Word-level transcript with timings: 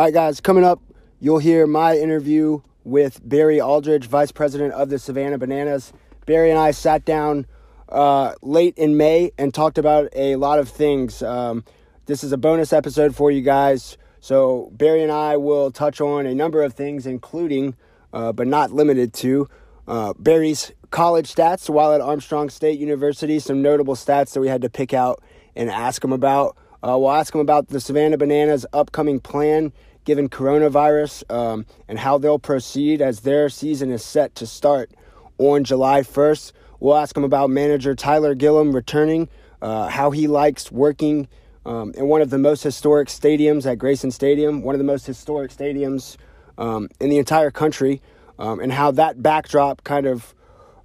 All 0.00 0.06
right, 0.06 0.14
guys, 0.14 0.40
coming 0.40 0.64
up, 0.64 0.80
you'll 1.20 1.40
hear 1.40 1.66
my 1.66 1.94
interview 1.94 2.62
with 2.84 3.20
Berry 3.22 3.60
Aldridge, 3.60 4.06
Vice 4.06 4.32
President 4.32 4.72
of 4.72 4.88
the 4.88 4.98
Savannah 4.98 5.36
Bananas. 5.36 5.92
Berry 6.24 6.48
and 6.48 6.58
I 6.58 6.70
sat 6.70 7.04
down 7.04 7.46
uh, 7.90 8.32
late 8.40 8.78
in 8.78 8.96
May 8.96 9.30
and 9.36 9.52
talked 9.52 9.76
about 9.76 10.08
a 10.14 10.36
lot 10.36 10.58
of 10.58 10.70
things. 10.70 11.22
Um, 11.22 11.66
this 12.06 12.24
is 12.24 12.32
a 12.32 12.38
bonus 12.38 12.72
episode 12.72 13.14
for 13.14 13.30
you 13.30 13.42
guys. 13.42 13.98
So, 14.20 14.70
Berry 14.72 15.02
and 15.02 15.12
I 15.12 15.36
will 15.36 15.70
touch 15.70 16.00
on 16.00 16.24
a 16.24 16.34
number 16.34 16.62
of 16.62 16.72
things, 16.72 17.04
including, 17.06 17.76
uh, 18.14 18.32
but 18.32 18.46
not 18.46 18.72
limited 18.72 19.12
to, 19.16 19.50
uh, 19.86 20.14
Berry's 20.18 20.72
college 20.90 21.30
stats 21.34 21.68
while 21.68 21.92
at 21.92 22.00
Armstrong 22.00 22.48
State 22.48 22.78
University, 22.78 23.38
some 23.38 23.60
notable 23.60 23.96
stats 23.96 24.32
that 24.32 24.40
we 24.40 24.48
had 24.48 24.62
to 24.62 24.70
pick 24.70 24.94
out 24.94 25.22
and 25.54 25.68
ask 25.68 26.02
him 26.02 26.14
about. 26.14 26.56
Uh, 26.82 26.96
we'll 26.98 27.12
ask 27.12 27.34
him 27.34 27.42
about 27.42 27.68
the 27.68 27.78
Savannah 27.78 28.16
Bananas' 28.16 28.64
upcoming 28.72 29.20
plan 29.20 29.70
given 30.04 30.28
coronavirus 30.28 31.30
um, 31.30 31.66
and 31.88 31.98
how 31.98 32.18
they'll 32.18 32.38
proceed 32.38 33.00
as 33.02 33.20
their 33.20 33.48
season 33.48 33.90
is 33.90 34.04
set 34.04 34.34
to 34.36 34.46
start 34.46 34.90
on 35.38 35.64
July 35.64 36.00
1st. 36.00 36.52
We'll 36.80 36.96
ask 36.96 37.16
him 37.16 37.24
about 37.24 37.50
manager 37.50 37.94
Tyler 37.94 38.34
Gillum 38.34 38.72
returning, 38.72 39.28
uh, 39.60 39.88
how 39.88 40.10
he 40.10 40.26
likes 40.26 40.72
working 40.72 41.28
um, 41.66 41.92
in 41.96 42.08
one 42.08 42.22
of 42.22 42.30
the 42.30 42.38
most 42.38 42.62
historic 42.62 43.08
stadiums 43.08 43.70
at 43.70 43.78
Grayson 43.78 44.10
Stadium, 44.10 44.62
one 44.62 44.74
of 44.74 44.78
the 44.78 44.84
most 44.84 45.06
historic 45.06 45.50
stadiums 45.50 46.16
um, 46.56 46.88
in 47.00 47.10
the 47.10 47.18
entire 47.18 47.50
country, 47.50 48.00
um, 48.38 48.60
and 48.60 48.72
how 48.72 48.90
that 48.92 49.22
backdrop 49.22 49.84
kind 49.84 50.06
of 50.06 50.34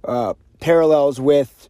uh, 0.04 0.34
parallels 0.60 1.20
with 1.20 1.68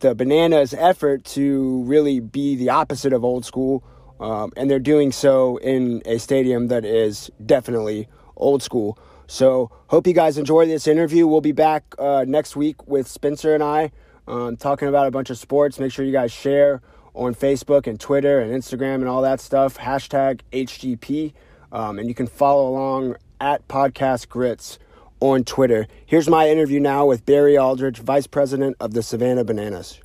the 0.00 0.14
Bananas' 0.14 0.74
effort 0.74 1.24
to 1.24 1.82
really 1.84 2.20
be 2.20 2.56
the 2.56 2.70
opposite 2.70 3.12
of 3.12 3.24
old 3.24 3.44
school, 3.44 3.82
um, 4.22 4.52
and 4.56 4.70
they're 4.70 4.78
doing 4.78 5.12
so 5.12 5.56
in 5.58 6.02
a 6.06 6.18
stadium 6.18 6.68
that 6.68 6.84
is 6.84 7.30
definitely 7.44 8.08
old 8.36 8.62
school. 8.62 8.98
So, 9.26 9.70
hope 9.88 10.06
you 10.06 10.12
guys 10.12 10.36
enjoy 10.38 10.66
this 10.66 10.86
interview. 10.86 11.26
We'll 11.26 11.40
be 11.40 11.52
back 11.52 11.84
uh, 11.98 12.24
next 12.28 12.54
week 12.54 12.86
with 12.86 13.08
Spencer 13.08 13.54
and 13.54 13.62
I 13.62 13.90
um, 14.26 14.56
talking 14.56 14.88
about 14.88 15.06
a 15.06 15.10
bunch 15.10 15.30
of 15.30 15.38
sports. 15.38 15.78
Make 15.78 15.92
sure 15.92 16.04
you 16.04 16.12
guys 16.12 16.32
share 16.32 16.80
on 17.14 17.34
Facebook 17.34 17.86
and 17.86 17.98
Twitter 17.98 18.40
and 18.40 18.52
Instagram 18.52 18.96
and 18.96 19.08
all 19.08 19.22
that 19.22 19.40
stuff. 19.40 19.78
Hashtag 19.78 20.40
HGP. 20.52 21.32
Um, 21.70 21.98
and 21.98 22.08
you 22.08 22.14
can 22.14 22.26
follow 22.26 22.68
along 22.68 23.16
at 23.40 23.66
Podcast 23.68 24.28
Grits 24.28 24.78
on 25.20 25.44
Twitter. 25.44 25.86
Here's 26.04 26.28
my 26.28 26.48
interview 26.48 26.80
now 26.80 27.06
with 27.06 27.24
Berry 27.24 27.56
Aldridge, 27.56 27.98
Vice 27.98 28.26
President 28.26 28.76
of 28.80 28.92
the 28.92 29.02
Savannah 29.02 29.44
Bananas. 29.44 30.00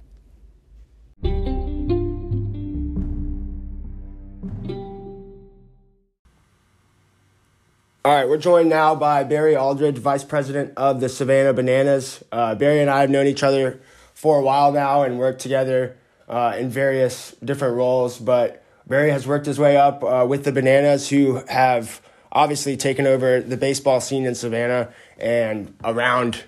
All 8.08 8.14
right, 8.14 8.26
we're 8.26 8.38
joined 8.38 8.70
now 8.70 8.96
by 8.96 9.26
Berry 9.26 9.58
Aldridge, 9.58 9.98
Vice 9.98 10.24
President 10.24 10.72
of 10.78 11.02
the 11.02 11.10
Savannah 11.10 11.52
Bananas. 11.52 12.24
Uh, 12.32 12.56
Berry 12.56 12.80
and 12.80 12.90
I 12.90 13.02
have 13.02 13.10
known 13.10 13.28
each 13.28 13.44
other 13.44 13.82
for 14.14 14.40
a 14.40 14.42
while 14.42 14.72
now 14.72 15.04
and 15.04 15.20
worked 15.20 15.42
together 15.42 15.98
uh, 16.30 16.56
in 16.58 16.70
various 16.70 17.36
different 17.44 17.76
roles, 17.76 18.18
but 18.18 18.64
Berry 18.88 19.10
has 19.10 19.28
worked 19.28 19.46
his 19.46 19.60
way 19.60 19.76
up 19.76 20.06
uh, 20.06 20.26
with 20.26 20.46
the 20.46 20.54
Bananas, 20.54 21.10
who 21.10 21.44
have 21.50 22.02
obviously 22.32 22.78
taken 22.78 23.06
over 23.06 23.42
the 23.42 23.58
baseball 23.58 24.00
scene 24.00 24.26
in 24.26 24.36
Savannah 24.36 24.88
and 25.18 25.76
around 25.84 26.46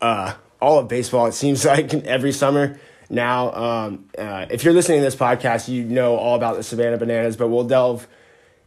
uh, 0.00 0.34
all 0.60 0.78
of 0.78 0.86
baseball. 0.86 1.26
It 1.26 1.34
seems 1.34 1.64
like 1.64 1.92
every 1.94 2.30
summer 2.30 2.78
now. 3.10 3.52
Um, 3.54 4.04
uh, 4.16 4.46
if 4.50 4.62
you're 4.62 4.72
listening 4.72 5.00
to 5.00 5.04
this 5.04 5.16
podcast, 5.16 5.66
you 5.66 5.82
know 5.82 6.14
all 6.14 6.36
about 6.36 6.54
the 6.54 6.62
Savannah 6.62 6.96
Bananas, 6.96 7.36
but 7.36 7.48
we'll 7.48 7.66
delve 7.66 8.06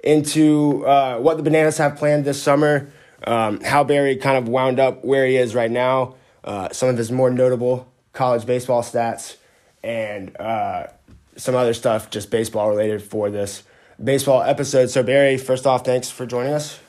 into 0.04 0.86
uh, 0.86 1.18
what 1.18 1.38
the 1.38 1.44
Bananas 1.44 1.78
have 1.78 1.98
planned 1.98 2.26
this 2.26 2.42
summer, 2.42 2.92
um, 3.26 3.62
how 3.62 3.84
Berry 3.84 4.16
kind 4.16 4.38
of 4.38 4.48
wound 4.48 4.80
up 4.80 5.04
where 5.04 5.26
he 5.26 5.38
is 5.38 5.54
right 5.56 5.72
now, 5.72 6.16
uh, 6.44 6.70
some 6.72 6.90
of 6.90 6.98
his 6.98 7.12
more 7.12 7.30
notable 7.30 7.92
college 8.14 8.46
baseball 8.46 8.82
stats, 8.82 9.36
and 9.84 10.36
uh, 10.38 10.88
some 11.36 11.56
other 11.56 11.74
stuff 11.74 12.10
just 12.10 12.32
baseball 12.32 12.70
related 12.70 13.02
for 13.02 13.30
this 13.30 13.64
baseball 14.02 14.42
episode. 14.42 14.90
So, 14.90 15.04
Berry, 15.04 15.38
first 15.38 15.68
off, 15.68 15.86
thanks 15.86 16.10
for 16.10 16.26
joining 16.26 16.54
us. 16.54 16.80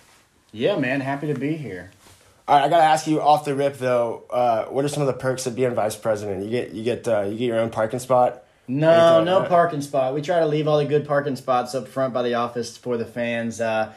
Yeah, 0.53 0.79
man, 0.79 1.01
happy 1.01 1.33
to 1.33 1.39
be 1.39 1.57
here. 1.57 1.91
All 2.49 2.57
right, 2.57 2.65
I 2.65 2.69
gotta 2.69 2.83
ask 2.83 3.07
you 3.07 3.21
off 3.21 3.45
the 3.45 3.55
rip 3.55 3.79
though. 3.79 4.25
Uh, 4.29 4.65
what 4.67 4.85
are 4.85 4.89
some 4.89 5.03
of 5.03 5.07
the 5.07 5.13
perks 5.13 5.47
of 5.47 5.55
being 5.55 5.73
vice 5.73 5.95
president? 5.95 6.45
You 6.45 6.51
get 6.51 6.73
you 6.73 6.83
get 6.83 7.07
uh, 7.07 7.23
you 7.23 7.39
get 7.39 7.45
your 7.45 7.61
own 7.61 7.71
parking 7.71 8.01
spot. 8.01 8.43
No, 8.71 9.25
no 9.25 9.45
parking 9.45 9.83
spot. 9.83 10.15
We 10.15 10.23
try 10.23 10.41
to 10.41 10.47
leave 10.47 10.69
all 10.69 10.79
the 10.79 10.85
good 10.85 11.07
parking 11.07 11.37
spots 11.37 11.75
up 11.75 11.89
front 11.89 12.15
by 12.15 12.23
the 12.23 12.35
office 12.35 12.77
for 12.77 12.97
the 12.97 13.05
fans. 13.05 13.61
Uh, 13.61 13.93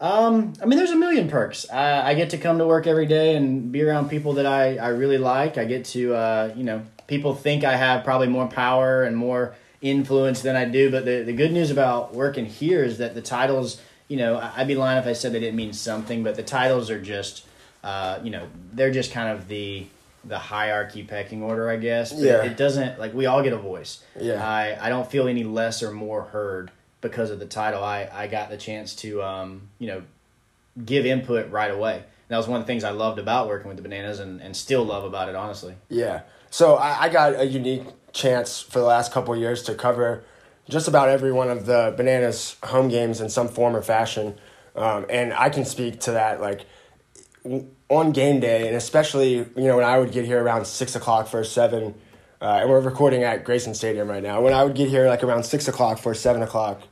um, 0.00 0.52
I 0.62 0.66
mean, 0.66 0.78
there's 0.78 0.90
a 0.90 0.96
million 0.96 1.28
perks. 1.28 1.68
I, 1.70 2.10
I, 2.10 2.14
get 2.14 2.30
to 2.30 2.38
come 2.38 2.58
to 2.58 2.66
work 2.66 2.86
every 2.86 3.06
day 3.06 3.34
and 3.34 3.72
be 3.72 3.82
around 3.82 4.08
people 4.08 4.34
that 4.34 4.46
I, 4.46 4.76
I 4.76 4.88
really 4.88 5.18
like. 5.18 5.58
I 5.58 5.64
get 5.64 5.84
to, 5.86 6.14
uh, 6.14 6.52
you 6.54 6.62
know, 6.62 6.82
people 7.08 7.34
think 7.34 7.64
I 7.64 7.76
have 7.76 8.04
probably 8.04 8.28
more 8.28 8.46
power 8.46 9.02
and 9.02 9.16
more 9.16 9.56
influence 9.80 10.42
than 10.42 10.54
I 10.54 10.66
do. 10.66 10.90
But 10.90 11.04
the, 11.04 11.22
the 11.24 11.32
good 11.32 11.52
news 11.52 11.72
about 11.72 12.14
working 12.14 12.46
here 12.46 12.84
is 12.84 12.98
that 12.98 13.14
the 13.14 13.22
titles, 13.22 13.80
you 14.06 14.16
know, 14.16 14.38
I'd 14.56 14.68
be 14.68 14.76
lying 14.76 14.98
if 14.98 15.06
I 15.06 15.14
said 15.14 15.32
they 15.32 15.40
didn't 15.40 15.56
mean 15.56 15.72
something, 15.72 16.22
but 16.22 16.36
the 16.36 16.44
titles 16.44 16.90
are 16.90 17.00
just, 17.00 17.44
uh, 17.82 18.20
you 18.22 18.30
know, 18.30 18.46
they're 18.72 18.92
just 18.92 19.10
kind 19.10 19.36
of 19.36 19.48
the 19.48 19.86
the 20.24 20.38
hierarchy 20.38 21.02
pecking 21.02 21.42
order, 21.42 21.68
I 21.70 21.76
guess. 21.76 22.12
But 22.12 22.22
yeah. 22.22 22.42
It, 22.42 22.52
it 22.52 22.56
doesn't 22.56 22.98
like 22.98 23.14
we 23.14 23.26
all 23.26 23.42
get 23.42 23.52
a 23.52 23.58
voice. 23.58 24.02
Yeah. 24.18 24.46
I 24.46 24.76
I 24.80 24.88
don't 24.88 25.10
feel 25.10 25.28
any 25.28 25.44
less 25.44 25.82
or 25.82 25.90
more 25.90 26.22
heard 26.22 26.70
because 27.00 27.30
of 27.30 27.38
the 27.38 27.46
title. 27.46 27.82
I 27.82 28.08
I 28.12 28.26
got 28.26 28.50
the 28.50 28.56
chance 28.56 28.94
to 28.96 29.22
um 29.22 29.68
you 29.78 29.86
know 29.88 30.02
give 30.84 31.06
input 31.06 31.50
right 31.50 31.70
away. 31.70 31.96
And 31.96 32.04
that 32.28 32.36
was 32.36 32.48
one 32.48 32.60
of 32.60 32.66
the 32.66 32.70
things 32.70 32.84
I 32.84 32.90
loved 32.90 33.18
about 33.18 33.48
working 33.48 33.68
with 33.68 33.76
the 33.76 33.82
bananas 33.82 34.20
and, 34.20 34.40
and 34.40 34.56
still 34.56 34.84
love 34.84 35.04
about 35.04 35.28
it 35.28 35.34
honestly. 35.34 35.74
Yeah. 35.88 36.22
So 36.50 36.74
I, 36.74 37.04
I 37.04 37.08
got 37.08 37.34
a 37.34 37.46
unique 37.46 37.84
chance 38.12 38.60
for 38.60 38.78
the 38.78 38.84
last 38.84 39.12
couple 39.12 39.34
years 39.36 39.62
to 39.64 39.74
cover 39.74 40.24
just 40.68 40.88
about 40.88 41.08
every 41.08 41.32
one 41.32 41.48
of 41.48 41.66
the 41.66 41.94
bananas 41.96 42.56
home 42.64 42.88
games 42.88 43.20
in 43.20 43.28
some 43.28 43.48
form 43.48 43.74
or 43.74 43.82
fashion. 43.82 44.38
Um, 44.76 45.06
and 45.08 45.32
I 45.32 45.48
can 45.50 45.64
speak 45.64 46.00
to 46.00 46.12
that 46.12 46.40
like 46.40 46.66
on 47.88 48.12
game 48.12 48.40
day, 48.40 48.66
and 48.66 48.76
especially 48.76 49.36
you 49.36 49.48
know 49.56 49.76
when 49.76 49.84
I 49.84 49.98
would 49.98 50.12
get 50.12 50.24
here 50.24 50.42
around 50.42 50.66
six 50.66 50.94
o'clock 50.94 51.28
for 51.28 51.42
seven, 51.44 51.94
uh, 52.40 52.58
and 52.60 52.70
we're 52.70 52.80
recording 52.80 53.22
at 53.22 53.44
Grayson 53.44 53.74
Stadium 53.74 54.08
right 54.08 54.22
now. 54.22 54.40
When 54.40 54.52
I 54.52 54.64
would 54.64 54.74
get 54.74 54.88
here 54.88 55.08
like 55.08 55.22
around 55.22 55.44
six 55.44 55.68
o'clock 55.68 55.98
for 55.98 56.14
seven 56.14 56.42
o'clock 56.42 56.82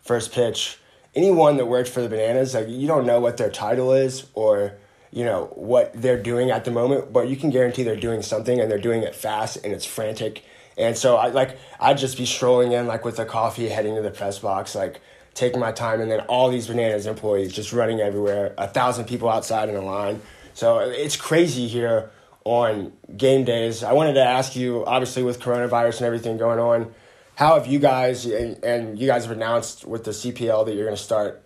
first 0.00 0.32
pitch, 0.32 0.78
anyone 1.14 1.56
that 1.56 1.66
worked 1.66 1.88
for 1.88 2.02
the 2.02 2.08
Bananas, 2.08 2.54
like 2.54 2.68
you 2.68 2.86
don't 2.86 3.06
know 3.06 3.20
what 3.20 3.36
their 3.36 3.50
title 3.50 3.92
is 3.92 4.26
or 4.34 4.74
you 5.12 5.24
know 5.24 5.46
what 5.54 5.92
they're 5.94 6.22
doing 6.22 6.50
at 6.50 6.64
the 6.64 6.70
moment, 6.70 7.12
but 7.12 7.28
you 7.28 7.36
can 7.36 7.50
guarantee 7.50 7.82
they're 7.82 7.96
doing 7.96 8.22
something 8.22 8.60
and 8.60 8.70
they're 8.70 8.78
doing 8.78 9.02
it 9.02 9.14
fast 9.14 9.58
and 9.64 9.72
it's 9.72 9.84
frantic. 9.84 10.44
And 10.78 10.96
so 10.96 11.16
I 11.16 11.28
like 11.28 11.58
I'd 11.78 11.98
just 11.98 12.16
be 12.16 12.26
strolling 12.26 12.72
in 12.72 12.86
like 12.86 13.04
with 13.04 13.18
a 13.18 13.24
coffee, 13.24 13.68
heading 13.68 13.96
to 13.96 14.02
the 14.02 14.10
press 14.10 14.38
box, 14.38 14.74
like 14.74 15.00
taking 15.40 15.58
my 15.58 15.72
time, 15.72 16.00
and 16.00 16.10
then 16.10 16.20
all 16.20 16.50
these 16.50 16.66
bananas 16.68 17.06
employees 17.06 17.52
just 17.52 17.72
running 17.72 18.00
everywhere, 18.00 18.54
a 18.58 18.68
thousand 18.68 19.06
people 19.06 19.28
outside 19.28 19.68
in 19.68 19.74
a 19.74 19.80
line. 19.80 20.20
So 20.54 20.78
it's 20.78 21.16
crazy 21.16 21.66
here 21.66 22.10
on 22.44 22.92
game 23.16 23.44
days. 23.44 23.82
I 23.82 23.94
wanted 23.94 24.14
to 24.14 24.22
ask 24.22 24.54
you, 24.54 24.84
obviously 24.84 25.22
with 25.22 25.40
coronavirus 25.40 25.98
and 25.98 26.06
everything 26.06 26.36
going 26.36 26.58
on, 26.58 26.94
how 27.36 27.54
have 27.54 27.66
you 27.66 27.78
guys 27.78 28.26
and, 28.26 28.62
and 28.62 28.98
you 28.98 29.06
guys 29.06 29.24
have 29.24 29.34
announced 29.34 29.86
with 29.86 30.04
the 30.04 30.10
CPL 30.10 30.66
that 30.66 30.74
you're 30.74 30.84
going 30.84 30.96
to 30.96 31.02
start 31.02 31.42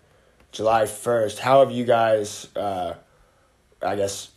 July 0.51 0.85
first? 0.85 1.39
How 1.39 1.61
have 1.61 1.71
you 1.71 1.85
guys, 1.85 2.49
uh, 2.55 2.95
I 3.81 3.95
guess, 3.95 4.31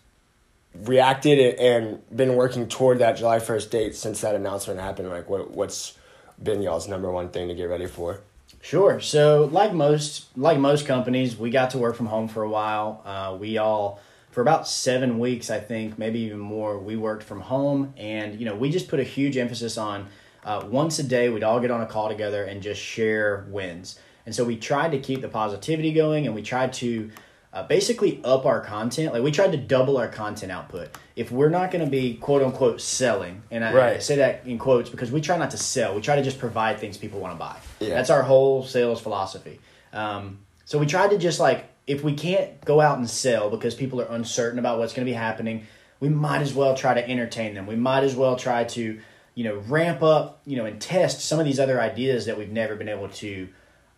reacted 0.72 1.56
and 1.56 2.00
been 2.14 2.36
working 2.36 2.68
toward 2.68 3.00
that 3.00 3.16
July 3.16 3.40
first 3.40 3.72
date 3.72 3.96
since 3.96 4.20
that 4.20 4.36
announcement 4.36 4.78
happened? 4.78 5.08
Like, 5.08 5.28
what 5.28 5.50
what's 5.50 5.98
been 6.40 6.62
y'all's 6.62 6.86
number 6.86 7.10
one 7.10 7.30
thing 7.30 7.48
to 7.48 7.54
get 7.54 7.64
ready 7.64 7.86
for? 7.86 8.20
Sure. 8.60 9.00
So, 9.00 9.48
like 9.52 9.72
most 9.72 10.36
like 10.36 10.58
most 10.58 10.86
companies, 10.86 11.36
we 11.36 11.50
got 11.50 11.70
to 11.70 11.78
work 11.78 11.96
from 11.96 12.06
home 12.06 12.28
for 12.28 12.42
a 12.42 12.50
while. 12.50 13.02
Uh, 13.04 13.36
we 13.38 13.56
all 13.56 14.00
for 14.30 14.42
about 14.42 14.68
seven 14.68 15.18
weeks, 15.18 15.50
I 15.50 15.58
think, 15.58 15.98
maybe 15.98 16.20
even 16.20 16.38
more, 16.38 16.78
we 16.78 16.96
worked 16.96 17.22
from 17.22 17.40
home, 17.40 17.94
and 17.96 18.38
you 18.38 18.44
know, 18.44 18.54
we 18.54 18.70
just 18.70 18.88
put 18.88 19.00
a 19.00 19.04
huge 19.04 19.36
emphasis 19.36 19.78
on 19.78 20.06
uh, 20.44 20.64
once 20.68 20.98
a 20.98 21.02
day 21.02 21.28
we'd 21.28 21.42
all 21.42 21.60
get 21.60 21.70
on 21.70 21.80
a 21.80 21.86
call 21.86 22.08
together 22.08 22.44
and 22.44 22.62
just 22.62 22.80
share 22.80 23.46
wins. 23.48 23.98
And 24.26 24.34
so 24.34 24.44
we 24.44 24.56
tried 24.56 24.92
to 24.92 24.98
keep 24.98 25.22
the 25.22 25.28
positivity 25.28 25.92
going, 25.92 26.26
and 26.26 26.34
we 26.34 26.42
tried 26.42 26.72
to 26.74 27.10
uh, 27.58 27.66
basically 27.66 28.20
up 28.22 28.46
our 28.46 28.60
content. 28.60 29.12
Like 29.12 29.22
we 29.22 29.32
tried 29.32 29.50
to 29.50 29.58
double 29.58 29.96
our 29.96 30.06
content 30.06 30.52
output. 30.52 30.90
If 31.16 31.32
we're 31.32 31.48
not 31.48 31.72
going 31.72 31.84
to 31.84 31.90
be 31.90 32.14
quote 32.14 32.42
unquote 32.42 32.80
selling, 32.80 33.42
and 33.50 33.64
I, 33.64 33.74
right. 33.74 33.96
I, 33.96 33.98
say 33.98 34.16
that 34.16 34.46
in 34.46 34.58
quotes 34.58 34.90
because 34.90 35.10
we 35.10 35.20
try 35.20 35.36
not 35.36 35.50
to 35.50 35.56
sell, 35.56 35.94
we 35.94 36.00
try 36.00 36.14
to 36.14 36.22
just 36.22 36.38
provide 36.38 36.78
things 36.78 36.96
people 36.96 37.18
want 37.18 37.34
to 37.34 37.38
buy. 37.38 37.56
Yeah. 37.80 37.94
That's 37.94 38.10
our 38.10 38.22
whole 38.22 38.64
sales 38.64 39.00
philosophy. 39.00 39.58
Um, 39.92 40.38
so 40.66 40.78
we 40.78 40.86
tried 40.86 41.10
to 41.10 41.18
just 41.18 41.40
like 41.40 41.68
if 41.88 42.04
we 42.04 42.14
can't 42.14 42.64
go 42.64 42.80
out 42.80 42.98
and 42.98 43.10
sell 43.10 43.50
because 43.50 43.74
people 43.74 44.00
are 44.00 44.08
uncertain 44.12 44.60
about 44.60 44.78
what's 44.78 44.92
going 44.92 45.04
to 45.04 45.10
be 45.10 45.16
happening, 45.16 45.66
we 45.98 46.08
might 46.08 46.42
as 46.42 46.54
well 46.54 46.76
try 46.76 46.94
to 46.94 47.10
entertain 47.10 47.54
them. 47.54 47.66
We 47.66 47.76
might 47.76 48.04
as 48.04 48.14
well 48.14 48.36
try 48.36 48.64
to, 48.64 49.00
you 49.34 49.44
know, 49.44 49.56
ramp 49.66 50.02
up, 50.04 50.42
you 50.46 50.56
know, 50.56 50.66
and 50.66 50.80
test 50.80 51.22
some 51.22 51.40
of 51.40 51.44
these 51.44 51.58
other 51.58 51.80
ideas 51.80 52.26
that 52.26 52.38
we've 52.38 52.52
never 52.52 52.76
been 52.76 52.88
able 52.88 53.08
to 53.08 53.48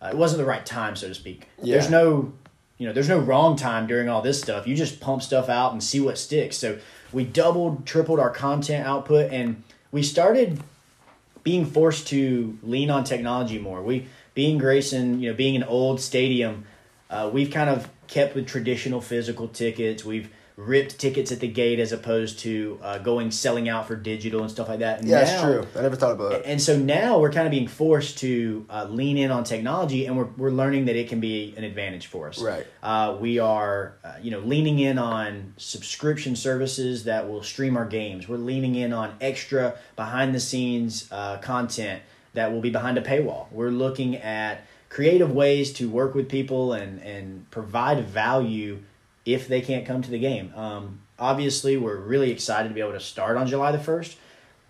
uh, 0.01 0.07
it 0.07 0.17
wasn't 0.17 0.39
the 0.39 0.45
right 0.45 0.65
time, 0.65 0.95
so 0.95 1.07
to 1.07 1.13
speak. 1.13 1.47
Yeah. 1.61 1.75
There's 1.75 1.89
no, 1.89 2.33
you 2.81 2.87
know, 2.87 2.93
there's 2.93 3.07
no 3.07 3.19
wrong 3.19 3.55
time 3.57 3.85
during 3.85 4.09
all 4.09 4.23
this 4.23 4.41
stuff. 4.41 4.65
You 4.65 4.75
just 4.75 4.99
pump 4.99 5.21
stuff 5.21 5.49
out 5.49 5.71
and 5.71 5.83
see 5.83 5.99
what 5.99 6.17
sticks. 6.17 6.57
So 6.57 6.79
we 7.13 7.23
doubled, 7.23 7.85
tripled 7.85 8.19
our 8.19 8.31
content 8.31 8.87
output, 8.87 9.31
and 9.31 9.61
we 9.91 10.01
started 10.01 10.59
being 11.43 11.63
forced 11.63 12.07
to 12.07 12.57
lean 12.63 12.89
on 12.89 13.03
technology 13.03 13.59
more. 13.59 13.83
We 13.83 14.07
being 14.33 14.57
Grayson, 14.57 15.19
you 15.19 15.29
know, 15.29 15.35
being 15.35 15.55
an 15.55 15.63
old 15.63 16.01
stadium, 16.01 16.65
uh, 17.11 17.29
we've 17.31 17.51
kind 17.51 17.69
of 17.69 17.87
kept 18.07 18.33
with 18.33 18.47
traditional 18.47 18.99
physical 18.99 19.47
tickets. 19.47 20.03
We've 20.03 20.31
ripped 20.65 20.99
tickets 20.99 21.31
at 21.31 21.39
the 21.39 21.47
gate 21.47 21.79
as 21.79 21.91
opposed 21.91 22.39
to 22.39 22.77
uh, 22.81 22.97
going 22.99 23.31
selling 23.31 23.67
out 23.67 23.87
for 23.87 23.95
digital 23.95 24.41
and 24.41 24.51
stuff 24.51 24.69
like 24.69 24.79
that. 24.79 24.99
And 24.99 25.07
Yeah, 25.07 25.23
now- 25.23 25.43
true. 25.43 25.67
I 25.75 25.81
never 25.81 25.95
thought 25.95 26.11
about 26.11 26.33
it. 26.33 26.43
and 26.45 26.61
so 26.61 26.77
now 26.77 27.19
we're 27.19 27.31
kind 27.31 27.47
of 27.47 27.51
being 27.51 27.67
forced 27.67 28.19
to 28.19 28.65
uh, 28.69 28.85
lean 28.89 29.17
in 29.17 29.31
on 29.31 29.43
technology, 29.43 30.05
and 30.05 30.17
we're, 30.17 30.27
we're 30.37 30.51
learning 30.51 30.85
that 30.85 30.95
it 30.95 31.09
can 31.09 31.19
be 31.19 31.53
an 31.57 31.63
advantage 31.63 32.07
for 32.07 32.27
us. 32.27 32.41
Right. 32.41 32.65
Uh, 32.83 33.17
we 33.19 33.39
are, 33.39 33.95
uh, 34.03 34.13
you 34.21 34.31
know, 34.31 34.39
leaning 34.39 34.79
in 34.79 34.97
on 34.99 35.53
subscription 35.57 36.35
services 36.35 37.05
that 37.05 37.27
will 37.29 37.43
stream 37.43 37.75
our 37.77 37.85
games. 37.85 38.27
We're 38.29 38.37
leaning 38.37 38.75
in 38.75 38.93
on 38.93 39.15
extra 39.21 39.77
behind 39.95 40.35
the 40.35 40.39
scenes 40.39 41.07
uh, 41.11 41.37
content 41.37 42.01
that 42.33 42.51
will 42.51 42.61
be 42.61 42.69
behind 42.69 42.97
a 42.97 43.01
paywall. 43.01 43.51
We're 43.51 43.71
looking 43.71 44.15
at 44.17 44.65
creative 44.89 45.31
ways 45.31 45.71
to 45.73 45.89
work 45.89 46.13
with 46.13 46.27
people 46.29 46.73
and 46.73 47.01
and 47.01 47.49
provide 47.49 48.05
value 48.05 48.79
if 49.25 49.47
they 49.47 49.61
can't 49.61 49.85
come 49.85 50.01
to 50.01 50.11
the 50.11 50.19
game. 50.19 50.53
Um, 50.55 51.01
obviously, 51.19 51.77
we're 51.77 51.97
really 51.99 52.31
excited 52.31 52.69
to 52.69 52.75
be 52.75 52.81
able 52.81 52.93
to 52.93 52.99
start 52.99 53.37
on 53.37 53.47
July 53.47 53.71
the 53.71 53.79
first 53.79 54.17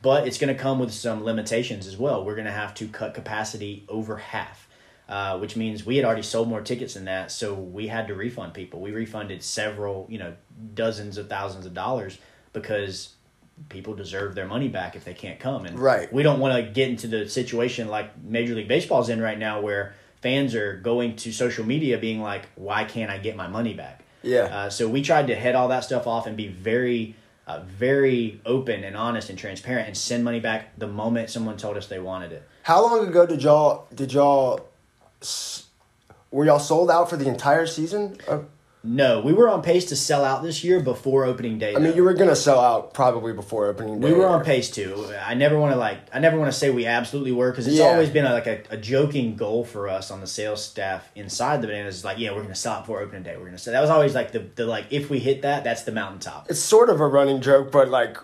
but 0.01 0.27
it's 0.27 0.37
going 0.37 0.53
to 0.55 0.59
come 0.59 0.79
with 0.79 0.91
some 0.91 1.23
limitations 1.23 1.85
as 1.87 1.97
well. 1.97 2.25
We're 2.25 2.35
going 2.35 2.45
to 2.45 2.51
have 2.51 2.73
to 2.75 2.87
cut 2.87 3.13
capacity 3.13 3.85
over 3.87 4.17
half, 4.17 4.67
uh, 5.07 5.37
which 5.37 5.55
means 5.55 5.85
we 5.85 5.97
had 5.97 6.05
already 6.05 6.23
sold 6.23 6.47
more 6.49 6.61
tickets 6.61 6.95
than 6.95 7.05
that, 7.05 7.31
so 7.31 7.53
we 7.53 7.87
had 7.87 8.07
to 8.07 8.15
refund 8.15 8.53
people. 8.53 8.81
We 8.81 8.91
refunded 8.91 9.43
several, 9.43 10.07
you 10.09 10.17
know, 10.17 10.33
dozens 10.73 11.17
of 11.17 11.29
thousands 11.29 11.65
of 11.65 11.73
dollars 11.73 12.17
because 12.53 13.13
people 13.69 13.93
deserve 13.93 14.33
their 14.33 14.47
money 14.47 14.67
back 14.67 14.95
if 14.95 15.03
they 15.05 15.13
can't 15.13 15.39
come. 15.39 15.65
And 15.65 15.77
Right. 15.77 16.11
we 16.11 16.23
don't 16.23 16.39
want 16.39 16.55
to 16.55 16.71
get 16.71 16.89
into 16.89 17.07
the 17.07 17.29
situation 17.29 17.87
like 17.87 18.23
Major 18.23 18.55
League 18.55 18.67
Baseball's 18.67 19.09
in 19.09 19.21
right 19.21 19.37
now, 19.37 19.61
where 19.61 19.93
fans 20.21 20.55
are 20.55 20.77
going 20.77 21.15
to 21.17 21.31
social 21.31 21.63
media 21.63 21.99
being 21.99 22.21
like, 22.21 22.47
"Why 22.55 22.85
can't 22.85 23.11
I 23.11 23.19
get 23.19 23.35
my 23.35 23.47
money 23.47 23.75
back?" 23.75 24.03
Yeah. 24.23 24.43
Uh, 24.43 24.69
so 24.69 24.87
we 24.87 25.01
tried 25.01 25.27
to 25.27 25.35
head 25.35 25.55
all 25.55 25.67
that 25.69 25.83
stuff 25.83 26.07
off 26.07 26.27
and 26.27 26.37
be 26.37 26.47
very, 26.47 27.15
uh, 27.47 27.61
very 27.61 28.39
open 28.45 28.83
and 28.83 28.95
honest 28.95 29.29
and 29.29 29.37
transparent, 29.37 29.87
and 29.87 29.97
send 29.97 30.23
money 30.23 30.39
back 30.39 30.77
the 30.77 30.87
moment 30.87 31.29
someone 31.29 31.57
told 31.57 31.77
us 31.77 31.87
they 31.87 31.99
wanted 31.99 32.31
it. 32.31 32.47
How 32.63 32.81
long 32.83 33.07
ago 33.07 33.25
did 33.25 33.41
y'all 33.41 33.87
did 33.93 34.13
y'all 34.13 34.69
were 36.31 36.45
y'all 36.45 36.59
sold 36.59 36.91
out 36.91 37.09
for 37.09 37.17
the 37.17 37.27
entire 37.27 37.65
season? 37.65 38.17
Uh, 38.27 38.39
No, 38.83 39.21
we 39.21 39.31
were 39.31 39.47
on 39.47 39.61
pace 39.61 39.85
to 39.85 39.95
sell 39.95 40.25
out 40.25 40.41
this 40.41 40.63
year 40.63 40.79
before 40.79 41.23
opening 41.23 41.59
day. 41.59 41.75
I 41.75 41.75
mean, 41.75 41.91
though. 41.91 41.95
you 41.97 42.03
were 42.03 42.15
gonna 42.15 42.35
sell 42.35 42.59
out 42.59 42.95
probably 42.95 43.31
before 43.31 43.67
opening 43.67 43.99
day. 43.99 44.11
we 44.11 44.17
were 44.17 44.25
on 44.27 44.43
pace 44.43 44.71
to. 44.71 45.15
I 45.23 45.35
never 45.35 45.59
want 45.59 45.71
to 45.73 45.77
like. 45.77 45.99
I 46.11 46.17
never 46.17 46.39
want 46.39 46.51
to 46.51 46.57
say 46.57 46.71
we 46.71 46.87
absolutely 46.87 47.31
were 47.31 47.51
because 47.51 47.67
it's 47.67 47.77
Yeah. 47.77 47.85
always 47.91 48.09
been 48.09 48.25
a, 48.25 48.33
like 48.33 48.47
a, 48.47 48.63
a 48.71 48.77
joking 48.77 49.35
goal 49.35 49.63
for 49.63 49.87
us 49.87 50.09
on 50.09 50.19
the 50.19 50.25
sales 50.25 50.65
staff 50.65 51.07
inside 51.15 51.61
the 51.61 51.67
bananas. 51.67 51.97
Is 51.97 52.05
like, 52.05 52.17
yeah, 52.17 52.31
we're 52.31 52.37
going 52.37 52.47
to 52.49 52.55
sell 52.55 52.73
out 52.73 52.83
before 52.83 53.01
opening 53.01 53.21
day. 53.21 53.33
We're 53.35 53.41
going 53.43 53.51
to 53.51 53.59
sell. 53.59 53.71
That 53.73 53.81
was 53.81 53.91
always 53.91 54.15
like 54.15 54.31
the, 54.31 54.39
the 54.55 54.65
like 54.65 54.85
if 54.89 55.11
we 55.11 55.19
hit 55.19 55.43
that, 55.43 55.63
that's 55.63 55.83
the 55.83 55.91
mountaintop. 55.91 56.49
It's 56.49 56.59
sort 56.59 56.89
of 56.89 56.99
a 56.99 57.07
running 57.07 57.39
joke, 57.41 57.71
but 57.71 57.87
like 57.89 58.17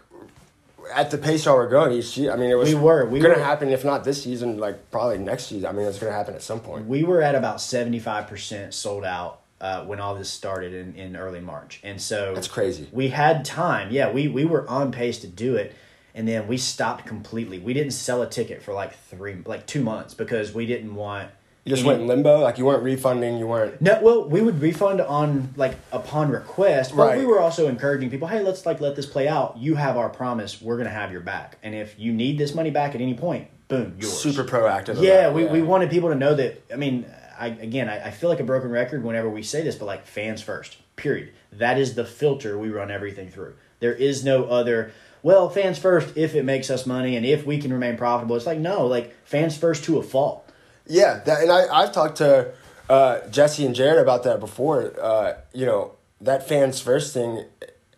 at 0.95 1.11
the 1.11 1.19
pace 1.19 1.45
y'all 1.45 1.57
were 1.57 1.67
going 1.67 1.91
each 1.91 2.17
year, 2.17 2.31
I 2.31 2.35
mean, 2.35 2.49
it 2.49 2.55
was 2.55 2.73
We 2.73 2.79
were, 2.81 3.05
we 3.05 3.19
gonna 3.19 3.37
happen 3.37 3.69
if 3.69 3.85
not 3.85 4.03
this 4.03 4.23
season, 4.23 4.57
like 4.57 4.89
probably 4.89 5.19
next 5.19 5.47
season. 5.47 5.67
I 5.69 5.71
mean, 5.71 5.85
it's 5.85 5.99
gonna 5.99 6.13
happen 6.13 6.33
at 6.33 6.41
some 6.41 6.61
point. 6.61 6.87
We 6.87 7.03
were 7.03 7.21
at 7.21 7.35
about 7.35 7.61
seventy 7.61 7.99
five 7.99 8.27
percent 8.27 8.73
sold 8.73 9.05
out 9.05 9.41
uh, 9.59 9.83
when 9.85 9.99
all 9.99 10.15
this 10.15 10.29
started 10.29 10.73
in, 10.73 10.95
in 10.95 11.15
early 11.15 11.39
March, 11.39 11.79
and 11.83 12.01
so 12.01 12.33
That's 12.35 12.47
crazy. 12.47 12.87
We 12.91 13.09
had 13.09 13.43
time, 13.45 13.91
yeah. 13.91 14.11
We 14.11 14.27
we 14.27 14.45
were 14.45 14.67
on 14.69 14.91
pace 14.91 15.17
to 15.19 15.27
do 15.27 15.55
it, 15.55 15.73
and 16.13 16.27
then 16.27 16.47
we 16.47 16.57
stopped 16.57 17.05
completely. 17.05 17.59
We 17.59 17.73
didn't 17.73 17.93
sell 17.93 18.21
a 18.21 18.27
ticket 18.29 18.61
for 18.61 18.73
like 18.73 18.97
three, 19.09 19.37
like 19.45 19.65
two 19.65 19.81
months 19.83 20.13
because 20.13 20.53
we 20.53 20.65
didn't 20.65 20.93
want. 20.95 21.29
You 21.65 21.71
just 21.71 21.81
any- 21.81 21.89
went 21.89 22.01
in 22.01 22.07
limbo, 22.07 22.39
like 22.39 22.57
you 22.57 22.65
weren't 22.65 22.83
refunding, 22.83 23.37
you 23.39 23.47
weren't. 23.47 23.81
No, 23.81 23.99
well, 24.01 24.29
we 24.29 24.41
would 24.41 24.61
refund 24.61 25.01
on 25.01 25.53
like 25.57 25.73
upon 25.91 26.29
request, 26.29 26.95
but 26.95 27.07
Right. 27.09 27.17
we 27.19 27.25
were 27.25 27.41
also 27.41 27.67
encouraging 27.67 28.09
people, 28.09 28.27
hey, 28.29 28.41
let's 28.41 28.65
like 28.65 28.79
let 28.79 28.95
this 28.95 29.05
play 29.05 29.27
out. 29.27 29.57
You 29.57 29.75
have 29.75 29.97
our 29.97 30.07
promise. 30.07 30.61
We're 30.61 30.77
gonna 30.77 30.89
have 30.91 31.11
your 31.11 31.19
back, 31.21 31.57
and 31.63 31.75
if 31.75 31.95
you 31.97 32.13
need 32.13 32.37
this 32.37 32.53
money 32.55 32.69
back 32.69 32.95
at 32.95 33.01
any 33.01 33.15
point, 33.15 33.47
boom, 33.67 33.95
yours. 33.99 34.17
Super 34.17 34.45
proactive. 34.45 35.01
Yeah, 35.01 35.29
we, 35.31 35.45
we 35.45 35.61
wanted 35.61 35.89
people 35.89 36.07
to 36.09 36.15
know 36.15 36.35
that. 36.35 36.63
I 36.71 36.77
mean, 36.77 37.05
I 37.39 37.47
again, 37.47 37.89
I, 37.89 38.07
I 38.07 38.11
feel 38.11 38.29
like 38.29 38.39
a 38.39 38.43
broken 38.43 38.69
record 38.69 39.03
whenever 39.03 39.29
we 39.29 39.43
say 39.43 39.63
this, 39.63 39.75
but 39.75 39.85
like 39.85 40.05
fans 40.05 40.41
first. 40.41 40.77
Period. 40.95 41.31
That 41.51 41.77
is 41.77 41.95
the 41.95 42.05
filter 42.05 42.57
we 42.57 42.69
run 42.69 42.91
everything 42.91 43.29
through. 43.29 43.55
There 43.79 43.93
is 43.93 44.23
no 44.23 44.45
other. 44.45 44.91
Well, 45.23 45.49
fans 45.49 45.77
first 45.77 46.15
if 46.17 46.35
it 46.35 46.43
makes 46.43 46.69
us 46.69 46.85
money 46.85 47.15
and 47.15 47.25
if 47.25 47.45
we 47.45 47.59
can 47.59 47.71
remain 47.71 47.97
profitable. 47.97 48.35
It's 48.35 48.45
like 48.45 48.59
no, 48.59 48.85
like 48.85 49.15
fans 49.25 49.57
first 49.57 49.83
to 49.85 49.97
a 49.97 50.03
fault. 50.03 50.49
Yeah, 50.87 51.21
that, 51.25 51.41
and 51.41 51.51
I, 51.51 51.67
I've 51.67 51.91
talked 51.91 52.17
to 52.17 52.53
uh, 52.89 53.27
Jesse 53.29 53.65
and 53.65 53.75
Jared 53.75 53.99
about 53.99 54.23
that 54.23 54.39
before. 54.39 54.93
Uh, 54.99 55.33
you 55.53 55.65
know, 55.65 55.95
that 56.21 56.47
fans 56.47 56.79
first 56.79 57.13
thing, 57.13 57.45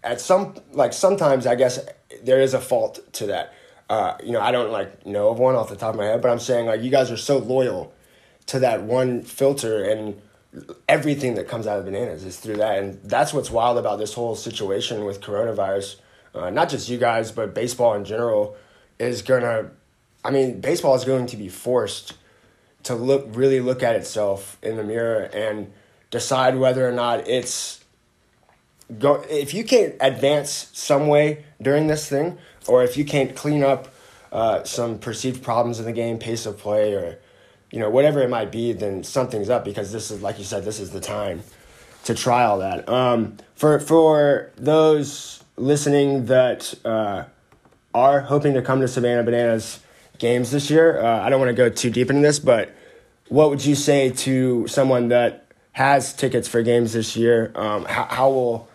at 0.04 0.20
some, 0.20 0.56
like 0.72 0.94
sometimes 0.94 1.46
I 1.46 1.56
guess 1.56 1.80
there 2.24 2.42
is 2.42 2.54
a 2.54 2.62
fault 2.62 3.00
to 3.14 3.28
that. 3.28 3.54
Uh, 3.90 4.16
you 4.24 4.32
know, 4.32 4.42
I 4.42 4.52
don't 4.52 4.72
like 4.72 5.06
know 5.06 5.30
of 5.30 5.40
one 5.40 5.56
off 5.56 5.70
the 5.70 5.76
top 5.76 5.94
of 5.94 6.00
my 6.00 6.06
head, 6.06 6.22
but 6.22 6.30
I'm 6.30 6.40
saying 6.40 6.68
like 6.68 6.82
you 6.82 6.92
guys 6.92 7.12
are 7.12 7.18
so 7.18 7.38
loyal 7.38 7.94
to 8.50 8.60
that 8.60 8.82
one 8.82 9.22
filter 9.22 9.84
and 9.84 10.20
everything 10.88 11.36
that 11.36 11.48
comes 11.48 11.68
out 11.68 11.78
of 11.78 11.86
bananas 11.86 12.26
is 12.26 12.40
through 12.40 12.58
that. 12.58 12.80
And 12.80 13.00
that's 13.04 13.32
what's 13.32 13.52
wild 13.52 13.78
about 13.78 14.00
this 14.00 14.16
whole 14.16 14.36
situation 14.36 15.06
with 15.06 15.22
coronavirus. 15.22 15.98
Uh, 16.34 16.50
not 16.50 16.68
just 16.68 16.90
you 16.90 16.98
guys, 16.98 17.32
but 17.32 17.54
baseball 17.54 17.94
in 17.94 18.06
general 18.06 18.58
is 18.98 19.22
gonna, 19.22 19.70
I 20.26 20.32
mean, 20.32 20.62
baseball 20.62 20.96
is 20.96 21.06
going 21.06 21.28
to 21.28 21.38
be 21.38 21.48
forced 21.48 22.14
to 22.84 22.96
look 22.96 23.28
really 23.30 23.60
look 23.60 23.84
at 23.84 23.96
itself 23.96 24.58
in 24.64 24.78
the 24.78 24.84
mirror 24.84 25.24
and 25.34 25.72
decide 26.10 26.58
whether 26.58 26.88
or 26.88 26.92
not 26.92 27.28
it's 27.28 27.84
go 28.98 29.24
if 29.30 29.54
you 29.54 29.64
can't 29.64 29.96
advance 30.00 30.72
some 30.74 31.08
way 31.08 31.44
during 31.62 31.88
this 31.88 32.08
thing 32.08 32.38
or 32.68 32.84
if 32.84 32.98
you 32.98 33.06
can't 33.06 33.36
clean 33.36 33.64
up 33.64 33.94
uh, 34.32 34.64
some 34.64 34.98
perceived 34.98 35.44
problems 35.44 35.78
in 35.80 35.86
the 35.86 35.92
game 35.92 36.18
pace 36.18 36.46
of 36.46 36.58
play 36.58 36.94
or 36.94 37.20
you 37.72 37.80
know 37.80 37.90
whatever 37.90 38.22
it 38.22 38.30
might 38.30 38.52
be 38.52 38.74
then 38.74 39.04
something's 39.04 39.50
up 39.50 39.64
because 39.64 39.92
this 39.92 40.12
is 40.12 40.22
like 40.22 40.38
you 40.40 40.46
said 40.46 40.64
this 40.66 40.80
is 40.80 40.92
the 40.92 41.00
time 41.00 41.42
to 42.04 42.16
try 42.16 42.44
all 42.44 42.60
that 42.60 42.88
um, 42.90 43.38
for 43.56 43.80
for 43.80 44.52
those 44.56 45.44
listening 45.58 46.26
that 46.26 46.74
uh, 46.86 47.24
are 47.94 48.22
hoping 48.22 48.54
to 48.54 48.62
come 48.62 48.80
to 48.82 48.88
Savannah 48.88 49.24
Bananas 49.24 49.82
games 50.18 50.52
this 50.52 50.70
year. 50.70 51.02
Uh, 51.02 51.22
I 51.22 51.30
don't 51.30 51.40
want 51.40 51.50
to 51.50 51.56
go 51.56 51.70
too 51.70 51.90
deep 51.90 52.10
into 52.10 52.22
this, 52.22 52.40
but 52.40 52.74
what 53.28 53.50
would 53.50 53.66
you 53.66 53.76
say 53.76 54.10
to 54.10 54.68
someone 54.68 55.10
that 55.10 55.48
has 55.74 56.14
tickets 56.14 56.48
for 56.48 56.62
games 56.62 56.94
this 56.94 57.16
year? 57.16 57.52
Um, 57.56 57.86
how, 57.86 58.06
how 58.06 58.30
will 58.30 58.70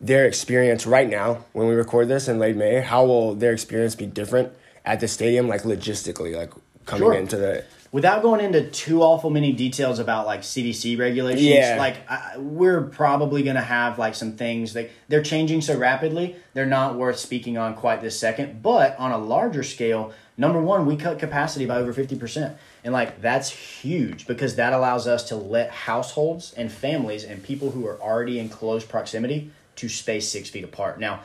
their 0.00 0.26
experience 0.26 0.86
right 0.86 1.08
now, 1.08 1.44
when 1.52 1.68
we 1.68 1.74
record 1.74 2.08
this 2.08 2.28
in 2.28 2.38
late 2.38 2.56
May, 2.56 2.80
how 2.80 3.04
will 3.04 3.34
their 3.34 3.52
experience 3.52 3.94
be 3.94 4.06
different 4.06 4.52
at 4.84 5.00
the 5.00 5.08
stadium, 5.08 5.46
like 5.48 5.62
logistically, 5.62 6.34
like 6.34 6.50
coming 6.86 7.04
Sure. 7.04 7.14
into 7.14 7.36
the 7.36 7.64
Without 7.92 8.22
going 8.22 8.40
into 8.40 8.62
too 8.70 9.02
awful 9.02 9.30
many 9.30 9.52
details 9.52 9.98
about 9.98 10.24
like 10.24 10.42
CDC 10.42 10.96
regulations, 10.96 11.42
Yeah. 11.42 11.76
like 11.76 11.96
I, 12.08 12.36
we're 12.38 12.82
probably 12.82 13.42
going 13.42 13.56
to 13.56 13.62
have 13.62 13.98
like 13.98 14.14
some 14.14 14.32
things 14.32 14.74
that 14.74 14.90
they're 15.08 15.22
changing 15.24 15.60
so 15.60 15.76
rapidly, 15.76 16.36
they're 16.54 16.66
not 16.66 16.94
worth 16.94 17.18
speaking 17.18 17.58
on 17.58 17.74
quite 17.74 18.00
this 18.00 18.18
second. 18.18 18.62
But 18.62 18.96
on 18.98 19.10
a 19.10 19.18
larger 19.18 19.64
scale, 19.64 20.12
number 20.36 20.60
one, 20.60 20.86
we 20.86 20.96
cut 20.96 21.18
capacity 21.18 21.66
by 21.66 21.78
over 21.78 21.92
50%. 21.92 22.54
And 22.84 22.92
like 22.92 23.20
that's 23.20 23.50
huge 23.50 24.26
because 24.26 24.54
that 24.54 24.72
allows 24.72 25.08
us 25.08 25.24
to 25.30 25.36
let 25.36 25.70
households 25.70 26.54
and 26.54 26.70
families 26.70 27.24
and 27.24 27.42
people 27.42 27.72
who 27.72 27.86
are 27.88 28.00
already 28.00 28.38
in 28.38 28.48
close 28.48 28.84
proximity 28.84 29.50
to 29.76 29.88
space 29.88 30.28
six 30.28 30.48
feet 30.48 30.62
apart. 30.62 31.00
Now, 31.00 31.20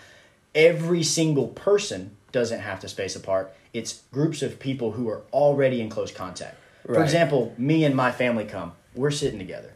every 0.56 1.04
single 1.04 1.50
person 1.50 2.18
doesn't 2.32 2.62
have 2.62 2.80
to 2.80 2.90
space 2.90 3.16
apart. 3.16 3.54
It's 3.76 4.04
groups 4.12 4.42
of 4.42 4.60
people 4.60 4.92
who 4.92 5.10
are 5.10 5.24
already 5.34 5.82
in 5.82 5.90
close 5.90 6.12
contact. 6.12 6.58
For 6.86 7.02
example, 7.02 7.54
me 7.58 7.84
and 7.84 7.96
my 7.96 8.12
family 8.12 8.46
come, 8.46 8.74
we're 8.94 9.12
sitting 9.12 9.40
together. 9.40 9.74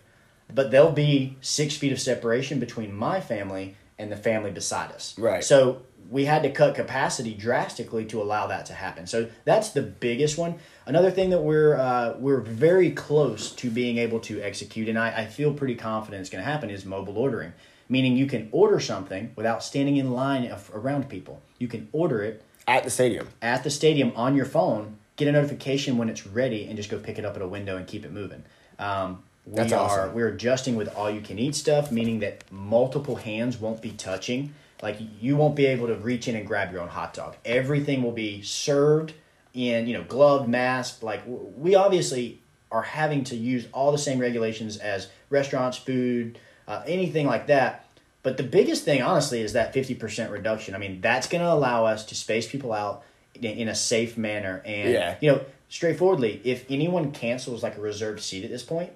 But 0.53 0.71
there'll 0.71 0.91
be 0.91 1.37
six 1.41 1.75
feet 1.75 1.91
of 1.91 1.99
separation 1.99 2.59
between 2.59 2.95
my 2.95 3.19
family 3.19 3.75
and 3.97 4.11
the 4.11 4.15
family 4.15 4.51
beside 4.51 4.91
us. 4.91 5.17
Right. 5.17 5.43
So 5.43 5.81
we 6.09 6.25
had 6.25 6.43
to 6.43 6.51
cut 6.51 6.75
capacity 6.75 7.33
drastically 7.33 8.05
to 8.05 8.21
allow 8.21 8.47
that 8.47 8.65
to 8.67 8.73
happen. 8.73 9.05
So 9.05 9.29
that's 9.45 9.71
the 9.71 9.81
biggest 9.81 10.37
one. 10.37 10.55
Another 10.85 11.11
thing 11.11 11.29
that 11.31 11.41
we're 11.41 11.75
uh, 11.75 12.15
we're 12.17 12.41
very 12.41 12.91
close 12.91 13.51
to 13.53 13.69
being 13.69 13.97
able 13.97 14.19
to 14.21 14.41
execute, 14.41 14.89
and 14.89 14.97
I, 14.97 15.21
I 15.21 15.25
feel 15.25 15.53
pretty 15.53 15.75
confident 15.75 16.21
it's 16.21 16.29
going 16.29 16.43
to 16.43 16.49
happen, 16.49 16.69
is 16.69 16.85
mobile 16.85 17.17
ordering. 17.17 17.53
Meaning 17.89 18.15
you 18.15 18.27
can 18.27 18.49
order 18.51 18.79
something 18.79 19.31
without 19.35 19.63
standing 19.63 19.97
in 19.97 20.11
line 20.11 20.49
of, 20.49 20.69
around 20.73 21.09
people. 21.09 21.41
You 21.57 21.67
can 21.67 21.89
order 21.91 22.23
it 22.23 22.43
at 22.69 22.83
the 22.83 22.89
stadium. 22.89 23.27
at 23.41 23.63
the 23.63 23.69
stadium 23.69 24.11
on 24.15 24.35
your 24.35 24.45
phone, 24.45 24.97
get 25.15 25.27
a 25.27 25.31
notification 25.31 25.97
when 25.97 26.09
it's 26.09 26.25
ready, 26.25 26.65
and 26.65 26.77
just 26.77 26.89
go 26.89 26.99
pick 26.99 27.19
it 27.19 27.25
up 27.25 27.35
at 27.35 27.41
a 27.41 27.47
window 27.47 27.77
and 27.77 27.87
keep 27.87 28.05
it 28.05 28.11
moving. 28.11 28.43
Um, 28.77 29.23
we 29.45 29.55
That's 29.55 29.73
are 29.73 30.01
awesome. 30.01 30.13
we're 30.13 30.27
adjusting 30.27 30.75
with 30.75 30.93
all 30.95 31.09
you 31.09 31.21
can 31.21 31.39
eat 31.39 31.55
stuff, 31.55 31.91
meaning 31.91 32.19
that 32.19 32.43
multiple 32.51 33.15
hands 33.15 33.57
won't 33.57 33.81
be 33.81 33.91
touching. 33.91 34.53
Like 34.81 34.97
you 35.19 35.35
won't 35.35 35.55
be 35.55 35.65
able 35.65 35.87
to 35.87 35.95
reach 35.95 36.27
in 36.27 36.35
and 36.35 36.45
grab 36.45 36.71
your 36.71 36.81
own 36.81 36.87
hot 36.87 37.13
dog. 37.13 37.35
Everything 37.43 38.03
will 38.03 38.11
be 38.11 38.41
served 38.43 39.13
in 39.53 39.87
you 39.87 39.97
know 39.97 40.03
gloved, 40.03 40.47
masked. 40.47 41.03
Like 41.03 41.23
we 41.25 41.75
obviously 41.75 42.39
are 42.71 42.83
having 42.83 43.23
to 43.25 43.35
use 43.35 43.67
all 43.73 43.91
the 43.91 43.97
same 43.97 44.19
regulations 44.19 44.77
as 44.77 45.09
restaurants, 45.29 45.77
food, 45.77 46.37
uh, 46.67 46.83
anything 46.85 47.25
like 47.25 47.47
that. 47.47 47.88
But 48.21 48.37
the 48.37 48.43
biggest 48.43 48.83
thing, 48.83 49.01
honestly, 49.01 49.41
is 49.41 49.53
that 49.53 49.73
fifty 49.73 49.95
percent 49.95 50.31
reduction. 50.31 50.75
I 50.75 50.77
mean, 50.77 50.99
that's 51.01 51.27
going 51.27 51.41
to 51.41 51.51
allow 51.51 51.85
us 51.85 52.05
to 52.05 52.15
space 52.15 52.49
people 52.49 52.73
out 52.73 53.03
in, 53.35 53.45
in 53.45 53.67
a 53.69 53.75
safe 53.75 54.17
manner, 54.17 54.61
and 54.65 54.91
Yeah. 54.91 55.15
you 55.21 55.31
know, 55.31 55.41
straightforwardly, 55.69 56.41
if 56.43 56.65
anyone 56.69 57.11
cancels 57.11 57.63
like 57.63 57.77
a 57.77 57.81
reserved 57.81 58.21
seat 58.21 58.43
at 58.43 58.49
this 58.49 58.63
point, 58.63 58.91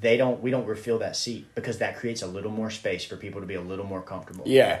they 0.00 0.16
don't 0.16 0.42
we 0.42 0.50
don't 0.50 0.66
refill 0.66 0.98
that 0.98 1.16
seat 1.16 1.46
because 1.54 1.78
that 1.78 1.96
creates 1.96 2.22
a 2.22 2.26
little 2.26 2.50
more 2.50 2.70
space 2.70 3.04
for 3.04 3.16
people 3.16 3.40
to 3.40 3.46
be 3.46 3.54
a 3.54 3.60
little 3.60 3.84
more 3.86 4.02
comfortable. 4.02 4.44
Yeah. 4.46 4.80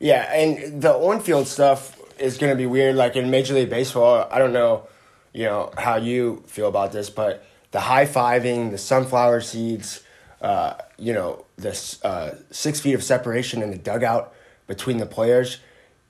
Yeah, 0.00 0.32
and 0.34 0.82
the 0.82 0.92
on 0.92 1.20
field 1.20 1.46
stuff 1.46 1.96
is 2.18 2.36
going 2.36 2.50
to 2.50 2.56
be 2.56 2.66
weird. 2.66 2.96
Like 2.96 3.14
in 3.14 3.30
Major 3.30 3.54
League 3.54 3.70
Baseball, 3.70 4.26
I 4.30 4.38
don't 4.38 4.52
know, 4.52 4.88
you 5.32 5.44
know, 5.44 5.70
how 5.78 5.96
you 5.96 6.42
feel 6.48 6.66
about 6.66 6.90
this, 6.90 7.08
but 7.08 7.44
the 7.70 7.78
high 7.78 8.06
fiving, 8.06 8.72
the 8.72 8.78
sunflower 8.78 9.42
seeds, 9.42 10.02
uh, 10.40 10.74
you 10.98 11.12
know, 11.12 11.44
this 11.62 12.02
uh, 12.04 12.36
six 12.50 12.80
feet 12.80 12.94
of 12.94 13.02
separation 13.02 13.62
in 13.62 13.70
the 13.70 13.78
dugout 13.78 14.34
between 14.66 14.98
the 14.98 15.06
players, 15.06 15.58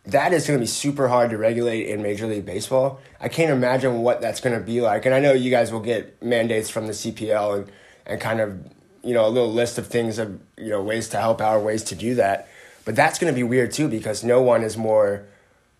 that 0.04 0.32
is 0.32 0.46
going 0.46 0.58
to 0.58 0.62
be 0.62 0.66
super 0.66 1.08
hard 1.08 1.30
to 1.30 1.38
regulate 1.38 1.86
in 1.86 2.02
Major 2.02 2.26
League 2.26 2.44
Baseball. 2.44 3.00
I 3.20 3.28
can't 3.28 3.50
imagine 3.50 4.00
what 4.00 4.20
that's 4.20 4.40
going 4.40 4.58
to 4.58 4.64
be 4.64 4.80
like. 4.80 5.06
And 5.06 5.14
I 5.14 5.20
know 5.20 5.32
you 5.32 5.50
guys 5.50 5.70
will 5.72 5.80
get 5.80 6.20
mandates 6.22 6.68
from 6.70 6.86
the 6.86 6.92
CPL 6.92 7.58
and, 7.58 7.72
and 8.06 8.20
kind 8.20 8.40
of, 8.40 8.58
you 9.04 9.14
know, 9.14 9.26
a 9.26 9.28
little 9.28 9.52
list 9.52 9.78
of 9.78 9.86
things 9.86 10.18
of, 10.18 10.40
you 10.56 10.70
know, 10.70 10.82
ways 10.82 11.08
to 11.10 11.18
help 11.18 11.40
out, 11.40 11.62
ways 11.62 11.84
to 11.84 11.94
do 11.94 12.16
that. 12.16 12.48
But 12.84 12.96
that's 12.96 13.18
going 13.18 13.32
to 13.32 13.36
be 13.36 13.44
weird 13.44 13.70
too 13.70 13.88
because 13.88 14.24
no 14.24 14.42
one 14.42 14.64
is 14.64 14.76
more, 14.76 15.24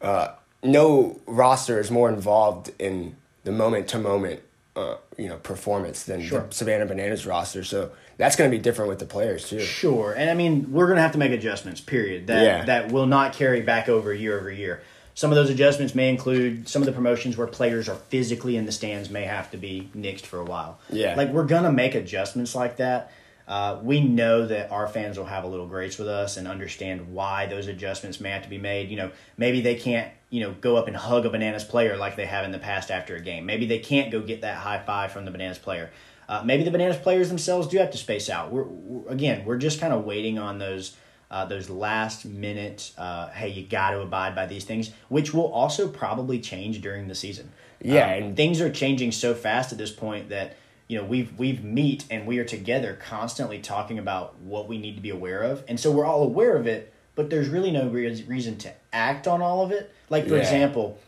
uh, 0.01 0.29
no 0.63 1.21
roster 1.27 1.81
is 1.81 1.91
more 1.91 2.09
involved 2.09 2.71
in 2.79 3.17
the 3.43 3.51
moment 3.51 3.89
to 3.89 3.99
moment, 3.99 4.41
uh, 4.75 4.97
you 5.19 5.29
know, 5.29 5.37
performance 5.37 6.05
than 6.05 6.23
Sure. 6.23 6.47
the 6.49 6.55
Savannah 6.55 6.87
Bananas 6.87 7.27
roster. 7.27 7.63
So 7.63 7.91
that's 8.17 8.37
going 8.37 8.51
to 8.51 8.57
be 8.57 8.63
different 8.63 8.89
with 8.89 8.99
the 9.01 9.05
players 9.07 9.49
too. 9.49 9.61
Sure, 9.61 10.13
and 10.13 10.31
I 10.31 10.35
mean 10.35 10.73
we're 10.73 10.87
going 10.87 10.97
to 10.97 11.03
have 11.03 11.13
to 11.13 11.19
make 11.19 11.33
adjustments. 11.33 11.81
Period. 11.81 12.27
That 12.29 12.43
Yeah. 12.43 12.65
that 12.65 12.91
will 12.93 13.07
not 13.07 13.35
carry 13.35 13.61
back 13.61 13.89
over 13.89 14.13
year 14.15 14.39
over 14.39 14.51
year. 14.51 14.83
Some 15.15 15.31
of 15.31 15.37
those 15.37 15.51
adjustments 15.51 15.95
may 15.95 16.09
include 16.09 16.71
some 16.71 16.81
of 16.81 16.87
the 16.87 16.93
promotions 16.93 17.37
where 17.37 17.47
players 17.47 17.87
are 17.91 17.97
physically 17.97 18.57
in 18.57 18.65
the 18.65 18.73
stands 18.73 19.11
may 19.11 19.25
have 19.25 19.51
to 19.51 19.59
be 19.59 19.91
nixed 19.95 20.23
for 20.25 20.39
a 20.41 20.45
while. 20.45 20.79
Yeah. 20.91 21.17
like 21.17 21.29
we're 21.31 21.45
gonna 21.45 21.73
make 21.73 21.95
adjustments 21.95 22.55
like 22.55 22.79
that. 22.79 23.13
Uh, 23.49 23.79
we 23.83 24.01
know 24.01 24.47
that 24.47 24.71
our 24.71 24.87
fans 24.87 25.19
will 25.19 25.27
have 25.27 25.45
a 25.45 25.47
little 25.49 25.67
grace 25.67 25.99
with 25.99 26.09
us 26.09 26.37
and 26.37 26.47
understand 26.47 27.13
why 27.13 27.47
those 27.47 27.67
adjustments 27.67 28.21
may 28.21 28.31
have 28.31 28.43
to 28.45 28.49
be 28.49 28.59
made. 28.59 28.89
You 28.89 28.97
know, 28.97 29.11
maybe 29.37 29.61
they 29.61 29.75
can't, 29.75 30.11
you 30.31 30.41
know, 30.41 30.55
go 30.61 30.77
up 30.77 30.87
and 30.87 30.97
hug 30.97 31.27
a 31.27 31.31
bananas 31.31 31.65
player 31.65 31.97
like 31.97 32.17
they 32.17 32.27
have 32.27 32.45
in 32.45 32.53
the 32.53 32.59
past 32.59 32.91
after 32.91 33.17
a 33.17 33.21
game. 33.21 33.45
Maybe 33.45 33.67
they 33.67 33.79
can't 33.81 34.11
go 34.13 34.21
get 34.21 34.43
that 34.43 34.57
high 34.57 34.79
five 34.79 35.13
from 35.13 35.25
the 35.25 35.31
bananas 35.31 35.59
player. 35.59 35.91
Uh, 36.29 36.43
maybe 36.45 36.63
the 36.63 36.71
bananas 36.71 36.97
players 36.97 37.29
themselves 37.29 37.67
do 37.69 37.79
have 37.79 37.91
to 37.91 37.99
space 37.99 38.31
out. 38.31 38.53
We're, 38.53 38.63
we're 38.63 39.11
again, 39.13 39.45
we're 39.45 39.59
just 39.59 39.81
kind 39.81 39.93
of 39.93 40.05
waiting 40.05 40.39
on 40.39 40.59
those 40.59 40.97
uh, 41.31 41.45
those 41.47 41.69
last 41.69 42.25
minute. 42.25 42.93
Uh, 42.97 43.29
hey, 43.31 43.49
you 43.49 43.67
got 43.67 43.91
to 43.91 44.01
abide 44.01 44.35
by 44.35 44.47
these 44.47 44.65
things, 44.65 44.91
which 45.09 45.35
will 45.35 45.51
also 45.53 45.89
probably 45.89 46.39
change 46.39 46.81
during 46.81 47.09
the 47.09 47.15
season. 47.15 47.51
Yeah, 47.83 48.05
Um, 48.17 48.23
and- 48.23 48.37
things 48.37 48.61
are 48.61 48.71
changing 48.71 49.13
so 49.13 49.35
fast 49.35 49.73
at 49.73 49.79
this 49.79 49.91
point 49.91 50.29
that 50.29 50.57
you 50.93 50.99
know 50.99 51.05
we've 51.05 51.33
we've 51.39 51.65
meet 51.65 52.05
and 52.11 52.27
we 52.27 52.39
are 52.39 52.45
together 52.45 52.99
constantly 53.03 53.59
talking 53.59 53.99
about 53.99 54.39
what 54.41 54.69
we 54.69 54.77
need 54.77 54.95
to 54.97 55.01
be 55.01 55.09
aware 55.09 55.43
of, 55.43 55.65
and 55.67 55.81
so 55.81 55.91
we're 55.91 56.05
all 56.05 56.23
aware 56.23 56.55
of 56.55 56.67
it. 56.67 56.93
But 57.15 57.31
there's 57.31 57.49
really 57.49 57.71
no 57.71 57.89
re- 57.89 58.23
reason 58.29 58.59
to 58.59 58.73
act 58.93 59.27
on 59.27 59.41
all 59.41 59.63
of 59.65 59.71
it. 59.73 59.91
Like 60.11 60.25
for 60.29 60.35
Yeah. 60.37 60.43
example, 60.43 60.99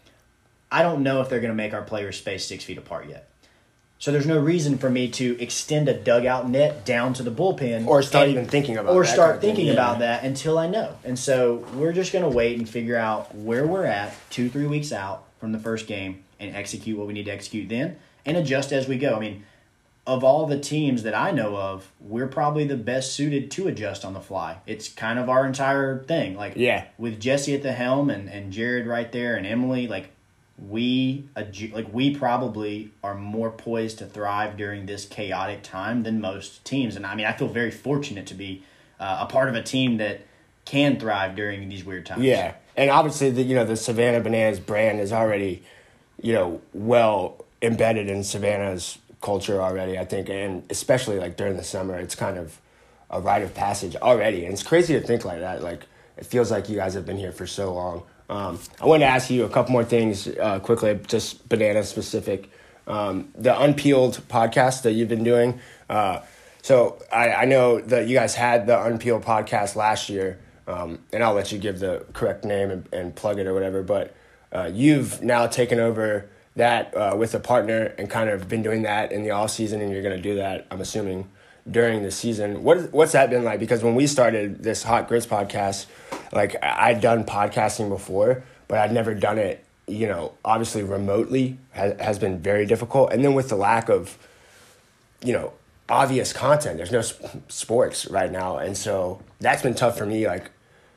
I 0.73 0.83
don't 0.83 1.03
know 1.03 1.21
if 1.21 1.29
they're 1.29 1.41
going 1.41 1.51
to 1.53 1.55
make 1.57 1.75
our 1.75 1.83
players 1.83 2.17
space 2.17 2.47
six 2.47 2.65
feet 2.65 2.79
apart 2.79 3.09
yet. 3.11 3.29
So 3.99 4.11
there's 4.11 4.27
no 4.27 4.39
reason 4.39 4.77
for 4.79 4.89
me 4.91 5.09
to 5.09 5.39
extend 5.41 5.89
a 5.89 5.95
dugout 5.95 6.49
net 6.49 6.85
down 6.87 7.13
to 7.15 7.23
the 7.23 7.31
bullpen, 7.31 7.87
Or 7.87 8.03
start 8.03 8.25
and- 8.25 8.33
even 8.33 8.47
thinking 8.47 8.77
about 8.79 8.95
or 8.95 9.03
that 9.05 9.13
start 9.13 9.41
thinking 9.43 9.67
yeah. 9.67 9.73
about 9.75 9.99
that 9.99 10.25
until 10.25 10.57
I 10.59 10.67
know. 10.67 10.97
And 11.05 11.19
so 11.19 11.65
we're 11.75 11.93
just 11.93 12.11
going 12.13 12.25
to 12.25 12.31
wait 12.31 12.57
and 12.59 12.67
figure 12.69 12.97
out 12.97 13.35
where 13.35 13.67
we're 13.67 13.85
at 13.87 14.15
two 14.31 14.49
three 14.49 14.67
weeks 14.67 14.93
out 14.93 15.25
from 15.41 15.53
the 15.53 15.59
first 15.59 15.87
game 15.87 16.25
and 16.41 16.57
execute 16.57 16.97
what 16.99 17.07
we 17.07 17.13
need 17.13 17.27
to 17.27 17.31
execute 17.33 17.69
then 17.69 17.97
and 18.27 18.37
adjust 18.39 18.73
as 18.73 18.89
we 18.89 18.97
go. 18.99 19.15
I 19.17 19.21
mean, 19.21 19.45
of 20.07 20.23
all 20.23 20.47
the 20.47 20.59
teams 20.59 21.03
that 21.03 21.15
I 21.15 21.31
know 21.31 21.57
of, 21.57 21.91
we're 21.99 22.27
probably 22.27 22.67
the 22.67 22.77
best 22.77 23.15
suited 23.15 23.51
to 23.53 23.69
adjust 23.69 24.05
on 24.05 24.13
the 24.13 24.21
fly. 24.21 24.59
It's 24.67 24.89
kind 24.89 25.19
of 25.19 25.31
our 25.31 25.47
entire 25.47 26.03
thing. 26.05 26.37
Like 26.37 26.53
Yeah. 26.57 26.85
with 26.99 27.19
Jesse 27.21 27.55
at 27.55 27.63
the 27.63 27.73
helm 27.73 28.11
and, 28.11 28.29
and 28.29 28.53
Jared 28.53 28.87
right 28.87 29.11
there 29.11 29.35
and 29.37 29.47
Emily, 29.47 29.89
like 29.89 30.11
we 30.57 31.25
like 31.73 31.93
we 31.93 32.15
probably 32.15 32.91
are 33.03 33.15
more 33.15 33.51
poised 33.51 33.99
to 33.99 34.07
thrive 34.07 34.57
during 34.57 34.87
this 34.87 35.05
chaotic 35.05 35.63
time 35.63 36.03
than 36.05 36.21
most 36.21 36.65
teams. 36.65 36.97
And 36.97 37.07
I 37.07 37.15
mean, 37.15 37.27
I 37.27 37.33
feel 37.33 37.49
very 37.49 37.71
fortunate 37.73 38.27
to 38.27 38.35
be 38.35 38.63
uh, 39.01 39.19
a 39.23 39.27
part 39.27 39.49
of 39.49 39.55
a 39.57 39.63
team 39.63 39.97
that 39.97 40.21
can 40.65 40.99
thrive 40.99 41.35
during 41.35 41.69
these 41.69 41.85
weird 41.85 42.07
times. 42.07 42.23
Yeah, 42.23 42.55
and 42.77 42.89
obviously 42.91 43.31
the 43.31 43.43
you 43.43 43.55
know 43.57 43.65
the 43.65 43.77
Savannah 43.77 44.21
Bananas 44.21 44.61
brand 44.61 45.01
is 45.01 45.13
already, 45.13 45.65
you 46.23 46.33
know, 46.33 46.61
well 46.73 47.45
embedded 47.61 48.09
in 48.09 48.23
Savannah's 48.23 48.99
culture 49.25 49.61
already. 49.61 49.99
I 49.99 50.05
think, 50.05 50.29
and 50.29 50.63
especially 50.71 51.19
like 51.19 51.37
during 51.37 51.57
the 51.57 51.65
summer, 51.65 51.99
it's 51.99 52.15
kind 52.15 52.39
of 52.39 52.61
a 53.11 53.21
rite 53.21 53.43
of 53.43 53.55
passage 53.55 53.97
already. 53.97 54.45
And 54.45 54.53
it's 54.53 54.63
crazy 54.63 54.95
to 54.95 55.01
think 55.01 55.25
like 55.25 55.41
that. 55.41 55.63
Like 55.63 55.87
it 56.17 56.27
feels 56.27 56.51
like 56.51 56.69
you 56.69 56.77
guys 56.77 56.95
have 56.95 57.07
been 57.07 57.17
here 57.17 57.33
for 57.33 57.47
so 57.47 57.75
long. 57.75 58.03
Um, 58.29 58.59
I 58.81 58.87
wanted 58.87 59.07
to 59.07 59.11
ask 59.11 59.31
you 59.31 59.45
a 59.45 59.49
couple 59.49 59.73
more 59.73 59.85
things 59.85 60.29
uh, 60.29 60.61
quickly, 60.61 60.99
just 61.07 61.49
banana 61.49 61.83
specific. 61.83 62.51
Um, 62.87 63.31
the 63.35 63.51
Unpeeled 63.51 64.21
podcast 64.29 64.83
that 64.83 64.93
you've 64.93 65.09
been 65.09 65.25
doing. 65.25 65.59
Uh, 65.89 66.21
so 66.63 67.03
I, 67.13 67.31
I 67.31 67.45
know 67.47 67.81
that 67.81 68.09
you 68.09 68.15
guys 68.15 68.35
had 68.35 68.67
the 68.67 68.77
Unpeeled 68.77 69.25
podcast 69.25 69.75
last 69.75 70.09
year, 70.09 70.39
um, 70.67 70.99
and 71.13 71.23
I'll 71.23 71.35
let 71.35 71.51
you 71.53 71.59
give 71.59 71.79
the 71.79 72.05
correct 72.13 72.45
name 72.45 72.71
and, 72.71 72.89
and 72.93 73.15
plug 73.15 73.39
it 73.39 73.47
or 73.47 73.55
whatever. 73.55 73.83
But 73.83 74.15
uh, 74.53 74.71
you've 74.73 75.23
now 75.23 75.47
taken 75.47 75.81
over 75.81 76.29
that 76.57 76.95
uh, 76.97 77.15
with 77.17 77.35
a 77.35 77.41
partner 77.41 77.95
and 77.99 78.09
kind 78.09 78.31
of 78.31 78.49
been 78.49 78.63
doing 78.63 78.83
that 78.83 79.13
in 79.13 79.23
the 79.23 79.31
off 79.31 79.51
season, 79.51 79.81
and 79.81 79.93
you're 79.93 80.03
going 80.03 80.17
to 80.17 80.23
do 80.23 80.37
that. 80.37 80.67
I'm 80.71 80.81
assuming 80.81 81.29
during 81.71 82.03
the 82.03 82.11
season. 82.11 82.63
What 82.63 82.93
what's 82.93 83.13
that 83.13 83.31
been 83.31 83.45
like? 83.45 83.61
Because 83.61 83.83
when 83.83 83.95
we 83.95 84.07
started 84.07 84.63
this 84.63 84.83
Hot 84.83 85.09
Grits 85.09 85.27
podcast, 85.27 85.87
like 86.33 86.57
I'd 86.63 87.01
done 87.01 87.25
podcasting 87.25 87.89
before, 87.89 88.45
but 88.69 88.79
I'd 88.79 88.93
never 88.93 89.15
done 89.15 89.39
it. 89.39 89.65
You 89.87 90.07
know, 90.07 90.33
obviously 90.45 90.83
remotely 90.83 91.59
has, 91.73 92.01
has 92.01 92.19
been 92.19 92.39
very 92.39 92.67
difficult, 92.67 93.13
and 93.13 93.25
then 93.25 93.35
with 93.35 93.49
the 93.49 93.57
lack 93.57 93.89
of 93.89 94.17
you 95.25 95.33
know 95.33 95.53
obvious 95.89 96.33
content 96.33 96.79
there's 96.79 96.93
no 96.93 97.03
sp- 97.05 97.45
sports 97.49 98.07
right 98.07 98.33
now 98.33 98.57
and 98.57 98.77
so 98.77 99.21
that's 99.41 99.63
been 99.63 99.75
tough 99.75 99.99
for 99.99 100.07
me 100.07 100.27
like 100.27 100.51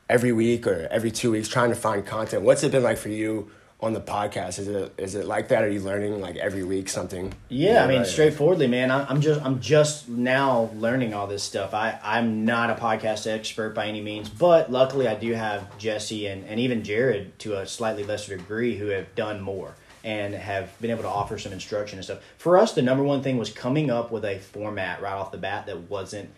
every 0.10 0.32
week 0.32 0.66
or 0.66 0.88
every 0.90 1.12
two 1.12 1.32
weeks 1.32 1.50
trying 1.50 1.70
to 1.70 1.76
find 1.76 2.06
content 2.06 2.42
what's 2.42 2.64
it 2.64 2.72
been 2.72 2.84
like 2.84 2.98
for 2.98 3.10
you 3.10 3.50
on 3.80 3.94
the 3.94 4.02
podcast 4.02 4.58
is 4.58 4.68
it 4.68 4.92
is 4.98 5.14
it 5.14 5.26
like 5.28 5.50
that 5.50 5.64
are 5.64 5.70
you 5.70 5.80
learning 5.80 6.20
like 6.20 6.36
every 6.38 6.64
week 6.64 6.90
something 6.90 7.32
Yeah, 7.48 7.84
I 7.84 7.88
mean, 7.88 8.00
Right. 8.00 8.08
straightforwardly, 8.08 8.66
man. 8.66 8.90
I- 8.90 9.06
I'm 9.08 9.22
just, 9.22 9.40
I'm 9.44 9.60
just 9.62 10.10
now 10.10 10.72
learning 10.76 11.14
all 11.14 11.28
this 11.28 11.44
stuff. 11.44 11.76
I, 11.76 12.00
I'm 12.04 12.44
not 12.44 12.72
a 12.72 12.74
podcast 12.76 13.28
expert 13.32 13.76
by 13.76 13.86
any 13.86 14.02
means, 14.02 14.30
but 14.30 14.72
luckily, 14.72 15.08
I 15.08 15.14
do 15.14 15.32
have 15.34 15.78
Jesse 15.78 16.26
and, 16.26 16.44
and 16.46 16.60
even 16.60 16.84
Jared 16.84 17.38
to 17.40 17.60
a 17.60 17.68
slightly 17.68 18.04
lesser 18.04 18.36
degree 18.36 18.78
who 18.78 18.88
have 18.88 19.14
done 19.14 19.42
more 19.42 19.76
and 20.04 20.34
have 20.34 20.80
been 20.82 20.90
able 20.90 21.04
to 21.04 21.08
offer 21.10 21.38
some 21.38 21.52
instruction 21.54 22.00
and 22.00 22.04
stuff. 22.06 22.20
For 22.40 22.58
us, 22.58 22.74
the 22.74 22.82
number 22.82 23.04
one 23.04 23.22
thing 23.22 23.38
was 23.38 23.52
coming 23.52 23.92
up 23.92 24.10
with 24.12 24.26
a 24.26 24.40
format 24.40 25.02
right 25.04 25.14
off 25.14 25.32
the 25.32 25.38
bat 25.38 25.68
that 25.68 25.90
wasn't 25.90 26.30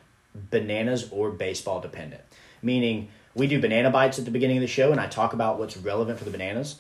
bananas 0.50 1.08
or 1.12 1.30
baseball 1.32 1.80
dependent. 1.80 2.22
Meaning, 2.62 3.10
we 3.36 3.48
do 3.48 3.62
banana 3.62 3.90
bites 3.92 4.20
at 4.20 4.26
the 4.26 4.32
beginning 4.32 4.58
of 4.58 4.62
the 4.62 4.68
show, 4.68 4.92
and 4.92 5.00
I 5.00 5.08
talk 5.08 5.34
about 5.34 5.58
what's 5.60 5.78
relevant 5.78 6.18
for 6.20 6.26
the 6.26 6.32
bananas. 6.32 6.76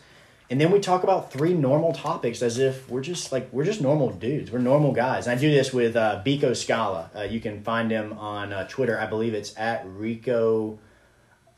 And 0.51 0.59
then 0.59 0.71
we 0.71 0.79
talk 0.79 1.03
about 1.03 1.31
three 1.31 1.53
normal 1.53 1.93
topics 1.93 2.41
as 2.41 2.57
if 2.57 2.89
we're 2.89 3.01
just 3.01 3.31
like 3.31 3.49
we're 3.51 3.65
just 3.65 3.81
normal 3.81 4.09
dudes. 4.11 4.51
We're 4.51 4.59
normal 4.59 4.91
guys. 4.91 5.27
And 5.27 5.37
I 5.37 5.41
do 5.41 5.51
this 5.51 5.71
with 5.71 5.95
uh, 5.95 6.23
Biko 6.25 6.51
Skalla. 6.51 7.15
Uh, 7.15 7.21
you 7.21 7.39
can 7.39 7.61
find 7.63 7.91
him 7.91 8.13
on 8.13 8.51
uh, 8.51 8.67
Twitter. 8.67 8.99
I 8.99 9.05
believe 9.05 9.35
it's 9.35 9.55
at 9.57 9.85
Rico 9.85 10.79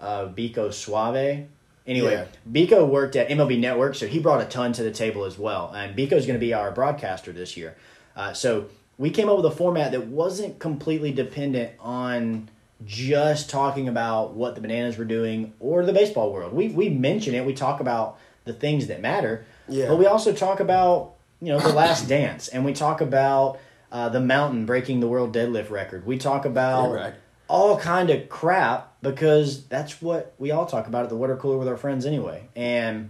uh, 0.01 0.25
Biko 0.27 0.73
Suave. 0.73 1.47
Anyway, 1.87 2.13
Yeah. 2.13 2.25
Biko 2.51 2.87
worked 2.87 3.15
at 3.15 3.29
MLB 3.29 3.59
Network, 3.59 3.95
so 3.95 4.07
he 4.07 4.19
brought 4.19 4.41
a 4.41 4.45
ton 4.45 4.73
to 4.73 4.83
the 4.83 4.91
table 4.91 5.23
as 5.23 5.37
well. 5.37 5.71
And 5.73 5.95
Biko 5.97 6.13
is 6.13 6.25
going 6.25 6.39
to 6.39 6.45
be 6.45 6.53
our 6.53 6.71
broadcaster 6.71 7.31
this 7.31 7.55
year. 7.57 7.75
Uh, 8.15 8.33
so 8.33 8.65
we 8.97 9.09
came 9.09 9.29
up 9.29 9.37
with 9.37 9.45
a 9.45 9.51
format 9.51 9.91
that 9.93 10.07
wasn't 10.07 10.59
completely 10.59 11.11
dependent 11.11 11.71
on 11.79 12.49
just 12.85 13.49
talking 13.49 13.87
about 13.87 14.33
what 14.33 14.55
the 14.55 14.61
bananas 14.61 14.97
were 14.97 15.05
doing 15.05 15.53
or 15.59 15.85
the 15.85 15.93
baseball 15.93 16.33
world. 16.33 16.53
We 16.53 16.67
we 16.69 16.89
mention 16.89 17.33
it. 17.35 17.45
We 17.45 17.53
talk 17.53 17.79
about 17.79 18.19
the 18.45 18.53
things 18.53 18.87
that 18.87 19.01
matter. 19.01 19.45
Yeah. 19.67 19.87
But 19.87 19.97
we 19.97 20.05
also 20.05 20.33
talk 20.33 20.59
about 20.59 21.13
you 21.41 21.49
know 21.49 21.59
the 21.59 21.73
Last 21.73 22.07
Dance, 22.17 22.47
and 22.47 22.65
we 22.65 22.73
talk 22.73 23.01
about 23.01 23.59
uh, 23.91 24.09
the 24.09 24.21
mountain 24.21 24.65
breaking 24.65 24.99
the 24.99 25.07
world 25.07 25.33
deadlift 25.33 25.69
record. 25.69 26.05
We 26.05 26.17
talk 26.17 26.45
about 26.45 26.93
right. 26.93 27.13
all 27.47 27.77
kind 27.77 28.09
of 28.09 28.29
crap 28.29 28.93
because 29.01 29.65
that's 29.65 30.01
what 30.01 30.33
we 30.37 30.51
all 30.51 30.65
talk 30.65 30.87
about 30.87 31.03
at 31.03 31.09
the 31.09 31.15
water 31.15 31.35
cooler 31.35 31.57
with 31.57 31.67
our 31.67 31.77
friends 31.77 32.05
anyway. 32.05 32.47
And 32.55 33.09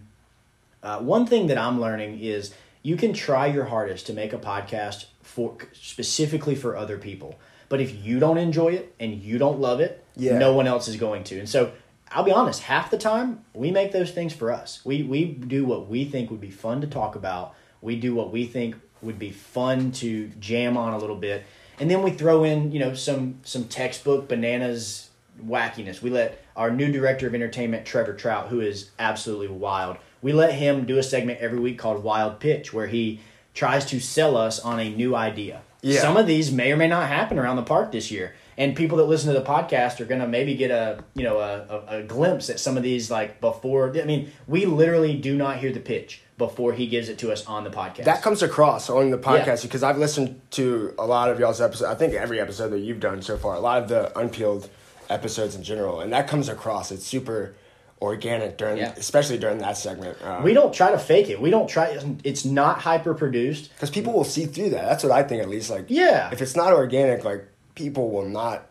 uh, 0.82 1.00
one 1.00 1.26
thing 1.26 1.48
that 1.48 1.58
I'm 1.58 1.80
learning 1.80 2.20
is 2.20 2.54
you 2.82 2.96
can 2.98 3.14
try 3.14 3.48
your 3.48 3.66
hardest 3.66 4.08
to 4.08 4.14
make 4.14 4.34
a 4.34 4.38
podcast 4.40 5.06
for 5.22 5.56
specifically 5.74 6.56
for 6.56 6.76
other 6.76 6.98
people, 6.98 7.40
but 7.70 7.80
if 7.80 8.04
you 8.04 8.20
don't 8.20 8.38
enjoy 8.38 8.70
it 8.70 8.94
and 9.00 9.14
you 9.22 9.38
don't 9.38 9.60
love 9.60 9.80
it, 9.80 10.04
Yeah. 10.16 10.38
no 10.38 10.54
one 10.54 10.68
else 10.68 10.88
is 10.88 10.96
going 10.98 11.24
to. 11.26 11.40
And 11.40 11.48
so 11.48 11.72
I'll 12.14 12.24
be 12.24 12.32
honest, 12.32 12.64
half 12.64 12.92
the 12.92 12.98
time 12.98 13.44
we 13.54 13.72
make 13.72 13.92
those 13.92 14.12
things 14.12 14.34
for 14.34 14.52
us. 14.52 14.84
We 14.84 15.04
we 15.04 15.26
do 15.26 15.66
what 15.66 15.88
we 15.88 16.06
think 16.06 16.30
would 16.30 16.42
be 16.42 16.52
fun 16.52 16.82
to 16.82 16.88
talk 16.88 17.16
about. 17.16 17.56
We 17.82 17.96
do 17.96 18.14
what 18.14 18.32
we 18.32 18.46
think 18.46 18.76
would 19.02 19.18
be 19.18 19.32
fun 19.32 19.92
to 19.94 20.28
jam 20.40 20.78
on 20.78 20.94
a 20.94 20.98
little 20.98 21.16
bit. 21.16 21.44
And 21.80 21.90
then 21.90 22.04
we 22.04 22.12
throw 22.12 22.44
in, 22.44 22.72
you 22.72 22.80
know, 22.80 22.94
some 22.94 23.40
some 23.44 23.66
textbook 23.66 24.28
bananas 24.28 25.10
wackiness. 25.44 26.02
We 26.02 26.10
let 26.10 26.44
our 26.56 26.70
new 26.70 26.92
director 26.92 27.28
of 27.28 27.34
entertainment, 27.34 27.86
Trevor 27.86 28.14
Trout, 28.14 28.50
who 28.50 28.60
is 28.60 28.92
absolutely 29.00 29.48
wild, 29.48 29.98
we 30.22 30.34
let 30.34 30.54
him 30.54 30.86
do 30.86 30.98
a 30.98 31.04
segment 31.04 31.40
every 31.40 31.60
week 31.60 31.80
called 31.80 32.04
Wild 32.04 32.40
Pitch, 32.40 32.74
where 32.74 32.88
he 32.88 33.22
tries 33.54 33.86
to 33.88 34.00
sell 34.00 34.38
us 34.38 34.60
on 34.60 34.80
a 34.80 34.90
new 34.90 35.16
idea. 35.16 35.62
Yeah. 35.82 36.00
Some 36.02 36.18
of 36.18 36.28
these 36.28 36.52
may 36.52 36.72
or 36.72 36.78
may 36.78 36.88
not 36.88 37.08
happen 37.08 37.40
around 37.40 37.56
the 37.56 37.64
park 37.64 37.92
this 37.92 38.12
year. 38.12 38.36
And 38.58 38.76
people 38.76 38.98
that 38.98 39.06
listen 39.06 39.34
to 39.34 39.40
the 39.40 39.46
podcast 39.46 40.00
are 40.02 40.06
gonna 40.06 40.28
maybe 40.28 40.56
get 40.56 40.72
a 40.72 41.04
you 41.16 41.24
know 41.24 41.40
a, 41.40 41.86
a, 41.96 42.00
a 42.00 42.04
glimpse 42.04 42.50
at 42.50 42.60
some 42.60 42.78
of 42.78 42.84
these 42.84 43.10
like 43.10 43.40
before. 43.42 43.90
I 43.98 44.04
mean, 44.04 44.32
we 44.48 44.66
literally 44.66 45.16
do 45.16 45.36
not 45.38 45.58
hear 45.58 45.72
the 45.72 45.80
pitch 45.80 46.22
before 46.38 46.74
he 46.74 46.88
gives 46.88 47.08
it 47.08 47.18
to 47.20 47.32
us 47.32 47.46
on 47.46 47.64
the 47.64 47.70
podcast. 47.70 48.04
That 48.06 48.22
comes 48.22 48.42
across 48.44 48.90
on 48.90 49.10
the 49.12 49.18
podcast 49.18 49.46
Yeah. 49.46 49.62
because 49.64 49.84
I've 49.84 49.98
listened 49.98 50.42
to 50.52 50.94
a 50.98 51.06
lot 51.06 51.30
of 51.30 51.40
y'all's 51.40 51.62
episodes. 51.62 51.90
I 51.90 51.96
think 51.96 52.14
every 52.14 52.40
episode 52.40 52.70
that 52.70 52.80
you've 52.80 53.00
done 53.00 53.22
so 53.22 53.38
far, 53.38 53.56
a 53.56 53.60
lot 53.60 53.82
of 53.82 53.88
the 53.90 54.12
unpeeled 54.18 54.68
episodes 55.10 55.56
in 55.56 55.64
general, 55.64 56.00
and 56.02 56.12
that 56.14 56.28
comes 56.28 56.50
across. 56.50 56.92
It's 56.92 57.06
super 57.06 57.54
organic 58.02 58.58
during, 58.58 58.78
Yeah. 58.78 58.94
especially 58.98 59.38
during 59.38 59.60
that 59.60 59.78
segment. 59.78 60.18
Uh, 60.24 60.42
we 60.44 60.54
don't 60.56 60.74
try 60.74 60.90
to 60.90 60.98
fake 60.98 61.30
it. 61.30 61.40
We 61.40 61.52
don't 61.52 61.68
try. 61.70 62.00
It's 62.24 62.44
not 62.46 62.80
hyper 62.80 63.14
produced. 63.14 63.70
because 63.76 63.92
people 63.92 64.12
will 64.14 64.24
see 64.24 64.46
through 64.48 64.72
that. 64.72 64.86
That's 64.90 65.04
what 65.04 65.12
I 65.12 65.22
think, 65.22 65.44
at 65.44 65.50
least. 65.50 65.70
Like, 65.70 65.86
Yeah. 65.88 66.30
if 66.32 66.42
it's 66.42 66.56
not 66.56 66.74
organic, 66.74 67.24
like 67.24 67.46
people 67.82 68.12
will 68.12 68.28
not. 68.30 68.68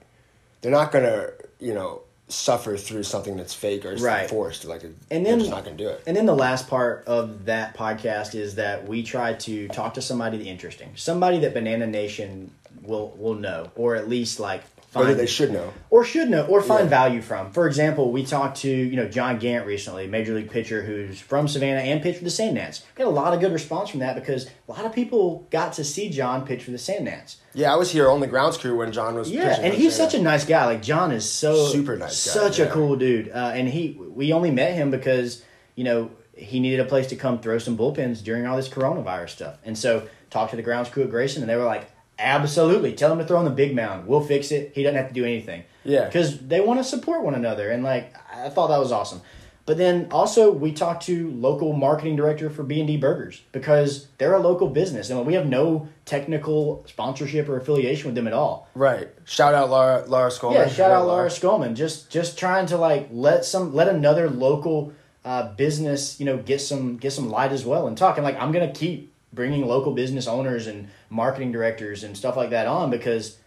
They're 0.61 0.71
not 0.71 0.93
gonna, 0.93 1.31
you 1.59 1.75
know, 1.75 2.03
suffer 2.29 2.77
through 2.77 3.03
something 3.03 3.37
that's 3.37 3.53
fake 3.55 3.85
or 3.85 3.97
Right. 3.97 4.29
forced. 4.31 4.65
Like, 4.65 4.85
And 4.85 4.95
they're 5.11 5.33
then 5.33 5.41
just 5.41 5.51
not 5.51 5.65
gonna 5.65 5.77
do 5.77 5.89
it. 5.89 6.03
And 6.07 6.17
then 6.17 6.27
the 6.27 6.35
last 6.35 6.69
part 6.69 7.03
of 7.09 7.47
that 7.47 7.77
podcast 7.77 8.35
is 8.37 8.55
that 8.55 8.87
we 8.87 9.03
try 9.03 9.33
to 9.35 9.67
talk 9.69 9.95
to 9.95 10.03
somebody 10.03 10.49
interesting, 10.49 10.91
somebody 10.95 11.41
that 11.41 11.55
Banana 11.55 11.87
Nation 11.89 12.53
will 12.83 13.15
will 13.19 13.35
know, 13.35 13.71
or 13.75 13.97
at 13.97 14.09
least 14.09 14.39
like 14.39 14.63
Or 14.95 15.05
that 15.05 15.17
they 15.17 15.27
should 15.27 15.53
know. 15.53 15.73
or 15.89 16.05
should 16.05 16.29
know 16.29 16.45
or 16.47 16.61
find 16.61 16.85
Yeah. 16.85 16.89
value 16.91 17.23
from. 17.23 17.53
For 17.53 17.67
example, 17.69 18.11
we 18.11 18.25
talked 18.25 18.59
to 18.63 18.69
you 18.69 18.97
know 18.97 19.07
John 19.09 19.39
Gant 19.39 19.65
recently, 19.67 20.07
major 20.09 20.35
league 20.35 20.51
pitcher 20.51 20.83
who's 20.83 21.21
from 21.21 21.47
Savannah 21.47 21.81
and 21.81 22.03
pitched 22.03 22.19
for 22.19 22.25
the 22.25 22.31
Sand 22.31 22.57
Gnats. 22.57 22.83
Got 22.97 23.07
a 23.07 23.11
lot 23.11 23.33
of 23.33 23.41
good 23.41 23.53
response 23.53 23.91
from 23.91 24.01
that 24.01 24.17
because 24.17 24.47
a 24.69 24.73
lot 24.73 24.85
of 24.85 24.93
people 24.93 25.47
got 25.51 25.73
to 25.75 25.85
see 25.85 26.11
John 26.11 26.45
pitch 26.45 26.65
for 26.65 26.73
the 26.73 26.79
Sand 26.79 27.05
Gnats. 27.05 27.37
Yeah, 27.55 27.73
I 27.73 27.77
was 27.77 27.91
here 27.93 28.11
on 28.11 28.21
the 28.21 28.27
grounds 28.27 28.59
crew 28.59 28.77
when 28.79 28.91
John 28.93 29.15
was. 29.15 29.31
Yeah, 29.31 29.51
pitching 29.51 29.65
and 29.67 29.75
he's 29.75 29.95
such 29.95 30.15
a 30.15 30.21
nice 30.21 30.45
guy. 30.45 30.65
Like 30.67 30.83
John 30.83 31.13
is 31.13 31.31
so 31.31 31.67
Super 31.69 31.97
nice 31.97 32.27
guy, 32.27 32.33
such 32.33 32.59
a 32.59 32.65
yeah. 32.65 32.71
cool 32.71 32.97
dude. 32.97 33.29
Uh, 33.31 33.53
and 33.55 33.69
he, 33.69 33.97
we 34.01 34.33
only 34.33 34.51
met 34.51 34.75
him 34.75 34.91
because 34.91 35.43
you 35.77 35.85
know 35.85 36.11
he 36.37 36.59
needed 36.59 36.81
a 36.81 36.85
place 36.85 37.07
to 37.09 37.17
come 37.17 37.39
throw 37.41 37.59
some 37.59 37.77
bullpens 37.77 38.25
during 38.25 38.47
all 38.47 38.57
this 38.57 38.69
coronavirus 38.69 39.31
stuff. 39.31 39.59
And 39.65 39.77
so 39.79 40.09
talked 40.31 40.51
to 40.51 40.57
the 40.57 40.63
grounds 40.63 40.89
crew 40.89 41.03
at 41.05 41.11
Grayson, 41.11 41.43
and 41.43 41.51
they 41.51 41.57
were 41.57 41.65
like, 41.65 41.89
"Absolutely, 42.21 42.93
tell 42.93 43.13
him 43.13 43.19
to 43.19 43.25
throw 43.25 43.39
on 43.39 43.45
the 43.45 43.51
big 43.51 43.75
mound. 43.75 44.07
We'll 44.07 44.21
fix 44.21 44.53
it. 44.53 44.73
He 44.75 44.83
doesn't 44.83 44.97
have 44.97 45.09
to 45.09 45.15
do 45.15 45.25
anything." 45.25 45.65
Yeah. 45.83 46.05
because 46.05 46.39
they 46.41 46.61
want 46.61 46.79
to 46.79 46.85
support 46.85 47.23
one 47.23 47.35
another, 47.35 47.71
and 47.71 47.83
like 47.83 48.15
I 48.33 48.51
thought 48.51 48.69
that 48.69 48.79
was 48.79 48.93
awesome. 48.93 49.23
But 49.67 49.79
then 49.79 50.09
also 50.11 50.51
we 50.51 50.73
talked 50.73 51.05
to 51.05 51.31
local 51.31 51.73
marketing 51.73 52.17
director 52.17 52.51
for 52.51 52.65
B 52.65 52.81
and 52.81 52.89
D 52.89 52.97
Burgers 52.97 53.41
because 53.53 54.09
they're 54.19 54.35
a 54.35 54.41
local 54.41 54.69
business 54.69 55.11
and 55.11 55.25
we 55.25 55.35
have 55.35 55.47
no 55.47 55.89
technical 56.07 56.85
sponsorship 56.89 57.49
or 57.49 57.57
affiliation 57.57 58.07
with 58.07 58.17
them 58.17 58.27
at 58.27 58.33
all. 58.33 58.69
Right. 58.75 59.09
Shout 59.27 59.55
out 59.55 59.71
Laura 59.71 60.05
Laura 60.07 60.31
Skolman. 60.31 60.55
Yeah, 60.55 60.69
shout 60.69 60.91
out 60.91 61.07
Laura 61.07 61.29
Skolman. 61.29 61.75
Just 61.75 62.11
just 62.11 62.37
trying 62.37 62.67
to 62.67 62.77
like 62.79 63.09
let 63.13 63.45
some 63.45 63.73
let 63.73 63.89
another 63.89 64.29
local 64.29 64.93
uh, 65.25 65.53
business 65.55 66.19
you 66.19 66.27
know 66.27 66.39
get 66.39 66.61
some 66.61 66.97
get 66.97 67.13
some 67.13 67.31
light 67.31 67.53
as 67.53 67.65
well 67.65 67.87
and 67.87 67.97
talk. 67.97 68.17
And 68.17 68.25
like 68.25 68.41
I'm 68.41 68.51
gonna 68.51 68.73
keep 68.73 69.10
bringing 69.33 69.67
local 69.67 69.93
business 69.93 70.27
owners 70.27 70.67
and 70.67 70.89
marketing 71.09 71.53
directors 71.53 72.03
and 72.05 72.17
stuff 72.17 72.37
like 72.37 72.51
that 72.51 72.67
on 72.67 72.91
because 72.91 73.39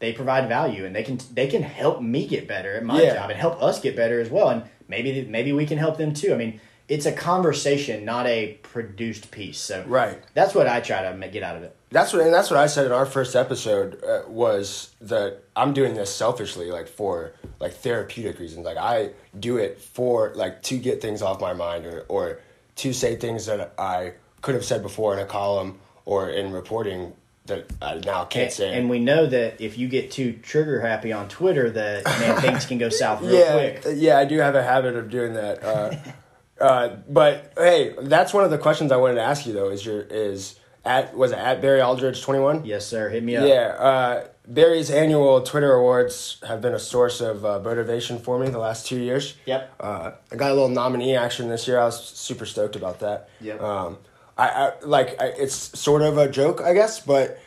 they 0.00 0.12
provide 0.12 0.48
value 0.48 0.84
and 0.84 0.94
they 0.94 1.02
can 1.02 1.18
they 1.32 1.46
can 1.46 1.62
help 1.62 2.00
me 2.00 2.26
get 2.26 2.46
better 2.46 2.76
at 2.76 2.84
my 2.84 3.02
Yeah. 3.02 3.14
job 3.14 3.30
and 3.30 3.38
help 3.38 3.60
us 3.62 3.80
get 3.80 3.96
better 3.96 4.20
as 4.20 4.30
well. 4.30 4.48
And 4.48 4.62
maybe 4.88 5.24
maybe 5.28 5.52
we 5.52 5.66
can 5.66 5.78
help 5.78 5.96
them 5.98 6.14
too. 6.14 6.32
I 6.32 6.36
mean, 6.36 6.60
it's 6.88 7.04
a 7.04 7.12
conversation, 7.12 8.04
not 8.04 8.26
a 8.26 8.58
produced 8.62 9.30
piece. 9.30 9.58
So 9.58 9.84
Right. 9.86 10.18
that's 10.34 10.54
what 10.54 10.66
I 10.66 10.80
try 10.80 11.02
to 11.02 11.28
get 11.28 11.42
out 11.42 11.56
of 11.56 11.62
it. 11.62 11.74
That's 11.90 12.12
what, 12.12 12.22
and 12.22 12.32
that's 12.32 12.50
what 12.50 12.58
I 12.58 12.66
said 12.66 12.86
in 12.86 12.92
our 12.92 13.06
first 13.06 13.34
episode 13.36 14.02
uh, 14.04 14.22
was 14.28 14.90
that 15.00 15.42
I'm 15.56 15.72
doing 15.72 15.94
this 15.94 16.14
selfishly, 16.14 16.70
like 16.70 16.86
for 16.88 17.32
like 17.60 17.72
therapeutic 17.74 18.38
reasons. 18.38 18.64
Like 18.66 18.76
I 18.76 19.10
do 19.38 19.56
it 19.58 19.80
for 19.80 20.32
like 20.34 20.62
to 20.64 20.78
get 20.78 21.00
things 21.02 21.22
off 21.22 21.40
my 21.40 21.52
mind, 21.54 21.86
or 21.86 22.04
or 22.08 22.40
to 22.76 22.92
say 22.92 23.16
things 23.16 23.46
that 23.46 23.72
I 23.78 24.12
could 24.42 24.54
have 24.54 24.64
said 24.64 24.82
before 24.82 25.12
in 25.14 25.18
a 25.20 25.26
column 25.26 25.78
or 26.04 26.30
in 26.30 26.52
reporting 26.52 27.14
that 27.46 27.66
I 27.80 27.94
now 28.04 28.24
can't 28.24 28.44
And, 28.44 28.52
say. 28.52 28.78
and 28.78 28.90
we 28.90 28.98
know 28.98 29.26
that 29.26 29.60
if 29.60 29.78
you 29.78 29.88
get 29.88 30.10
too 30.10 30.34
trigger 30.42 30.80
happy 30.80 31.12
on 31.12 31.28
Twitter, 31.28 31.70
that 31.70 32.04
man 32.04 32.36
things 32.42 32.66
can 32.66 32.76
go 32.78 32.88
south 32.90 33.22
real 33.22 33.32
yeah, 33.32 33.52
quick. 33.78 33.94
yeah, 33.96 34.18
I 34.18 34.24
do 34.26 34.38
have 34.38 34.54
a 34.54 34.62
habit 34.62 34.96
of 34.96 35.08
doing 35.10 35.32
that. 35.34 35.64
Uh, 35.64 35.94
uh, 36.62 36.96
but 37.08 37.52
hey, 37.56 37.94
that's 38.02 38.34
one 38.34 38.44
of 38.44 38.50
the 38.50 38.58
questions 38.58 38.92
I 38.92 38.96
wanted 38.96 39.14
to 39.16 39.22
ask 39.22 39.46
you 39.46 39.52
though. 39.54 39.70
Is 39.70 39.84
your 39.84 40.02
is 40.02 40.58
at 40.84 41.16
was 41.16 41.32
it 41.32 41.38
at 41.38 41.60
Berry 41.62 41.80
Aldridge 41.80 42.20
twenty 42.22 42.40
one? 42.40 42.64
Yes, 42.66 42.86
sir. 42.86 43.08
Hit 43.08 43.22
me 43.24 43.36
up. 43.36 43.48
Yeah, 43.48 43.74
uh, 43.78 44.26
Berry's 44.46 44.90
annual 44.90 45.40
Twitter 45.42 45.72
awards 45.72 46.42
have 46.46 46.60
been 46.60 46.74
a 46.74 46.78
source 46.78 47.20
of 47.22 47.44
uh, 47.46 47.60
motivation 47.60 48.18
for 48.18 48.38
me 48.38 48.48
the 48.50 48.58
last 48.58 48.86
two 48.86 48.98
years. 49.00 49.36
Yep. 49.46 49.74
Uh, 49.80 50.10
I 50.32 50.36
got 50.36 50.50
a 50.50 50.54
little 50.54 50.68
nominee 50.68 51.16
action 51.16 51.48
this 51.48 51.66
year. 51.66 51.78
I 51.78 51.84
was 51.86 51.98
super 52.02 52.44
stoked 52.46 52.76
about 52.76 53.00
that. 53.00 53.28
Yep. 53.40 53.60
Um, 53.62 53.98
I, 54.38 54.48
I 54.48 54.72
like 54.84 55.20
I, 55.20 55.26
it's 55.36 55.54
sort 55.78 56.02
of 56.02 56.16
a 56.16 56.28
joke, 56.30 56.60
I 56.60 56.72
guess, 56.72 57.00
but 57.00 57.40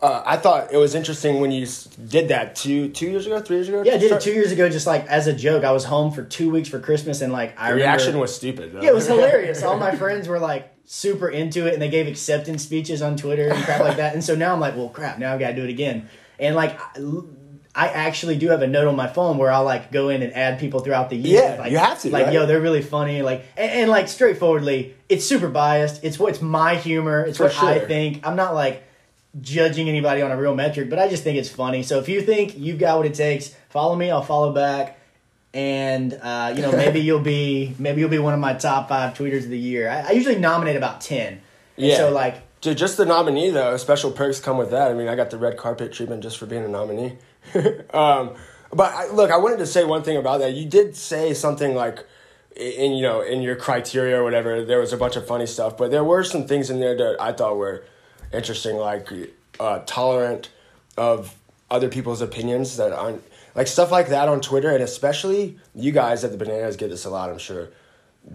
uh, 0.00 0.22
I 0.26 0.36
thought 0.36 0.72
it 0.72 0.76
was 0.76 0.94
interesting 0.94 1.40
when 1.40 1.50
you 1.52 1.66
did 2.08 2.28
that 2.28 2.56
two 2.56 2.88
two 2.88 3.06
years 3.10 3.26
ago, 3.26 3.40
three 3.40 3.56
years 3.56 3.68
ago. 3.68 3.82
Yeah, 3.84 3.94
I 3.94 3.98
did 3.98 4.12
it 4.12 4.20
two 4.20 4.32
years 4.32 4.50
ago, 4.52 4.68
just 4.68 4.86
like 4.86 5.06
as 5.06 5.26
a 5.26 5.32
joke. 5.32 5.64
I 5.64 5.72
was 5.72 5.84
home 5.84 6.10
for 6.12 6.22
two 6.24 6.50
weeks 6.50 6.68
for 6.68 6.80
Christmas, 6.80 7.20
and 7.20 7.32
like 7.32 7.54
I 7.58 7.68
The 7.68 7.74
remember- 7.76 7.92
reaction 7.96 8.18
was 8.18 8.34
stupid. 8.34 8.72
Though. 8.72 8.80
yeah, 8.82 8.90
it 8.90 8.94
was 8.94 9.06
hilarious. 9.14 9.62
All 9.62 9.76
my 9.78 9.94
friends 9.94 10.26
were 10.28 10.38
like 10.38 10.70
super 10.86 11.28
into 11.28 11.66
it, 11.66 11.74
and 11.74 11.80
they 11.82 11.88
gave 11.90 12.06
acceptance 12.08 12.62
speeches 12.62 13.00
on 13.02 13.16
Twitter 13.16 13.48
and 13.48 13.62
crap 13.64 13.80
like 13.80 13.96
that. 13.98 14.14
And 14.14 14.22
so 14.24 14.34
now 14.34 14.52
I'm 14.52 14.60
like, 14.60 14.76
well, 14.76 14.88
crap, 14.90 15.18
now 15.18 15.32
I've 15.32 15.40
got 15.40 15.50
to 15.50 15.56
do 15.56 15.62
it 15.64 15.70
again. 15.70 16.08
And 16.38 16.54
like, 16.56 16.78
I- 17.74 17.88
actually 17.88 18.36
do 18.36 18.48
have 18.50 18.62
a 18.62 18.66
note 18.66 18.86
on 18.86 18.96
my 18.96 19.06
phone 19.08 19.36
where 19.38 19.50
I'll 19.50 19.64
like 19.64 19.90
go 19.90 20.08
in 20.08 20.22
and 20.22 20.32
add 20.34 20.58
people 20.60 20.80
throughout 20.80 21.10
the 21.10 21.16
year. 21.16 21.42
Yeah, 21.42 21.56
like, 21.58 21.72
you 21.72 21.78
have 21.78 22.00
to, 22.02 22.10
Like, 22.10 22.26
right? 22.26 22.32
yo, 22.34 22.46
they're 22.46 22.60
really 22.60 22.82
funny. 22.82 23.22
Like, 23.22 23.44
and, 23.56 23.70
and 23.70 23.90
like 23.90 24.08
straightforwardly, 24.08 24.94
it's 25.08 25.24
super 25.24 25.48
biased. 25.48 26.04
It's 26.04 26.18
what's 26.18 26.40
my 26.40 26.76
humor. 26.76 27.24
It's 27.24 27.38
For 27.38 27.44
what 27.44 27.56
I 27.64 27.80
think. 27.80 28.26
I'm 28.26 28.36
not 28.36 28.54
like 28.54 28.84
judging 29.40 29.88
anybody 29.88 30.22
on 30.22 30.30
a 30.30 30.36
real 30.36 30.54
metric, 30.54 30.88
but 30.88 30.98
I 30.98 31.08
just 31.08 31.24
think 31.24 31.38
it's 31.38 31.48
funny. 31.48 31.82
So 31.82 31.98
if 31.98 32.08
you 32.08 32.22
think 32.22 32.56
you've 32.56 32.78
got 32.78 32.98
what 32.98 33.06
it 33.06 33.14
takes, 33.14 33.54
follow 33.70 33.96
me. 33.96 34.10
I'll 34.10 34.22
follow 34.22 34.52
back, 34.52 34.98
and 35.52 36.12
uh, 36.22 36.52
you 36.54 36.62
know 36.62 36.72
maybe 36.76 37.00
you'll 37.00 37.20
be 37.20 37.74
maybe 37.78 38.00
you'll 38.00 38.10
be 38.10 38.18
one 38.18 38.34
of 38.34 38.40
my 38.40 38.54
top 38.54 38.88
five 38.88 39.14
tweeters 39.14 39.44
of 39.44 39.50
the 39.50 39.58
year. 39.58 39.88
I, 39.88 40.00
I 40.08 40.10
usually 40.12 40.36
nominate 40.38 40.76
about 40.76 41.00
ten. 41.00 41.40
And 41.76 41.86
Yeah. 41.86 41.96
So 41.96 42.10
like 42.10 42.42
Dude, 42.60 42.78
just 42.78 42.96
the 42.96 43.04
nominee 43.04 43.50
though, 43.50 43.76
special 43.76 44.10
perks 44.10 44.40
come 44.40 44.56
with 44.56 44.70
that. 44.70 44.90
I 44.90 44.94
mean, 44.94 45.06
I 45.06 45.16
got 45.16 45.28
the 45.28 45.36
red 45.36 45.58
carpet 45.58 45.92
treatment 45.92 46.22
just 46.22 46.38
for 46.38 46.46
being 46.46 46.64
a 46.64 46.68
nominee. 46.68 47.18
um, 47.92 48.34
but 48.72 48.92
I, 48.92 49.10
look, 49.10 49.30
I 49.30 49.36
wanted 49.36 49.58
to 49.58 49.66
say 49.66 49.84
one 49.84 50.02
thing 50.02 50.16
about 50.16 50.40
that. 50.40 50.52
You 50.54 50.68
did 50.68 50.96
say 50.96 51.34
something 51.34 51.74
like, 51.74 52.06
in 52.56 52.92
you 52.92 53.02
know, 53.02 53.20
in 53.20 53.42
your 53.42 53.56
criteria 53.56 54.20
or 54.20 54.24
whatever, 54.24 54.64
there 54.64 54.78
was 54.78 54.92
a 54.92 54.96
bunch 54.96 55.16
of 55.16 55.26
funny 55.26 55.46
stuff, 55.46 55.76
but 55.76 55.90
there 55.90 56.04
were 56.04 56.24
some 56.24 56.46
things 56.46 56.70
in 56.70 56.80
there 56.80 56.96
that 56.96 57.16
I 57.20 57.32
thought 57.32 57.56
were 57.56 57.84
interesting, 58.32 58.76
like 58.76 59.08
uh, 59.60 59.80
tolerant 59.86 60.50
of 60.96 61.34
other 61.70 61.88
people's 61.88 62.20
opinions 62.20 62.76
that 62.76 62.92
aren't 62.92 63.22
like 63.54 63.66
stuff 63.66 63.90
like 63.90 64.08
that 64.08 64.28
on 64.28 64.40
Twitter, 64.40 64.70
and 64.70 64.82
especially 64.82 65.58
you 65.74 65.92
guys 65.92 66.24
at 66.24 66.32
the 66.32 66.36
Bananas 66.36 66.76
get 66.76 66.90
this 66.90 67.04
a 67.04 67.10
lot, 67.10 67.30
I'm 67.30 67.38
sure. 67.38 67.68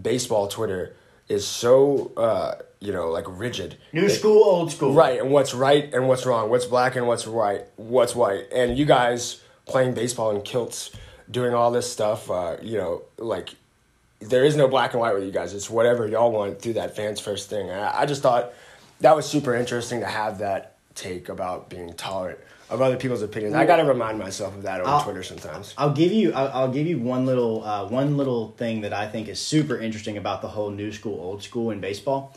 Baseball 0.00 0.48
Twitter 0.48 0.94
is 1.28 1.46
so 1.46 2.12
uh, 2.16 2.54
you 2.80 2.92
know 2.92 3.10
like 3.10 3.24
rigid. 3.28 3.76
new 3.92 4.04
It- 4.06 4.10
school, 4.10 4.42
old 4.44 4.72
school. 4.72 4.92
Right, 4.94 5.20
and 5.20 5.30
what's 5.30 5.54
right 5.54 5.92
and 5.92 6.08
what's 6.08 6.24
wrong, 6.26 6.50
what's 6.50 6.64
black 6.66 6.96
and 6.96 7.06
what's 7.06 7.26
white, 7.26 7.66
what's 7.76 8.14
white, 8.14 8.46
and 8.52 8.76
you 8.78 8.84
guys 8.86 9.40
playing 9.66 9.94
baseball 9.94 10.30
in 10.34 10.42
kilts, 10.42 10.90
doing 11.30 11.54
all 11.54 11.70
this 11.70 11.90
stuff, 11.90 12.30
uh, 12.30 12.56
you 12.62 12.76
know, 12.78 13.02
like 13.18 13.50
there 14.20 14.44
is 14.44 14.56
no 14.56 14.66
black 14.68 14.92
and 14.92 15.00
white 15.00 15.14
with 15.14 15.24
you 15.24 15.30
guys. 15.30 15.54
It's 15.54 15.70
whatever 15.70 16.06
y'all 16.08 16.32
want 16.32 16.60
through 16.60 16.74
that 16.74 16.96
fans 16.96 17.20
first 17.20 17.48
thing. 17.48 17.70
And 17.70 17.80
I, 17.80 18.00
I 18.02 18.06
just 18.06 18.20
thought 18.22 18.52
that 19.00 19.14
was 19.16 19.26
super 19.26 19.54
interesting 19.54 20.00
to 20.00 20.06
have 20.06 20.38
that 20.38 20.76
take 20.94 21.28
about 21.28 21.70
being 21.70 21.94
tolerant 21.94 22.38
of 22.68 22.82
other 22.82 22.96
people's 22.96 23.22
opinions. 23.22 23.54
I 23.54 23.64
got 23.64 23.76
to 23.76 23.84
remind 23.84 24.18
myself 24.18 24.54
of 24.56 24.62
that 24.64 24.80
on 24.80 24.86
I'll- 24.86 25.02
Twitter 25.02 25.22
sometimes. 25.22 25.72
I'll 25.78 25.92
give 25.92 26.12
you 26.12 26.32
I'll, 26.32 26.48
I'll 26.48 26.72
give 26.72 26.86
you 26.86 26.98
one 26.98 27.24
little 27.26 27.64
uh, 27.64 27.86
one 27.88 28.16
little 28.16 28.52
thing 28.58 28.80
that 28.82 28.92
I 28.92 29.06
think 29.08 29.28
is 29.28 29.38
super 29.40 29.78
interesting 29.78 30.16
about 30.18 30.42
the 30.42 30.48
whole 30.48 30.70
new 30.70 30.92
school 30.92 31.18
old 31.20 31.42
school 31.42 31.70
in 31.70 31.80
baseball. 31.80 32.36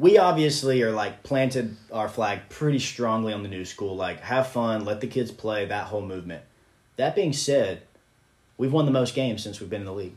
We 0.00 0.18
obviously 0.18 0.82
are 0.82 0.90
like 0.90 1.22
planted 1.22 1.76
our 1.92 2.08
flag 2.08 2.48
pretty 2.48 2.78
strongly 2.78 3.32
on 3.32 3.42
the 3.42 3.48
new 3.48 3.64
school 3.64 3.94
like 3.96 4.20
have 4.20 4.48
fun, 4.48 4.84
let 4.84 5.00
the 5.00 5.06
kids 5.06 5.30
play, 5.30 5.66
that 5.66 5.86
whole 5.86 6.00
movement. 6.02 6.42
That 6.96 7.14
being 7.14 7.32
said, 7.32 7.82
we've 8.56 8.72
won 8.72 8.86
the 8.86 8.90
most 8.92 9.14
games 9.14 9.42
since 9.42 9.60
we've 9.60 9.70
been 9.70 9.80
in 9.82 9.86
the 9.86 9.92
league. 9.92 10.14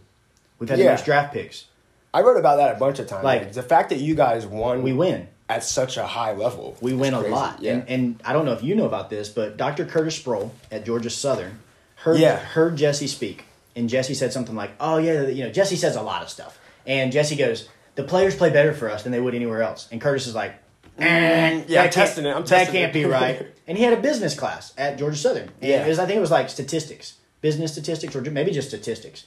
We've 0.60 0.70
had 0.70 0.80
the 0.80 0.84
Yeah. 0.84 0.92
most 0.92 1.06
draft 1.06 1.34
picks. 1.34 1.66
I 2.13 2.22
wrote 2.22 2.38
about 2.38 2.58
that 2.58 2.76
a 2.76 2.80
bunch 2.80 3.00
of 3.00 3.08
times. 3.08 3.24
Like- 3.24 3.42
Like, 3.44 3.54
the 3.54 3.63
fact 3.63 3.90
that 3.90 4.00
you 4.00 4.16
guys 4.16 4.46
won, 4.48 4.82
We 4.82 4.94
win. 4.94 5.28
at 5.50 5.63
such 5.63 5.98
a 5.98 6.06
high 6.08 6.34
level. 6.34 6.76
We 6.82 6.94
win 6.94 7.13
a 7.13 7.22
lot. 7.22 7.62
Yeah. 7.62 7.74
And, 7.74 7.84
and 7.90 8.22
I 8.26 8.34
don't 8.34 8.46
know 8.46 8.54
if 8.54 8.63
you 8.63 8.74
know 8.76 8.86
about 8.86 9.10
this, 9.10 9.30
but 9.30 9.58
Dr. 9.58 9.86
Curtis 9.86 10.16
Sproul 10.16 10.54
at 10.72 10.86
Georgia 10.86 11.10
Southern 11.10 11.60
heard 11.98 12.20
Yeah. 12.20 12.38
heard 12.38 12.76
Jesse 12.78 13.08
speak. 13.08 13.46
And 13.76 13.88
Jesse 13.90 14.16
said 14.16 14.34
something 14.34 14.56
like, 14.56 14.72
Oh 14.80 14.98
yeah, 14.98 15.28
you 15.28 15.44
know, 15.44 15.52
Jesse 15.52 15.76
says 15.76 15.96
a 15.96 16.02
lot 16.02 16.22
of 16.24 16.30
stuff. 16.30 16.58
And 16.88 17.12
Jesse 17.12 17.36
goes, 17.36 17.68
The 17.98 18.04
players 18.04 18.36
play 18.36 18.50
better 18.50 18.74
for 18.74 18.90
us 18.90 19.04
than 19.04 19.12
they 19.12 19.20
would 19.20 19.36
anywhere 19.36 19.62
else. 19.62 19.90
And 19.92 20.00
Curtis 20.00 20.26
is 20.28 20.36
like, 20.36 20.54
eh, 21.00 21.64
yeah, 21.68 21.84
I'm 21.84 21.90
testing 21.90 22.26
it. 22.26 22.30
I'm 22.36 22.44
testing 22.46 22.76
it. 22.76 22.80
that 22.80 22.94
can't 22.94 22.96
it." 22.96 23.00
be 23.00 23.06
right. 23.06 23.48
And 23.68 23.78
he 23.78 23.84
had 23.84 23.92
a 23.92 24.02
business 24.02 24.34
class 24.34 24.74
at 24.78 24.98
Georgia 24.98 25.18
Southern. 25.18 25.50
And 25.62 25.70
Yeah. 25.70 25.84
it 25.86 25.90
was, 25.90 26.00
I 26.00 26.06
think 26.06 26.16
it 26.16 26.22
was 26.22 26.32
like 26.32 26.50
statistics, 26.50 27.16
business 27.42 27.74
statistics, 27.74 28.16
or 28.16 28.22
maybe 28.22 28.52
just 28.52 28.70
statistics. 28.70 29.26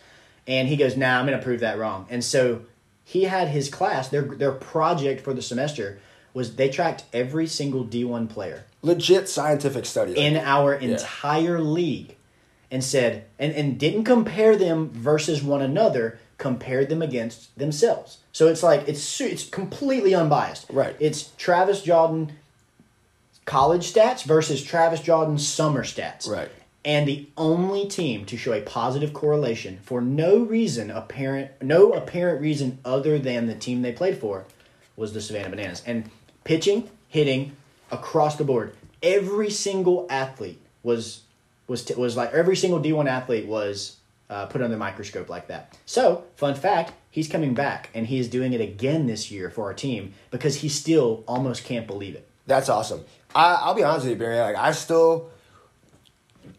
And 0.49 0.67
he 0.67 0.79
goes, 0.79 0.97
Nah, 0.97 1.19
I'm 1.19 1.27
going 1.27 1.39
to 1.39 1.45
prove 1.45 1.61
that 1.61 1.79
wrong. 1.79 2.07
And 2.09 2.25
so 2.25 2.63
he 3.05 3.25
had 3.25 3.49
his 3.49 3.69
class, 3.69 4.09
their 4.09 4.23
their 4.23 4.53
project 4.53 5.21
for 5.23 5.35
the 5.35 5.43
semester 5.43 5.99
was 6.33 6.57
they 6.57 6.71
tracked 6.71 7.05
every 7.13 7.47
single 7.47 7.85
D1 7.85 8.31
player 8.31 8.65
legit 8.83 9.29
scientific 9.29 9.85
study. 9.85 10.15
in 10.17 10.37
our 10.39 10.73
entire 10.73 11.61
league 11.61 12.17
and 12.71 12.83
said 12.83 13.25
and, 13.39 13.53
and 13.53 13.79
didn't 13.79 14.05
compare 14.05 14.57
them 14.57 14.89
versus 14.91 15.43
one 15.43 15.61
another, 15.61 16.19
compared 16.39 16.89
them 16.89 17.03
against 17.03 17.59
themselves. 17.59 18.20
So 18.33 18.49
it's 18.49 18.62
like 18.62 18.88
it's 18.88 19.21
it's 19.21 19.49
completely 19.49 20.14
unbiased. 20.14 20.66
Right. 20.71 20.97
It's 21.01 21.31
Travis 21.37 21.83
Jordan 21.83 22.33
college 23.45 23.93
stats 23.93 24.25
versus 24.25 24.62
Travis 24.62 25.01
Jordan's 25.01 25.47
summer 25.47 25.83
stats. 25.83 26.29
Right. 26.29 26.51
And 26.85 27.07
the 27.07 27.29
only 27.37 27.87
team 27.87 28.25
to 28.27 28.37
show 28.37 28.53
a 28.53 28.62
positive 28.62 29.12
correlation 29.12 29.81
for 29.83 30.01
no 30.01 30.38
reason 30.38 30.90
apparent 30.90 31.51
no 31.61 31.93
apparent 31.93 32.40
reason 32.40 32.79
other 32.85 33.19
than 33.19 33.47
the 33.47 33.55
team 33.55 33.83
they 33.83 33.93
played 33.93 34.19
for 34.19 34.45
was 34.97 35.12
the 35.12 35.21
Savannah 35.21 35.51
Bananas. 35.51 35.83
And 35.87 36.11
pitching, 36.45 36.88
hitting 37.09 37.57
across 37.90 38.37
the 38.37 38.45
board, 38.45 38.75
every 39.03 39.51
single 39.51 40.07
athlete 40.09 40.61
was 40.83 41.23
was 41.66 41.85
t- 41.85 41.95
was 41.95 42.16
like 42.16 42.33
every 42.33 42.57
single 42.57 42.81
D1 42.81 43.09
athlete 43.09 43.47
was 43.47 43.97
uh, 44.31 44.47
put 44.47 44.62
under 44.62 44.73
the 44.73 44.79
microscope 44.79 45.29
like 45.29 45.49
that. 45.49 45.77
So, 45.85 46.25
fun 46.37 46.55
fact, 46.55 46.93
he's 47.11 47.29
coming 47.29 47.53
back 47.53 47.90
and 47.93 48.07
he 48.07 48.19
is 48.19 48.29
doing 48.29 48.53
it 48.53 48.61
again 48.61 49.07
this 49.07 49.31
year 49.31 49.51
for 49.51 49.64
our 49.64 49.75
team 49.75 50.14
because 50.31 50.57
he 50.57 50.69
still 50.69 51.25
almost 51.27 51.64
can't 51.64 51.87
believe 51.87 52.14
it. 52.14 52.27
That's 52.47 52.69
awesome. 52.69 53.05
I, 53.35 53.55
I'll 53.61 53.75
be 53.75 53.83
honest 53.83 54.07
with 54.07 54.12
you, 54.12 54.19
Berry. 54.19 54.38
Like 54.38 54.57
I 54.57 54.73
still 54.73 55.31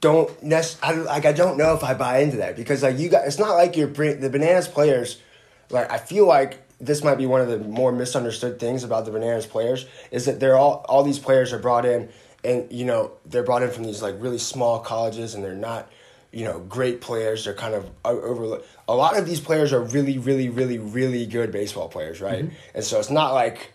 don't 0.02 0.44
nec- 0.44 0.76
I, 0.84 0.94
like 0.94 1.26
I 1.26 1.32
don't 1.32 1.58
know 1.58 1.74
if 1.74 1.84
I 1.84 1.94
buy 1.94 2.20
into 2.20 2.38
that 2.38 2.56
because 2.56 2.84
like 2.84 3.00
you 3.00 3.10
got 3.10 3.26
it's 3.26 3.40
not 3.40 3.56
like 3.56 3.76
you're 3.76 3.88
the 3.88 4.30
bananas 4.30 4.68
players. 4.68 5.22
Like 5.70 5.92
I 5.92 5.98
feel 5.98 6.28
like 6.28 6.60
this 6.80 7.04
might 7.04 7.16
be 7.16 7.26
one 7.26 7.42
of 7.42 7.48
the 7.48 7.58
more 7.58 7.92
misunderstood 7.92 8.60
things 8.60 8.84
about 8.84 9.06
the 9.06 9.12
bananas 9.12 9.46
players 9.46 9.86
is 10.12 10.26
that 10.26 10.40
they're 10.40 10.58
all 10.58 10.86
all 10.90 11.04
these 11.04 11.20
players 11.20 11.54
are 11.54 11.60
brought 11.60 11.86
in 11.86 12.10
and 12.44 12.72
you 12.72 12.86
know 12.86 13.12
they're 13.26 13.44
brought 13.44 13.64
in 13.64 13.70
from 13.70 13.84
these 13.84 14.02
like 14.02 14.16
really 14.20 14.38
small 14.38 14.80
colleges 14.80 15.36
and 15.36 15.44
they're 15.44 15.54
not 15.54 15.90
you 16.32 16.46
know 16.46 16.60
great 16.60 17.02
players. 17.02 17.46
They're 17.46 17.54
kind 17.54 17.74
of 17.74 17.90
overlooked. 18.06 18.68
A 18.88 18.96
lot 18.96 19.18
of 19.18 19.26
these 19.26 19.40
players 19.40 19.74
are 19.74 19.82
really 19.82 20.18
really 20.18 20.50
really 20.50 20.78
really 20.78 21.26
good 21.26 21.52
baseball 21.52 21.90
players, 21.90 22.22
right? 22.22 22.50
And 22.74 22.84
so 22.84 23.00
it's 23.00 23.10
not 23.10 23.34
like 23.34 23.74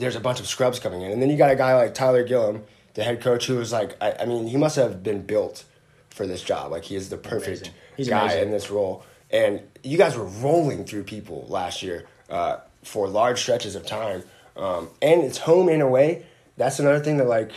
there's 0.00 0.16
a 0.16 0.20
bunch 0.20 0.40
of 0.40 0.46
scrubs 0.46 0.80
coming 0.80 1.02
in. 1.02 1.12
And 1.12 1.22
then 1.22 1.30
you 1.30 1.36
got 1.36 1.50
a 1.50 1.56
guy 1.56 1.76
like 1.76 1.94
Tyler 1.94 2.24
Gillum, 2.24 2.64
the 2.94 3.04
head 3.04 3.20
coach, 3.20 3.46
who 3.46 3.56
was 3.56 3.72
like, 3.72 3.96
I, 4.00 4.14
I 4.20 4.24
mean, 4.24 4.46
he 4.46 4.56
must 4.56 4.76
have 4.76 5.02
been 5.02 5.22
built 5.22 5.64
for 6.08 6.26
this 6.26 6.42
job. 6.42 6.72
Like, 6.72 6.84
he 6.84 6.96
is 6.96 7.10
the 7.10 7.16
perfect 7.16 7.70
guy 7.98 8.24
amazing. 8.24 8.42
in 8.44 8.50
this 8.50 8.70
role. 8.70 9.04
And 9.30 9.60
you 9.84 9.96
guys 9.96 10.16
were 10.16 10.24
rolling 10.24 10.84
through 10.84 11.04
people 11.04 11.46
last 11.48 11.82
year 11.82 12.06
uh, 12.28 12.56
for 12.82 13.08
large 13.08 13.40
stretches 13.40 13.76
of 13.76 13.86
time. 13.86 14.24
Um, 14.56 14.88
and 15.00 15.22
it's 15.22 15.38
home 15.38 15.68
in 15.68 15.80
a 15.80 15.88
way. 15.88 16.26
That's 16.56 16.80
another 16.80 17.00
thing 17.00 17.18
that, 17.18 17.28
like, 17.28 17.52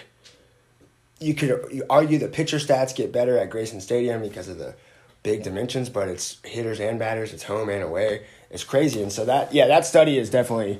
you 1.19 1.33
could 1.33 1.83
argue 1.89 2.17
the 2.17 2.27
pitcher 2.27 2.57
stats 2.57 2.95
get 2.95 3.11
better 3.11 3.37
at 3.37 3.49
Grayson 3.49 3.81
Stadium 3.81 4.21
because 4.21 4.49
of 4.49 4.57
the 4.57 4.75
big 5.23 5.43
dimensions, 5.43 5.89
but 5.89 6.09
it's 6.09 6.37
hitters 6.43 6.79
and 6.79 6.99
batters, 6.99 7.33
it's 7.33 7.43
home 7.43 7.69
and 7.69 7.81
away. 7.81 8.25
It's 8.51 8.63
crazy. 8.63 9.01
And 9.01 9.11
so 9.11 9.25
that 9.25 9.53
yeah, 9.53 9.67
that 9.67 9.85
study 9.85 10.17
is 10.17 10.29
definitely 10.29 10.79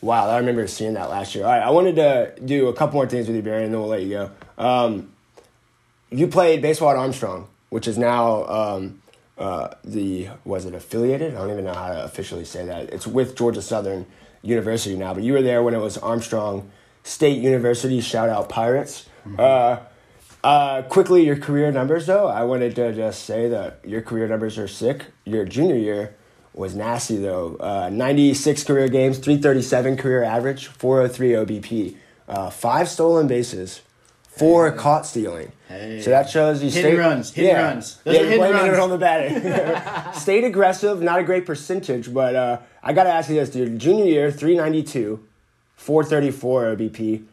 wow. 0.00 0.28
I 0.28 0.38
remember 0.38 0.66
seeing 0.66 0.94
that 0.94 1.10
last 1.10 1.34
year. 1.34 1.44
All 1.44 1.50
right, 1.50 1.62
I 1.62 1.70
wanted 1.70 1.96
to 1.96 2.34
do 2.44 2.68
a 2.68 2.74
couple 2.74 2.94
more 2.94 3.08
things 3.08 3.26
with 3.26 3.36
you, 3.36 3.42
Berry, 3.42 3.64
and 3.64 3.72
then 3.72 3.80
we'll 3.80 3.90
let 3.90 4.02
you 4.02 4.10
go. 4.10 4.30
Um, 4.56 5.12
you 6.10 6.28
played 6.28 6.62
baseball 6.62 6.90
at 6.90 6.96
Armstrong, 6.96 7.48
which 7.70 7.88
is 7.88 7.98
now 7.98 8.44
um, 8.46 9.02
uh, 9.36 9.70
the 9.84 10.28
was 10.44 10.64
it 10.64 10.74
affiliated? 10.74 11.34
I 11.34 11.38
don't 11.38 11.50
even 11.50 11.64
know 11.64 11.74
how 11.74 11.88
to 11.88 12.04
officially 12.04 12.44
say 12.44 12.66
that. 12.66 12.90
It's 12.90 13.06
with 13.06 13.36
Georgia 13.36 13.62
Southern 13.62 14.06
University 14.42 14.96
now, 14.96 15.14
but 15.14 15.22
you 15.22 15.32
were 15.32 15.42
there 15.42 15.62
when 15.62 15.74
it 15.74 15.80
was 15.80 15.98
Armstrong 15.98 16.70
State 17.02 17.38
University. 17.38 18.00
Shout 18.00 18.28
out 18.28 18.48
Pirates. 18.48 19.08
Uh, 19.36 19.80
uh, 20.44 20.82
quickly, 20.82 21.24
your 21.26 21.36
career 21.36 21.72
numbers 21.72 22.06
though. 22.06 22.28
I 22.28 22.44
wanted 22.44 22.76
to 22.76 22.92
just 22.94 23.24
say 23.24 23.48
that 23.48 23.80
your 23.84 24.02
career 24.02 24.28
numbers 24.28 24.58
are 24.58 24.68
sick. 24.68 25.06
Your 25.24 25.44
junior 25.44 25.76
year 25.76 26.14
was 26.54 26.74
nasty 26.74 27.16
though. 27.16 27.56
Uh, 27.56 27.90
96 27.92 28.64
career 28.64 28.88
games, 28.88 29.18
337 29.18 29.96
career 29.96 30.22
average, 30.22 30.66
403 30.66 31.30
OBP, 31.30 31.96
uh, 32.28 32.50
five 32.50 32.88
stolen 32.88 33.26
bases, 33.26 33.82
four 34.22 34.70
caught 34.72 35.06
stealing. 35.06 35.52
Hey. 35.68 36.00
So 36.00 36.10
that 36.10 36.30
shows 36.30 36.62
you 36.62 36.70
Hit 36.70 36.80
stayed 36.80 36.98
runs, 36.98 37.32
hit 37.32 37.54
and 37.54 37.58
runs. 37.58 37.96
Those 38.04 38.14
yeah, 38.14 38.20
are 38.22 38.26
hit 38.26 38.40
it 38.40 38.52
runs. 38.52 38.78
on 38.78 38.90
the 38.90 38.98
batting. 38.98 40.12
stayed 40.20 40.44
aggressive, 40.44 41.02
not 41.02 41.18
a 41.18 41.24
great 41.24 41.44
percentage, 41.44 42.12
but 42.14 42.34
uh, 42.34 42.58
I 42.82 42.92
got 42.92 43.04
to 43.04 43.10
ask 43.10 43.28
you 43.28 43.36
this, 43.36 43.50
dude. 43.50 43.78
Junior 43.78 44.06
year, 44.06 44.30
392, 44.30 45.22
434 45.76 46.76
OBP, 46.76 47.24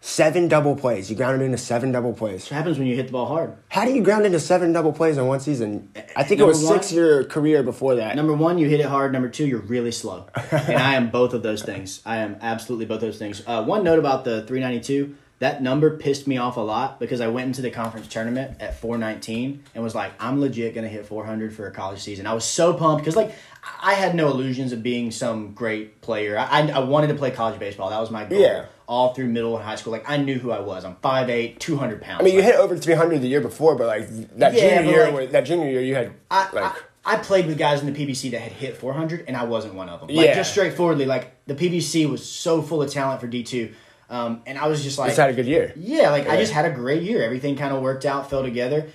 seven 0.00 0.48
double 0.48 0.76
plays. 0.76 1.10
You 1.10 1.16
grounded 1.16 1.42
into 1.42 1.58
seven 1.58 1.92
double 1.92 2.12
plays. 2.12 2.44
What 2.44 2.52
happens 2.56 2.78
when 2.78 2.86
you 2.86 2.96
hit 2.96 3.06
the 3.06 3.12
ball 3.12 3.26
hard? 3.26 3.56
How 3.68 3.84
do 3.84 3.92
you 3.92 4.02
ground 4.02 4.26
into 4.26 4.40
seven 4.40 4.72
double 4.72 4.92
plays 4.92 5.18
in 5.18 5.26
one 5.26 5.40
season? 5.40 5.90
I 6.16 6.24
think 6.24 6.40
it 6.40 6.44
was 6.44 6.62
one- 6.64 6.74
six 6.74 6.92
year 6.92 7.24
career 7.24 7.62
before 7.62 7.96
that. 7.96 8.16
Number 8.16 8.32
one, 8.34 8.58
you 8.58 8.68
hit 8.68 8.80
it 8.80 8.86
hard. 8.86 9.12
Number 9.12 9.28
two, 9.28 9.46
you're 9.46 9.60
really 9.60 9.92
slow. 9.92 10.26
and 10.50 10.78
I 10.78 10.94
am 10.94 11.10
both 11.10 11.34
of 11.34 11.42
those 11.42 11.62
things. 11.62 12.02
I 12.06 12.18
am 12.18 12.36
absolutely 12.40 12.86
both 12.86 12.96
of 12.96 13.02
those 13.02 13.18
things. 13.18 13.42
Uh, 13.46 13.62
one 13.64 13.84
note 13.84 13.98
about 13.98 14.24
the 14.24 14.42
392 14.46 15.16
that 15.40 15.62
number 15.62 15.96
pissed 15.96 16.26
me 16.26 16.36
off 16.36 16.58
a 16.58 16.60
lot 16.60 17.00
because 17.00 17.22
I 17.22 17.28
went 17.28 17.46
into 17.46 17.62
the 17.62 17.70
conference 17.70 18.06
tournament 18.08 18.60
at 18.60 18.78
419 18.78 19.64
and 19.74 19.82
was 19.82 19.94
like, 19.94 20.12
I'm 20.20 20.38
legit 20.38 20.74
going 20.74 20.84
to 20.84 20.90
hit 20.90 21.06
400 21.06 21.54
for 21.54 21.66
a 21.66 21.70
college 21.70 22.00
season. 22.00 22.26
I 22.26 22.34
was 22.34 22.44
so 22.44 22.74
pumped 22.74 23.02
because, 23.02 23.16
like, 23.16 23.34
I 23.82 23.94
had 23.94 24.14
no 24.14 24.28
illusions 24.28 24.72
of 24.72 24.82
being 24.82 25.10
some 25.10 25.54
great 25.54 26.02
player. 26.02 26.38
I, 26.38 26.68
I, 26.68 26.80
wanted 26.80 27.06
to 27.06 27.14
play 27.14 27.30
college 27.30 27.58
baseball. 27.58 27.88
That 27.88 28.00
was 28.00 28.10
my 28.10 28.26
goal. 28.26 28.38
Yeah. 28.38 28.66
All 28.86 29.14
through 29.14 29.28
middle 29.28 29.56
and 29.56 29.64
high 29.64 29.76
school. 29.76 29.92
Like, 29.92 30.08
I 30.08 30.18
knew 30.18 30.38
who 30.38 30.50
I 30.50 30.60
was. 30.60 30.84
I'm 30.84 30.96
5'8, 30.96 31.58
200 31.58 32.02
pounds. 32.02 32.20
I 32.20 32.24
mean, 32.24 32.34
you 32.34 32.40
Like, 32.40 32.52
hit 32.52 32.60
over 32.60 32.76
300 32.76 33.22
the 33.22 33.28
year 33.28 33.40
before, 33.40 33.76
but 33.76 33.86
like 33.86 34.08
that 34.36 34.52
Yeah, 34.52 34.82
junior 34.82 34.90
year, 34.92 35.04
like, 35.06 35.14
was- 35.14 35.30
that 35.30 35.46
junior 35.46 35.70
year, 35.70 35.80
you 35.80 35.94
had 35.94 36.12
I, 36.30 36.50
like 36.52 36.64
I, 37.04 37.14
I 37.14 37.16
played 37.16 37.46
with 37.46 37.56
guys 37.56 37.82
in 37.82 37.90
the 37.90 37.98
PBC 37.98 38.32
that 38.32 38.42
had 38.42 38.52
hit 38.52 38.76
400, 38.76 39.24
and 39.26 39.38
I 39.38 39.44
wasn't 39.44 39.72
one 39.72 39.88
of 39.88 40.00
them. 40.00 40.14
Like, 40.14 40.26
Yeah. 40.26 40.34
just 40.34 40.50
straightforwardly, 40.50 41.06
like, 41.06 41.32
the 41.46 41.54
PBC 41.54 42.10
was 42.10 42.28
so 42.28 42.60
full 42.60 42.82
of 42.82 42.90
talent 42.90 43.22
for 43.22 43.26
D2. 43.28 43.72
Um, 44.10 44.42
and 44.44 44.58
I 44.58 44.66
was 44.66 44.82
just 44.82 44.98
like, 44.98 45.08
just 45.10 45.20
had 45.20 45.30
a 45.30 45.34
good 45.34 45.46
year. 45.46 45.72
yeah, 45.76 46.10
like, 46.10 46.28
I 46.28 46.36
just 46.36 46.52
had 46.52 46.64
a 46.64 46.70
great 46.70 47.02
year. 47.02 47.22
Everything 47.22 47.56
kind 47.56 47.72
of 47.72 47.80
worked 47.80 48.04
out, 48.04 48.28
fell 48.28 48.42
together. 48.42 48.88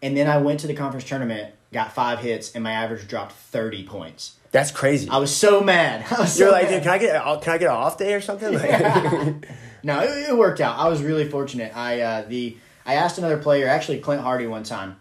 And 0.00 0.16
then 0.16 0.28
I 0.28 0.38
went 0.38 0.60
to 0.60 0.68
the 0.68 0.74
conference 0.74 1.04
tournament, 1.04 1.52
got 1.72 1.92
five 1.92 2.20
hits, 2.20 2.52
and 2.54 2.62
my 2.62 2.70
average 2.72 3.08
dropped 3.08 3.32
30 3.32 3.84
points. 3.84 4.36
That's 4.52 4.70
crazy. 4.70 5.08
I 5.08 5.18
was 5.18 5.34
so 5.34 5.60
mad. 5.60 6.06
I 6.10 6.20
was 6.20 6.38
You're 6.38 6.52
like, 6.52 6.64
mad. 6.64 6.70
dude, 6.70 6.82
can 6.84 6.92
I 6.92 6.98
get 6.98 7.42
can 7.42 7.52
I 7.52 7.58
get 7.58 7.66
an 7.68 7.74
off 7.76 7.98
day 7.98 8.14
or 8.14 8.20
something? 8.20 8.54
Like, 8.54 9.46
No, 9.82 10.00
it, 10.00 10.30
it 10.30 10.36
worked 10.36 10.60
out. 10.60 10.78
I 10.78 10.88
was 10.88 11.02
really 11.02 11.28
fortunate. 11.28 11.76
I 11.76 12.00
uh, 12.00 12.22
the 12.28 12.56
I 12.86 12.94
asked 12.94 13.18
another 13.18 13.38
player, 13.38 13.66
actually 13.68 13.98
Clint 14.00 14.22
Hardy, 14.22 14.46
one 14.46 14.62
time. 14.62 14.96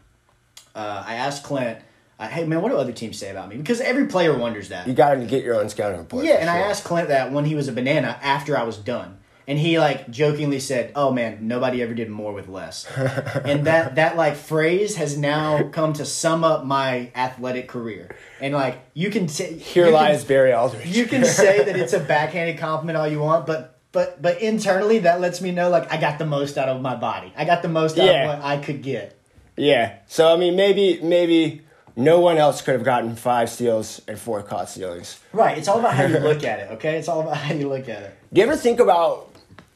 Uh, 0.76 1.04
I 1.06 1.16
asked 1.16 1.44
Clint, 1.44 1.80
uh, 2.20 2.28
"Hey 2.28 2.46
man, 2.46 2.62
what 2.62 2.70
do 2.70 2.78
other 2.78 2.92
teams 2.92 3.18
say 3.18 3.30
about 3.32 3.50
me?" 3.50 3.58
Because 3.58 3.82
every 3.82 4.06
player 4.08 4.38
wonders 4.38 4.70
that. 4.70 4.88
you 4.88 4.94
got 4.94 5.16
to 5.16 5.26
get 5.26 5.44
your 5.44 5.56
own 5.56 5.70
scouting 5.70 6.00
report. 6.00 6.26
Yeah, 6.26 6.36
and 6.36 6.50
I 6.50 6.60
asked 6.60 6.84
Clint 6.84 7.08
that 7.10 7.32
when 7.32 7.46
he 7.46 7.56
was 7.56 7.68
a 7.68 7.72
banana 7.72 8.20
after 8.22 8.58
I 8.58 8.64
was 8.64 8.78
done. 8.78 9.18
And 9.50 9.58
he 9.58 9.80
like 9.80 10.12
jokingly 10.12 10.60
said, 10.60 10.92
"Oh 10.96 11.12
man, 11.12 11.40
nobody 11.48 11.82
ever 11.82 11.96
did 11.96 12.08
more 12.08 12.32
with 12.34 12.48
less." 12.48 12.86
and 13.44 13.66
that 13.66 13.96
that 13.96 14.16
like 14.16 14.36
phrase 14.36 14.96
has 14.98 15.18
now 15.18 15.64
come 15.70 15.94
to 15.94 16.06
sum 16.06 16.44
up 16.44 16.66
my 16.66 17.12
athletic 17.16 17.68
career. 17.68 18.16
And 18.40 18.54
like 18.54 18.80
you 18.94 19.10
can 19.10 19.28
say 19.28 19.58
Here 19.58 19.88
you 19.88 19.92
lies 19.92 20.20
can, 20.20 20.28
Berry 20.28 20.54
Aldridge. 20.54 20.86
you 20.96 21.08
can 21.08 21.26
say 21.42 21.64
that 21.66 21.76
it's 21.76 21.94
a 21.94 22.00
backhanded 22.00 22.60
compliment 22.60 22.96
all 22.96 23.08
you 23.08 23.20
want, 23.22 23.48
but 23.48 23.80
but 23.92 24.22
but 24.22 24.40
internally 24.40 25.00
that 25.00 25.20
lets 25.20 25.42
me 25.42 25.52
know 25.52 25.72
like 25.72 25.92
I 25.92 25.98
got 26.00 26.20
the 26.20 26.28
most 26.28 26.56
out 26.56 26.70
of 26.70 26.80
my 26.80 26.96
body. 26.96 27.34
I 27.36 27.44
got 27.44 27.64
the 27.64 27.70
most 27.70 27.98
out 27.98 28.06
Yeah. 28.06 28.32
of 28.32 28.40
what 28.40 28.46
I 28.48 28.58
could 28.58 28.84
get. 28.84 29.20
Yeah. 29.58 29.96
So 30.06 30.32
I 30.32 30.38
mean, 30.38 30.56
maybe 30.56 31.00
maybe 31.02 31.64
no 31.96 32.20
one 32.20 32.38
else 32.38 32.62
could 32.62 32.76
have 32.76 32.84
gotten 32.84 33.16
five 33.16 33.50
steals 33.50 34.00
and 34.08 34.18
four 34.20 34.44
caught 34.44 34.70
stealings. 34.70 35.20
Right. 35.34 35.58
It's 35.58 35.68
all 35.68 35.80
about 35.80 35.96
how 35.96 36.04
you 36.06 36.20
look 36.20 36.44
at 36.44 36.60
it. 36.60 36.72
Okay. 36.74 36.98
It's 36.98 37.08
all 37.08 37.22
about 37.22 37.38
how 37.38 37.56
you 37.56 37.68
look 37.68 37.90
at 37.90 38.04
it. 38.04 38.16
Do 38.32 38.40
you 38.42 38.46
ever 38.48 38.56
think 38.56 38.80
about 38.80 39.29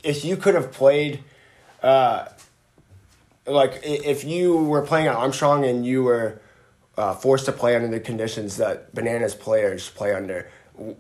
if 0.04 0.24
you 0.26 0.38
could 0.38 0.56
have 0.56 0.72
played, 0.72 1.24
uh, 1.82 2.26
like 3.46 3.80
if 3.84 4.24
you 4.24 4.58
were 4.58 4.82
playing 4.82 5.08
at 5.08 5.16
Armstrong 5.16 5.66
and 5.66 5.86
you 5.86 6.04
were 6.04 6.42
uh, 6.98 7.14
forced 7.14 7.46
to 7.46 7.52
play 7.52 7.76
under 7.76 7.88
the 7.88 8.00
conditions 8.00 8.58
that 8.58 8.94
Bananas 8.94 9.36
players 9.36 9.90
play 9.90 10.14
under, 10.14 10.50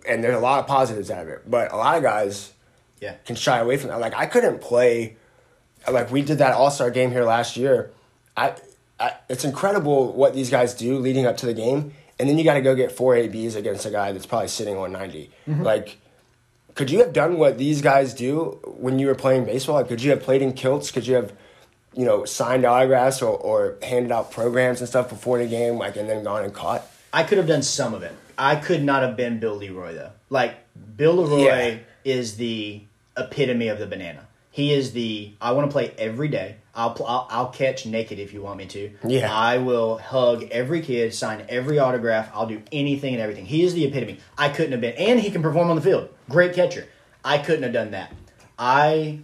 and 0.08 0.24
there's 0.24 0.36
a 0.36 0.40
lot 0.40 0.60
of 0.60 0.68
positives 0.68 1.10
out 1.12 1.24
of 1.24 1.30
it, 1.30 1.50
but 1.50 1.72
a 1.72 1.76
lot 1.78 1.96
of 1.98 2.04
guys 2.04 2.52
Yeah. 3.00 3.14
can 3.26 3.36
shy 3.36 3.60
away 3.60 3.78
from 3.78 3.90
that. 3.90 4.00
Like 4.00 4.14
I 4.16 4.26
couldn't 4.26 4.60
play, 4.62 5.16
like 5.90 6.12
we 6.12 6.22
did 6.22 6.40
that 6.40 6.54
All 6.54 6.72
Star 6.72 6.90
game 6.92 7.12
here 7.12 7.24
last 7.24 7.56
year. 7.58 7.92
I, 8.36 8.56
I, 9.00 9.14
it's 9.30 9.46
incredible 9.46 10.12
what 10.14 10.34
these 10.34 10.50
guys 10.50 10.74
do 10.74 10.98
leading 10.98 11.26
up 11.26 11.38
to 11.38 11.46
the 11.46 11.54
game, 11.54 11.94
and 12.20 12.28
then 12.30 12.38
you 12.38 12.44
got 12.44 12.56
to 12.56 12.62
go 12.62 12.76
get 12.76 12.92
four 12.92 13.16
ABs 13.16 13.56
against 13.56 13.86
a 13.86 13.90
guy 13.92 14.12
that's 14.12 14.26
probably 14.26 14.48
sitting 14.48 14.76
on 14.78 14.92
90 14.92 15.30
Like, 15.48 15.98
could 16.76 16.90
you 16.90 17.00
have 17.00 17.14
done 17.14 17.38
what 17.38 17.58
these 17.58 17.82
guys 17.82 18.14
do 18.14 18.60
when 18.66 19.00
you 19.00 19.08
were 19.08 19.16
playing 19.16 19.46
baseball? 19.46 19.76
Like, 19.76 19.88
could 19.88 20.02
you 20.02 20.12
have 20.12 20.22
played 20.22 20.42
in 20.42 20.54
kilts? 20.54 20.92
Could 20.92 21.06
you 21.08 21.16
have, 21.16 21.34
you 21.94 22.06
know, 22.06 22.26
signed 22.26 22.66
autographs 22.66 23.22
or, 23.22 23.38
or 23.38 23.78
handed 23.84 24.12
out 24.12 24.32
programs 24.32 24.80
and 24.80 24.88
stuff 24.90 25.10
before 25.10 25.38
the 25.38 25.48
game, 25.48 25.78
like, 25.78 25.96
and 25.96 26.10
then 26.10 26.24
gone 26.24 26.44
and 26.44 26.54
caught? 26.54 26.86
I 27.12 27.24
could 27.24 27.38
have 27.38 27.48
done 27.48 27.62
some 27.62 27.94
of 27.94 28.02
it. 28.04 28.14
I 28.38 28.56
could 28.56 28.84
not 28.84 29.04
have 29.04 29.16
been 29.16 29.40
Bill 29.40 29.56
Leroy 29.56 29.94
though. 29.94 30.12
Like 30.30 30.56
Bill 30.98 31.16
Leroy 31.18 31.46
Yeah. 31.46 31.78
is 32.04 32.38
the 32.38 32.82
epitome 33.16 33.68
of 33.68 33.78
the 33.78 33.86
banana. 33.86 34.28
He 34.54 34.72
is 34.72 34.94
the 34.94 35.34
I 35.42 35.54
want 35.54 35.68
to 35.68 35.72
play 35.72 35.96
every 35.98 36.28
day. 36.28 36.58
I'll, 36.76 36.96
I'll 37.08 37.28
I'll 37.32 37.50
catch 37.50 37.88
naked 37.88 38.20
if 38.20 38.34
you 38.34 38.44
want 38.44 38.60
me 38.60 38.68
to. 38.68 38.92
Yeah. 39.04 39.34
I 39.34 39.58
will 39.58 39.98
hug 39.98 40.44
every 40.52 40.82
kid, 40.82 41.12
sign 41.16 41.44
every 41.50 41.80
autograph. 41.80 42.30
I'll 42.36 42.46
do 42.46 42.62
anything 42.72 43.16
and 43.16 43.22
everything. 43.22 43.48
He 43.48 43.64
is 43.64 43.74
the 43.74 43.84
epitome. 43.84 44.20
I 44.38 44.50
couldn't 44.50 44.74
have 44.74 44.80
been, 44.82 44.94
and 44.94 45.20
he 45.20 45.32
can 45.32 45.42
perform 45.42 45.72
on 45.72 45.76
the 45.76 45.82
field. 45.82 46.10
Great 46.30 46.54
catcher. 46.54 46.88
I 47.26 47.40
couldn't 47.40 47.64
have 47.64 47.74
done 47.74 47.92
that. 47.92 48.14
I 48.60 49.22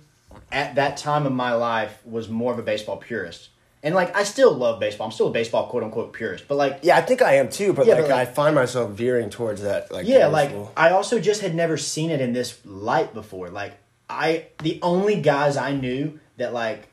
at 0.51 0.73
that 0.75 0.97
time 0.97 1.27
of 1.27 1.31
my 1.31 1.53
life 1.53 2.03
was 2.05 2.27
more 2.27 2.51
of 2.51 2.57
a 2.57 2.63
baseball 2.63 2.97
purist. 2.97 3.49
And 3.83 3.93
like 3.93 4.15
I 4.15 4.23
still 4.23 4.51
love 4.55 4.79
baseball. 4.79 5.05
I'm 5.05 5.11
still 5.11 5.27
a 5.27 5.31
baseball 5.31 5.67
quote 5.67 5.83
unquote 5.83 6.11
purist. 6.11 6.47
But 6.47 6.55
like 6.55 6.79
Yeah, 6.81 6.97
I 6.97 7.01
think 7.01 7.21
I 7.21 7.35
am 7.35 7.49
too, 7.49 7.73
but 7.73 7.85
Yeah, 7.85 7.93
like, 7.93 8.03
but, 8.05 8.09
like- 8.09 8.27
I 8.29 8.31
find 8.31 8.55
myself 8.55 8.89
veering 8.91 9.29
towards 9.29 9.61
that. 9.61 9.91
Like, 9.91 10.07
yeah 10.07 10.25
like 10.25 10.51
i 10.75 10.89
also 10.89 11.19
just 11.19 11.41
had 11.41 11.53
never 11.53 11.77
seen 11.77 12.09
it 12.09 12.19
in 12.19 12.33
this 12.33 12.59
light 12.65 13.13
before 13.13 13.49
like 13.49 13.73
i 14.09 14.45
the 14.63 14.79
only 14.81 15.21
guys 15.21 15.55
i 15.57 15.71
knew 15.71 16.19
that 16.37 16.53
like 16.53 16.87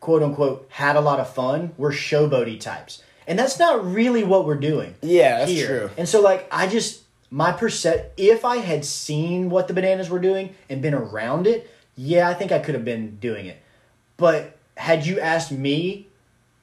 quote 0.00 0.22
unquote 0.22 0.66
had 0.70 0.96
a 0.96 1.00
lot 1.00 1.20
of 1.20 1.32
fun 1.32 1.72
were 1.76 1.90
showboaty 1.92 2.58
types 2.60 3.02
and 3.26 3.38
that's 3.38 3.58
not 3.58 3.84
really 3.92 4.24
what 4.24 4.46
we're 4.46 4.54
doing 4.56 4.94
Yeah, 5.02 5.38
that's 5.44 5.64
true. 5.66 5.90
and 5.96 6.08
so 6.08 6.20
like 6.20 6.46
i 6.52 6.66
just 6.66 7.02
my 7.30 7.52
percent 7.52 8.02
if 8.16 8.44
i 8.44 8.56
had 8.58 8.84
seen 8.84 9.50
what 9.50 9.68
the 9.68 9.74
bananas 9.74 10.08
were 10.08 10.18
doing 10.20 10.54
and 10.68 10.80
been 10.82 10.94
around 10.94 11.46
it 11.46 11.70
yeah 11.96 12.28
i 12.28 12.34
think 12.34 12.52
i 12.52 12.58
could 12.58 12.74
have 12.74 12.84
been 12.84 13.16
doing 13.16 13.46
it 13.46 13.58
but 14.16 14.56
had 14.76 15.04
you 15.06 15.20
asked 15.20 15.52
me 15.52 16.06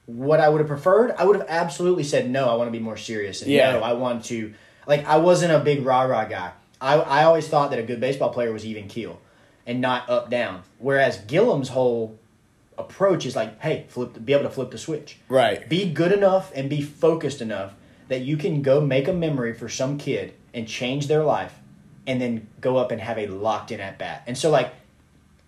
what 0.05 0.39
I 0.39 0.47
would 0.47 0.59
have 0.59 0.69
preferred, 0.69 1.13
I 1.17 1.25
would 1.25 1.35
have 1.35 1.45
absolutely 1.49 2.05
said 2.05 2.29
no. 2.29 2.47
I 2.49 2.55
want 2.55 2.69
to 2.69 2.71
be 2.71 2.79
more 2.79 2.95
serious, 2.95 3.41
and 3.41 3.51
Yeah. 3.51 3.73
no, 3.73 3.81
I 3.83 3.91
want 3.91 4.23
to 4.25 4.53
like 4.87 5.05
I 5.05 5.17
wasn't 5.17 5.51
a 5.51 5.59
big 5.59 5.85
rah 5.85 6.03
rah 6.03 6.23
guy. 6.23 6.51
I 6.79 6.95
I 6.95 7.23
always 7.25 7.47
thought 7.49 7.71
that 7.71 7.79
a 7.79 7.83
good 7.83 7.99
baseball 7.99 8.29
player 8.29 8.53
was 8.53 8.65
even 8.65 8.87
keel, 8.87 9.19
and 9.67 9.81
not 9.81 10.09
up 10.09 10.31
down. 10.31 10.63
Whereas 10.79 11.19
Gillum's 11.27 11.69
whole 11.69 12.17
approach 12.77 13.25
is 13.25 13.35
like, 13.35 13.59
hey, 13.61 13.85
flip, 13.89 14.23
be 14.23 14.33
able 14.33 14.43
to 14.43 14.49
flip 14.49 14.71
the 14.71 14.77
switch, 14.77 15.19
Right. 15.27 15.67
Be 15.67 15.91
good 15.91 16.11
enough 16.11 16.51
and 16.55 16.69
be 16.69 16.81
focused 16.81 17.41
enough 17.41 17.73
that 18.07 18.21
you 18.21 18.37
can 18.37 18.61
go 18.61 18.79
make 18.79 19.07
a 19.07 19.13
memory 19.13 19.53
for 19.53 19.67
some 19.67 19.97
kid 19.97 20.33
and 20.53 20.67
change 20.67 21.07
their 21.07 21.23
life, 21.23 21.53
and 22.07 22.21
then 22.21 22.47
go 22.61 22.77
up 22.77 22.89
and 22.89 23.01
have 23.01 23.17
a 23.17 23.27
locked 23.27 23.71
in 23.71 23.81
at 23.81 23.99
bat. 23.99 24.23
And 24.25 24.37
so 24.37 24.49
like 24.49 24.73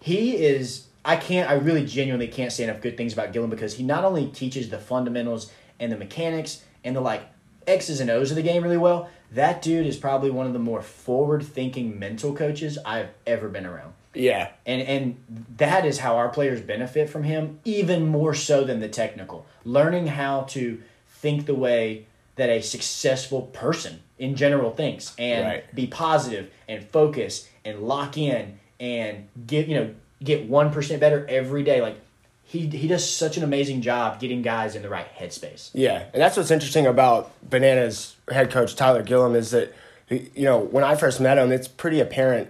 he 0.01 0.35
is 0.35 0.87
I 1.05 1.15
can't 1.15 1.49
I 1.49 1.53
really 1.53 1.85
genuinely 1.85 2.27
can't 2.27 2.51
say 2.51 2.65
enough 2.65 2.81
good 2.81 2.97
things 2.97 3.13
about 3.13 3.31
Gillum 3.31 3.49
because 3.49 3.75
he 3.75 3.83
not 3.83 4.03
only 4.03 4.27
teaches 4.27 4.69
the 4.69 4.77
fundamentals 4.77 5.51
and 5.79 5.91
the 5.91 5.97
mechanics 5.97 6.63
and 6.83 6.95
the 6.95 7.01
like 7.01 7.23
X's 7.65 8.01
and 8.01 8.09
O's 8.09 8.31
of 8.31 8.35
the 8.35 8.43
game 8.43 8.61
really 8.61 8.77
well, 8.77 9.09
that 9.31 9.61
dude 9.61 9.85
is 9.85 9.95
probably 9.95 10.29
one 10.29 10.47
of 10.47 10.53
the 10.53 10.59
more 10.59 10.81
forward 10.81 11.43
thinking 11.43 11.97
mental 11.97 12.35
coaches 12.35 12.77
I've 12.85 13.09
ever 13.25 13.47
been 13.47 13.65
around. 13.65 13.93
Yeah. 14.13 14.49
And 14.65 14.81
and 14.81 15.45
that 15.57 15.85
is 15.85 15.99
how 15.99 16.15
our 16.17 16.29
players 16.29 16.61
benefit 16.61 17.09
from 17.09 17.23
him 17.23 17.59
even 17.65 18.07
more 18.07 18.33
so 18.33 18.63
than 18.63 18.79
the 18.79 18.89
technical. 18.89 19.45
Learning 19.65 20.07
how 20.07 20.41
to 20.49 20.81
think 21.07 21.45
the 21.45 21.53
way 21.55 22.05
that 22.35 22.49
a 22.49 22.61
successful 22.61 23.43
person 23.43 23.99
in 24.17 24.35
general 24.35 24.71
thinks 24.71 25.13
and 25.17 25.45
Right. 25.45 25.75
be 25.75 25.87
positive 25.87 26.49
and 26.67 26.83
focus 26.89 27.47
and 27.65 27.81
lock 27.81 28.17
in 28.17 28.59
and 28.79 29.27
get 29.45 29.67
you 29.67 29.75
know 29.75 29.93
get 30.23 30.49
1% 30.49 30.99
better 30.99 31.25
every 31.29 31.63
day 31.63 31.81
like 31.81 31.97
he 32.43 32.67
he 32.67 32.87
does 32.87 33.07
such 33.09 33.37
an 33.37 33.43
amazing 33.43 33.81
job 33.81 34.19
getting 34.19 34.41
guys 34.41 34.75
in 34.75 34.81
the 34.81 34.89
right 34.89 35.07
headspace. 35.15 35.69
Yeah, 35.73 36.05
and 36.13 36.21
that's 36.21 36.35
what's 36.35 36.49
interesting 36.49 36.87
about 36.87 37.31
Bananas 37.47 38.15
head 38.31 38.49
coach 38.49 38.75
Tyler 38.75 39.03
Gillum 39.03 39.35
is 39.35 39.51
that 39.51 39.73
you 40.09 40.45
know 40.45 40.57
when 40.57 40.83
I 40.83 40.95
first 40.95 41.21
met 41.21 41.37
him, 41.37 41.51
it's 41.51 41.67
pretty 41.67 41.99
apparent, 41.99 42.49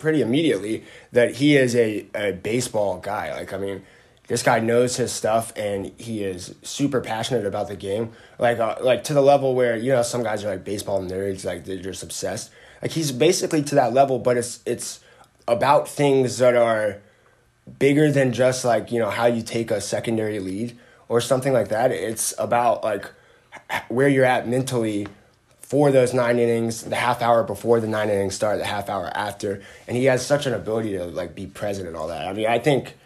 pretty 0.00 0.20
immediately 0.20 0.84
that 1.12 1.36
he 1.36 1.56
is 1.56 1.76
a, 1.76 2.06
a 2.14 2.32
baseball 2.32 2.98
guy. 2.98 3.32
Like 3.32 3.52
I 3.52 3.58
mean, 3.58 3.84
this 4.26 4.42
guy 4.42 4.58
knows 4.58 4.96
his 4.96 5.12
stuff 5.12 5.52
and 5.56 5.92
he 5.98 6.24
is 6.24 6.54
super 6.62 7.00
passionate 7.00 7.46
about 7.46 7.68
the 7.68 7.76
game. 7.76 8.12
Like 8.38 8.58
uh, 8.58 8.76
like 8.80 9.04
to 9.04 9.14
the 9.14 9.22
level 9.22 9.54
where 9.54 9.76
you 9.76 9.92
know 9.92 10.02
some 10.02 10.22
guys 10.22 10.44
are 10.44 10.48
like 10.48 10.64
baseball 10.64 11.02
nerds, 11.02 11.44
like 11.44 11.64
they're 11.64 11.78
just 11.78 12.02
obsessed. 12.02 12.50
Like 12.82 12.90
he's 12.92 13.12
basically 13.12 13.62
to 13.64 13.74
that 13.76 13.92
level, 13.92 14.18
but 14.18 14.36
it's 14.36 14.60
it's 14.66 15.00
about 15.46 15.88
things 15.88 16.38
that 16.38 16.56
are 16.56 17.00
bigger 17.78 18.10
than 18.10 18.32
just 18.32 18.64
like 18.64 18.90
you 18.90 18.98
know 18.98 19.10
how 19.10 19.26
you 19.26 19.42
take 19.42 19.70
a 19.70 19.80
secondary 19.80 20.38
lead 20.38 20.76
or 21.08 21.20
something 21.20 21.52
like 21.52 21.68
that 21.68 21.90
it's 21.90 22.34
about 22.38 22.82
like 22.82 23.10
where 23.88 24.08
you're 24.08 24.24
at 24.24 24.48
mentally 24.48 25.06
for 25.70 25.92
those 25.92 26.12
nine 26.12 26.38
innings 26.40 26.82
the 26.82 26.96
half 26.96 27.22
hour 27.22 27.44
before 27.44 27.78
the 27.78 27.86
nine 27.86 28.08
innings 28.10 28.34
start 28.34 28.58
the 28.58 28.64
half 28.64 28.88
hour 28.88 29.06
after 29.14 29.62
and 29.86 29.96
he 29.96 30.06
has 30.06 30.24
such 30.26 30.44
an 30.46 30.52
ability 30.52 30.92
to 30.98 31.04
like 31.04 31.32
be 31.34 31.46
present 31.46 31.86
and 31.86 31.96
all 31.96 32.08
that 32.08 32.26
i 32.26 32.32
mean 32.32 32.46
i 32.46 32.58
think 32.58 32.96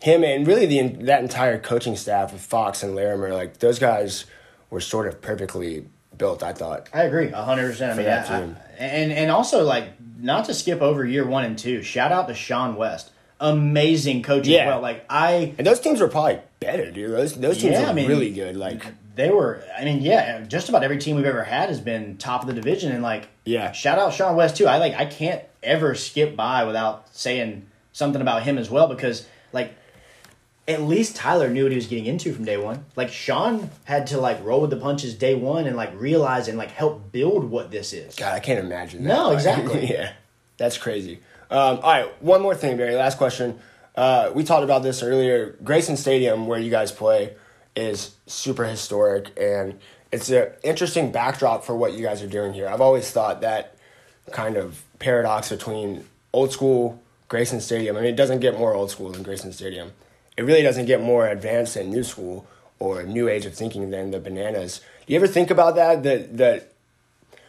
him 0.00 0.24
and 0.24 0.46
really 0.46 0.64
the 0.66 0.80
that 1.04 1.20
entire 1.22 1.58
coaching 1.58 1.94
staff 1.94 2.32
with 2.32 2.40
fox 2.40 2.82
and 2.82 2.94
larimer 2.94 3.34
like 3.34 3.58
those 3.58 3.78
guys 3.78 4.24
were 4.70 4.80
sort 4.80 5.06
of 5.06 5.20
perfectly 5.20 5.84
built 6.16 6.42
i 6.42 6.52
thought 6.54 6.88
I 6.94 7.02
agree, 7.02 7.28
hundred 7.30 7.70
percent. 7.72 7.92
I 7.92 7.96
mean, 7.96 8.06
that 8.06 8.30
I- 8.30 8.36
I- 8.38 8.54
and 8.78 9.12
and 9.12 9.30
also 9.30 9.64
like 9.64 9.88
not 10.18 10.46
to 10.46 10.54
skip 10.54 10.80
over 10.80 11.04
year 11.04 11.26
one 11.26 11.44
and 11.44 11.58
two. 11.58 11.82
Shout 11.82 12.10
out 12.12 12.26
to 12.28 12.34
Sean 12.34 12.76
West, 12.76 13.10
amazing 13.40 14.22
coach 14.22 14.46
Yeah. 14.46 14.66
well. 14.68 14.80
Like 14.80 15.04
I, 15.10 15.54
and 15.58 15.66
those 15.66 15.80
teams 15.80 16.00
were 16.00 16.08
probably 16.08 16.40
better 16.60 16.90
dude 16.90 17.10
those, 17.10 17.34
those 17.34 17.58
teams 17.58 17.72
Yeah, 17.74 17.82
were 17.82 17.88
I 17.88 17.92
mean, 17.92 18.08
really 18.08 18.30
good 18.32 18.56
like 18.56 18.82
they 19.16 19.30
were. 19.30 19.64
I 19.76 19.84
mean, 19.84 20.00
yeah, 20.02 20.42
just 20.42 20.68
about 20.68 20.84
every 20.84 20.98
team 20.98 21.16
we've 21.16 21.24
ever 21.26 21.42
had 21.42 21.68
has 21.70 21.80
been 21.80 22.16
top 22.18 22.42
of 22.42 22.46
the 22.46 22.54
division, 22.54 22.92
and 22.92 23.02
like, 23.02 23.28
Yeah. 23.44 23.72
shout 23.72 23.98
out 23.98 24.12
Sean 24.12 24.36
West 24.36 24.56
too. 24.56 24.66
I 24.68 24.76
like 24.78 24.94
I 24.94 25.06
can't 25.06 25.42
ever 25.62 25.94
skip 25.96 26.36
by 26.36 26.62
without 26.64 27.08
saying 27.16 27.66
something 27.92 28.20
about 28.22 28.44
him 28.44 28.56
as 28.58 28.70
well 28.70 28.86
because 28.86 29.26
like. 29.52 29.72
At 30.68 30.82
least 30.82 31.14
Tyler 31.14 31.48
knew 31.48 31.62
what 31.62 31.70
he 31.70 31.76
was 31.76 31.86
getting 31.86 32.06
into 32.06 32.32
from 32.32 32.44
day 32.44 32.56
one. 32.56 32.86
Like 32.96 33.08
Sean 33.08 33.70
had 33.84 34.08
to 34.08 34.18
like 34.20 34.42
roll 34.44 34.62
with 34.62 34.70
the 34.70 34.76
punches 34.76 35.14
day 35.14 35.36
one 35.36 35.64
and 35.68 35.76
like 35.76 35.92
realize 35.94 36.48
and 36.48 36.58
like 36.58 36.72
help 36.72 37.12
build 37.12 37.44
what 37.48 37.70
this 37.70 37.92
is. 37.92 38.16
God, 38.16 38.34
I 38.34 38.40
can't 38.40 38.58
imagine 38.58 39.04
that. 39.04 39.08
No, 39.14 39.30
exactly. 39.34 39.86
yeah, 39.88 40.14
that's 40.56 40.76
crazy. 40.76 41.20
Um, 41.52 41.78
all 41.78 41.82
right, 41.82 42.20
one 42.20 42.42
more 42.42 42.56
thing, 42.56 42.76
Berry. 42.76 42.96
Last 42.96 43.16
question. 43.16 43.60
Uh, 43.94 44.32
we 44.34 44.42
talked 44.42 44.64
about 44.64 44.82
this 44.82 45.04
earlier. 45.04 45.56
Grayson 45.62 45.96
Stadium, 45.96 46.48
where 46.48 46.58
you 46.58 46.68
guys 46.72 46.90
play, 46.90 47.36
is 47.76 48.14
super 48.26 48.64
historic, 48.64 49.30
and 49.38 49.78
it's 50.10 50.30
an 50.30 50.48
interesting 50.64 51.12
backdrop 51.12 51.64
for 51.64 51.76
what 51.76 51.92
you 51.92 52.02
guys 52.02 52.22
are 52.22 52.28
doing 52.28 52.54
here. 52.54 52.66
I've 52.68 52.80
always 52.80 53.10
thought 53.10 53.42
that 53.42 53.76
kind 54.32 54.56
of 54.56 54.82
paradox 54.98 55.50
between 55.50 56.04
old 56.32 56.52
school 56.52 57.00
Grayson 57.28 57.60
Stadium. 57.60 57.96
I 57.96 58.00
mean, 58.00 58.10
it 58.10 58.16
doesn't 58.16 58.40
get 58.40 58.58
more 58.58 58.74
old 58.74 58.90
school 58.90 59.10
than 59.10 59.22
Grayson 59.22 59.52
Stadium. 59.52 59.92
It 60.36 60.42
really 60.42 60.62
doesn't 60.62 60.86
get 60.86 61.00
more 61.00 61.28
advanced 61.28 61.76
and 61.76 61.90
new 61.90 62.04
school 62.04 62.46
or 62.78 63.02
new 63.02 63.28
age 63.28 63.46
of 63.46 63.54
thinking 63.54 63.90
than 63.90 64.10
the 64.10 64.20
Bananas. 64.20 64.80
Do 65.06 65.12
you 65.12 65.18
ever 65.18 65.26
think 65.26 65.50
about 65.50 65.76
that? 65.76 66.02
That 66.02 66.36
that 66.36 66.72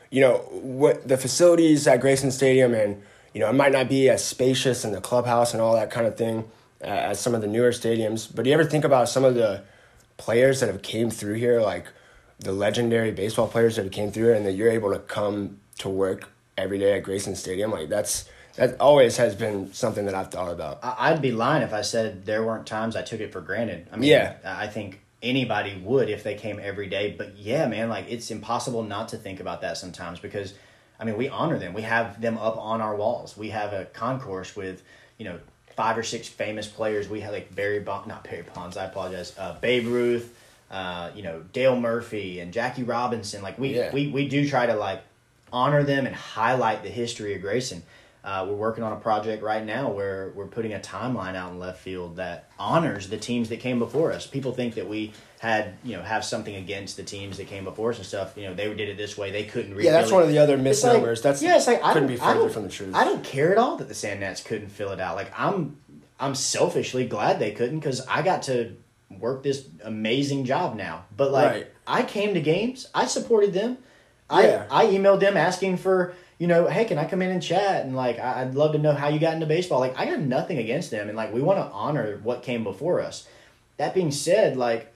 you 0.10 0.22
know 0.22 0.38
what 0.52 1.08
the 1.08 1.18
facilities 1.18 1.86
at 1.88 2.02
Grayson 2.02 2.32
Stadium 2.32 2.74
and 2.74 3.02
you 3.34 3.42
know 3.42 3.50
it 3.50 3.54
might 3.54 3.72
not 3.72 3.90
be 3.90 4.10
as 4.10 4.24
spacious 4.24 4.86
in 4.86 4.92
the 4.92 5.02
clubhouse 5.02 5.54
and 5.54 5.62
all 5.62 5.76
that 5.76 5.92
kind 5.92 6.08
of 6.08 6.18
thing 6.18 6.50
uh, 6.82 6.86
as 6.86 7.20
some 7.20 7.36
of 7.36 7.42
the 7.42 7.48
newer 7.48 7.72
stadiums. 7.72 8.34
But 8.34 8.44
do 8.44 8.50
you 8.50 8.54
ever 8.54 8.66
think 8.66 8.86
about 8.86 9.10
some 9.10 9.26
of 9.26 9.36
the 9.36 9.63
players 10.17 10.60
that 10.60 10.67
have 10.67 10.82
came 10.82 11.10
through 11.10 11.36
here, 11.36 11.62
like 11.62 11.88
the 12.39 12.51
legendary 12.51 13.12
baseball 13.12 13.47
players 13.47 13.75
that 13.75 13.84
have 13.84 13.91
came 13.91 14.12
through, 14.12 14.34
and 14.34 14.45
that 14.45 14.53
you're 14.53 14.69
able 14.69 14.91
to 14.91 14.99
come 14.99 15.60
to 15.80 15.89
work 15.89 16.30
every 16.58 16.80
day 16.80 16.97
at 16.97 17.03
Grayson 17.03 17.36
Stadium? 17.36 17.71
Like 17.71 17.89
that's 17.89 18.30
that 18.56 18.80
always 18.80 19.17
has 19.17 19.36
been 19.36 19.71
something 19.73 20.06
that 20.06 20.15
I've 20.15 20.32
thought 20.32 20.51
about. 20.51 20.80
I'd 20.82 21.21
be 21.21 21.32
lying 21.32 21.62
if 21.62 21.73
I 21.73 21.82
said 21.82 22.25
there 22.25 22.43
weren't 22.43 22.65
times 22.65 22.95
I 22.95 23.03
took 23.03 23.19
it 23.19 23.32
for 23.32 23.39
granted. 23.39 23.88
I 23.91 23.97
mean, 23.97 24.10
Yeah. 24.10 24.38
I 24.43 24.67
think 24.67 25.01
anybody 25.21 25.80
would 25.84 26.10
if 26.10 26.23
they 26.23 26.36
came 26.36 26.60
every 26.62 26.88
day. 26.88 27.13
But 27.15 27.38
yeah, 27.38 27.67
man, 27.67 27.88
like 27.89 28.06
it's 28.10 28.32
impossible 28.32 28.84
not 28.84 29.10
to 29.10 29.17
think 29.17 29.39
about 29.39 29.62
that 29.62 29.77
sometimes 29.77 30.19
because, 30.19 30.56
I 30.99 31.06
mean, 31.06 31.17
we 31.17 31.30
honor 31.30 31.60
them. 31.60 31.73
We 31.73 31.84
have 31.84 32.19
them 32.19 32.38
up 32.38 32.58
on 32.58 32.82
our 32.82 32.95
walls. 32.95 33.38
We 33.38 33.49
have 33.49 33.73
a 33.73 33.86
concourse 33.86 34.56
with, 34.56 34.82
you 35.19 35.25
know, 35.25 35.39
five 35.78 35.98
or 35.98 36.04
six 36.04 36.28
famous 36.28 36.68
players. 36.68 37.08
We 37.08 37.22
had, 37.22 37.32
like 37.32 37.56
Barry 37.56 37.80
Bonds, 37.80 38.08
not 38.08 38.24
Barry 38.26 38.44
Bonds. 38.54 38.76
I 38.76 38.86
apologize. 38.86 39.34
Uh, 39.38 39.54
Babe 39.62 39.88
Ruth, 39.88 40.36
uh, 40.72 41.12
you 41.16 41.24
know, 41.24 41.44
Dale 41.54 41.80
Murphy 41.80 42.42
and 42.42 42.52
Jackie 42.52 42.84
Robinson. 42.84 43.42
Like 43.42 43.58
we 43.58 43.76
Yeah. 43.78 43.94
we 43.94 44.08
we 44.08 44.28
do 44.28 44.50
try 44.50 44.66
to 44.66 44.76
like 44.76 45.02
honor 45.54 45.84
them 45.84 46.06
and 46.06 46.13
highlight 46.16 46.84
the 46.84 46.90
history 46.90 47.36
of 47.36 47.42
Grayson. 47.42 47.84
Uh, 48.23 48.45
we're 48.49 48.56
working 48.56 48.84
on 48.84 48.91
a 48.91 48.97
project 48.97 49.41
right 49.41 49.63
now 49.63 49.89
where 49.89 50.34
we're 50.36 50.47
putting 50.47 50.73
a 50.73 50.80
timeline 50.80 51.36
out 51.36 51.51
in 51.51 51.60
left 51.60 51.80
field 51.80 52.17
that 52.17 52.49
honors 52.60 53.08
the 53.08 53.17
teams 53.17 53.47
that 53.49 53.60
came 53.62 53.80
before 53.80 54.12
us. 54.12 54.27
People 54.27 54.51
think 54.51 54.75
that 54.75 54.89
we 54.89 55.13
had, 55.39 55.75
you 55.84 55.95
know, 55.95 56.01
have 56.03 56.25
something 56.25 56.56
against 56.56 56.97
the 56.97 57.03
teams 57.03 57.38
that 57.38 57.47
came 57.47 57.63
before 57.63 57.91
us 57.91 57.97
and 57.97 58.06
stuff. 58.06 58.34
You 58.36 58.43
know, 58.47 58.53
they 58.53 58.67
did 58.73 58.89
it 58.89 58.97
this 58.97 59.17
way. 59.17 59.32
They 59.32 59.43
couldn't 59.45 59.75
read. 59.75 59.86
Yeah, 59.86 59.91
that's 59.93 60.12
one 60.12 60.23
of 60.23 60.30
the 60.30 60.39
other 60.39 60.58
misnomers. 60.58 61.21
that's 61.21 61.41
yeah, 61.41 61.56
it's 61.56 61.67
like 61.67 61.82
I 61.84 61.93
couldn't 61.93 62.10
be 62.10 62.17
further 62.17 62.49
from 62.49 62.63
the 62.63 62.69
truth. 62.69 62.93
I 62.95 63.06
don't 63.06 63.23
care 63.23 63.51
at 63.53 63.58
all 63.58 63.77
that 63.77 63.88
the 63.88 63.93
Sand 63.95 64.19
Gnats 64.19 64.41
couldn't 64.43 64.69
fill 64.69 64.91
it 64.91 64.99
out. 64.99 65.15
Like 65.15 65.32
I'm, 65.39 65.77
I'm 66.19 66.36
selfishly 66.36 67.06
glad 67.06 67.39
they 67.39 67.51
couldn't 67.51 67.80
because 67.80 68.06
I 68.08 68.23
got 68.23 68.41
to 68.43 68.75
work 69.10 69.43
this 69.43 69.65
amazing 69.86 70.43
job 70.43 70.75
now. 70.75 71.06
But 71.15 71.32
like 71.32 71.51
Right. 71.51 71.67
I 71.86 72.03
came 72.03 72.34
to 72.34 72.41
games, 72.41 72.88
I 72.93 73.06
supported 73.06 73.53
them. 73.53 73.77
Yeah. 74.30 74.65
I 74.69 74.84
I 74.84 74.88
emailed 74.88 75.21
them 75.21 75.38
asking 75.38 75.77
for 75.77 76.13
you 76.39 76.47
know, 76.47 76.67
hey, 76.67 76.86
can 76.86 76.97
I 76.97 77.06
come 77.06 77.21
in 77.21 77.32
and 77.32 77.41
chat? 77.41 77.86
And 77.86 77.95
like, 77.95 78.19
I- 78.19 78.41
I'd 78.41 78.56
love 78.56 78.73
to 78.73 78.78
know 78.78 78.93
how 78.93 79.08
you 79.10 79.19
got 79.19 79.34
into 79.34 79.45
baseball. 79.45 79.80
Like, 79.80 79.97
I 80.00 80.06
got 80.06 80.19
nothing 80.19 80.58
against 80.58 80.91
them, 80.91 81.08
and 81.08 81.17
like, 81.17 81.34
we 81.34 81.41
want 81.41 81.60
to 81.60 81.65
honor 81.73 82.19
what 82.23 82.43
came 82.43 82.63
before 82.63 83.02
us. 83.02 83.28
That 83.78 83.93
being 83.93 84.12
said, 84.12 84.58
like, 84.58 84.93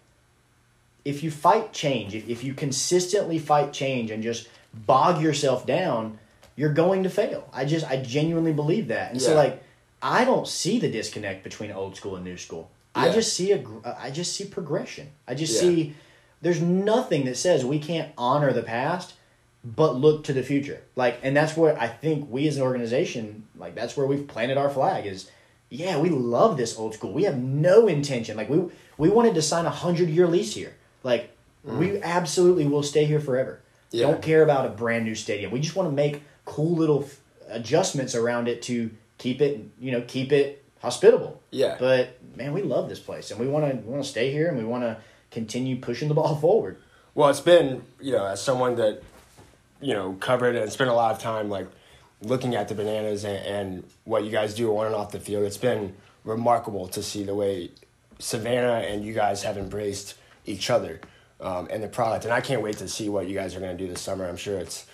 if 1.03 1.23
you 1.23 1.31
fight 1.31 1.73
change, 1.73 2.13
if, 2.13 2.27
if 2.29 2.43
you 2.43 2.53
consistently 2.53 3.39
fight 3.39 3.73
change 3.73 4.11
and 4.11 4.21
just 4.21 4.47
bog 4.73 5.21
yourself 5.21 5.65
down, 5.65 6.19
you're 6.55 6.73
going 6.73 7.03
to 7.03 7.09
fail. 7.09 7.49
I 7.53 7.65
just, 7.65 7.89
I 7.89 7.97
genuinely 7.97 8.53
believe 8.53 8.87
that. 8.89 9.11
And 9.11 9.21
so, 9.21 9.35
like, 9.35 9.63
I 10.01 10.25
don't 10.25 10.47
see 10.47 10.79
the 10.79 10.89
disconnect 10.91 11.43
between 11.43 11.71
old 11.71 11.95
school 11.95 12.15
and 12.15 12.25
new 12.25 12.37
school. 12.37 12.69
I 12.93 13.09
just 13.09 13.33
see 13.33 13.51
a, 13.53 13.63
I 13.99 14.11
just 14.11 14.35
see 14.35 14.45
progression. 14.45 15.07
I 15.27 15.33
just 15.33 15.53
Yeah. 15.55 15.59
see 15.61 15.95
there's 16.41 16.59
nothing 16.61 17.25
that 17.25 17.37
says 17.37 17.63
we 17.63 17.79
can't 17.79 18.11
honor 18.17 18.51
the 18.51 18.63
past 18.63 19.13
but 19.63 19.95
look 19.95 20.23
to 20.25 20.33
the 20.33 20.43
future. 20.43 20.81
Like, 20.95 21.19
and 21.23 21.35
that's 21.35 21.55
where 21.55 21.79
I 21.79 21.87
think 21.87 22.29
we 22.29 22.47
as 22.47 22.57
an 22.57 22.63
organization, 22.63 23.47
like, 23.57 23.75
that's 23.75 23.95
where 23.95 24.07
we've 24.07 24.27
planted 24.27 24.57
our 24.57 24.69
flag. 24.69 25.05
Is 25.05 25.29
yeah, 25.69 25.97
we 25.99 26.09
love 26.09 26.57
this 26.57 26.77
old 26.77 26.93
school. 26.93 27.13
We 27.13 27.23
have 27.23 27.37
no 27.37 27.87
intention. 27.87 28.37
Like, 28.37 28.49
we 28.49 28.63
we 28.97 29.09
wanted 29.09 29.35
to 29.35 29.41
sign 29.41 29.65
a 29.65 29.69
hundred 29.71 30.09
year 30.09 30.27
lease 30.27 30.53
here. 30.55 30.75
Like, 31.03 31.35
we 31.63 32.01
absolutely 32.01 32.65
will 32.65 32.83
stay 32.83 33.05
here 33.05 33.19
forever. 33.19 33.61
Mm. 33.91 33.99
Yeah. 33.99 34.07
Don't 34.07 34.21
care 34.21 34.43
about 34.43 34.65
a 34.65 34.69
brand 34.69 35.05
new 35.05 35.15
stadium. 35.15 35.51
We 35.51 35.59
just 35.59 35.75
want 35.75 35.89
to 35.89 35.93
make 35.93 36.23
cool 36.45 36.75
little 36.75 37.03
f- 37.03 37.19
adjustments 37.49 38.15
around 38.15 38.47
it 38.47 38.61
to 38.63 38.89
keep 39.17 39.41
it, 39.41 39.65
you 39.79 39.91
know, 39.91 40.01
keep 40.07 40.31
it 40.31 40.63
hospitable. 40.81 41.41
Yeah. 41.51 41.75
But 41.79 42.17
man, 42.35 42.53
we 42.53 42.63
love 42.63 42.89
this 42.89 42.99
place, 42.99 43.31
and 43.31 43.39
we 43.39 43.47
want 43.47 43.69
to 43.69 43.77
we 43.77 43.91
want 43.91 44.03
to 44.03 44.09
stay 44.09 44.31
here, 44.31 44.47
and 44.47 44.57
we 44.57 44.63
want 44.63 44.83
to 44.83 44.97
continue 45.29 45.77
pushing 45.79 46.07
the 46.07 46.13
ball 46.13 46.35
forward. 46.41 46.77
Well, 47.13 47.29
it's 47.29 47.41
been, 47.41 47.83
you 47.99 48.13
know, 48.13 48.25
as 48.25 48.41
someone 48.41 48.75
that, 48.75 49.03
you 49.81 49.93
know, 49.93 50.13
covered 50.13 50.55
and 50.55 50.71
spent 50.71 50.89
a 50.89 50.93
lot 50.93 51.11
of 51.11 51.19
time 51.19 51.49
like 51.49 51.67
looking 52.21 52.55
at 52.55 52.67
the 52.67 52.75
bananas 52.75 53.23
and, 53.23 53.45
and 53.45 53.83
what 54.03 54.23
you 54.23 54.31
guys 54.31 54.53
do 54.53 54.77
on 54.77 54.85
and 54.85 54.95
off 54.95 55.11
the 55.11 55.19
field, 55.19 55.43
it's 55.43 55.57
been 55.57 55.95
remarkable 56.23 56.87
to 56.87 57.01
see 57.01 57.23
the 57.23 57.35
way 57.35 57.71
Savannah 58.19 58.85
and 58.87 59.03
you 59.03 59.13
guys 59.13 59.43
have 59.43 59.57
embraced 59.57 60.15
each 60.45 60.69
other 60.69 61.01
um, 61.39 61.67
and 61.71 61.83
the 61.83 61.87
product. 61.87 62.25
And 62.25 62.33
I 62.33 62.41
can't 62.41 62.61
wait 62.61 62.77
to 62.77 62.87
see 62.87 63.09
what 63.09 63.27
you 63.27 63.33
guys 63.33 63.55
are 63.55 63.59
going 63.59 63.75
to 63.75 63.83
do 63.83 63.89
this 63.89 64.01
summer. 64.01 64.27
I'm 64.27 64.37
sure 64.37 64.57
it's 64.57 64.85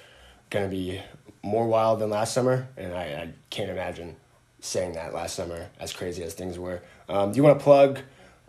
going 0.50 0.66
to 0.66 0.74
be 0.74 1.02
more 1.44 1.68
wild 1.68 2.00
than 2.00 2.10
last 2.10 2.34
summer, 2.34 2.68
and 2.78 2.94
I, 2.94 3.04
I 3.04 3.34
can't 3.50 3.70
imagine 3.70 4.16
saying 4.60 4.94
that 4.94 5.14
last 5.14 5.36
summer 5.36 5.70
as 5.80 5.94
crazy 5.94 6.24
as 6.24 6.34
things 6.34 6.58
were. 6.58 6.82
Um, 7.08 7.32
do 7.32 7.38
you 7.38 7.44
want 7.44 7.60
to 7.60 7.64
plug 7.64 8.00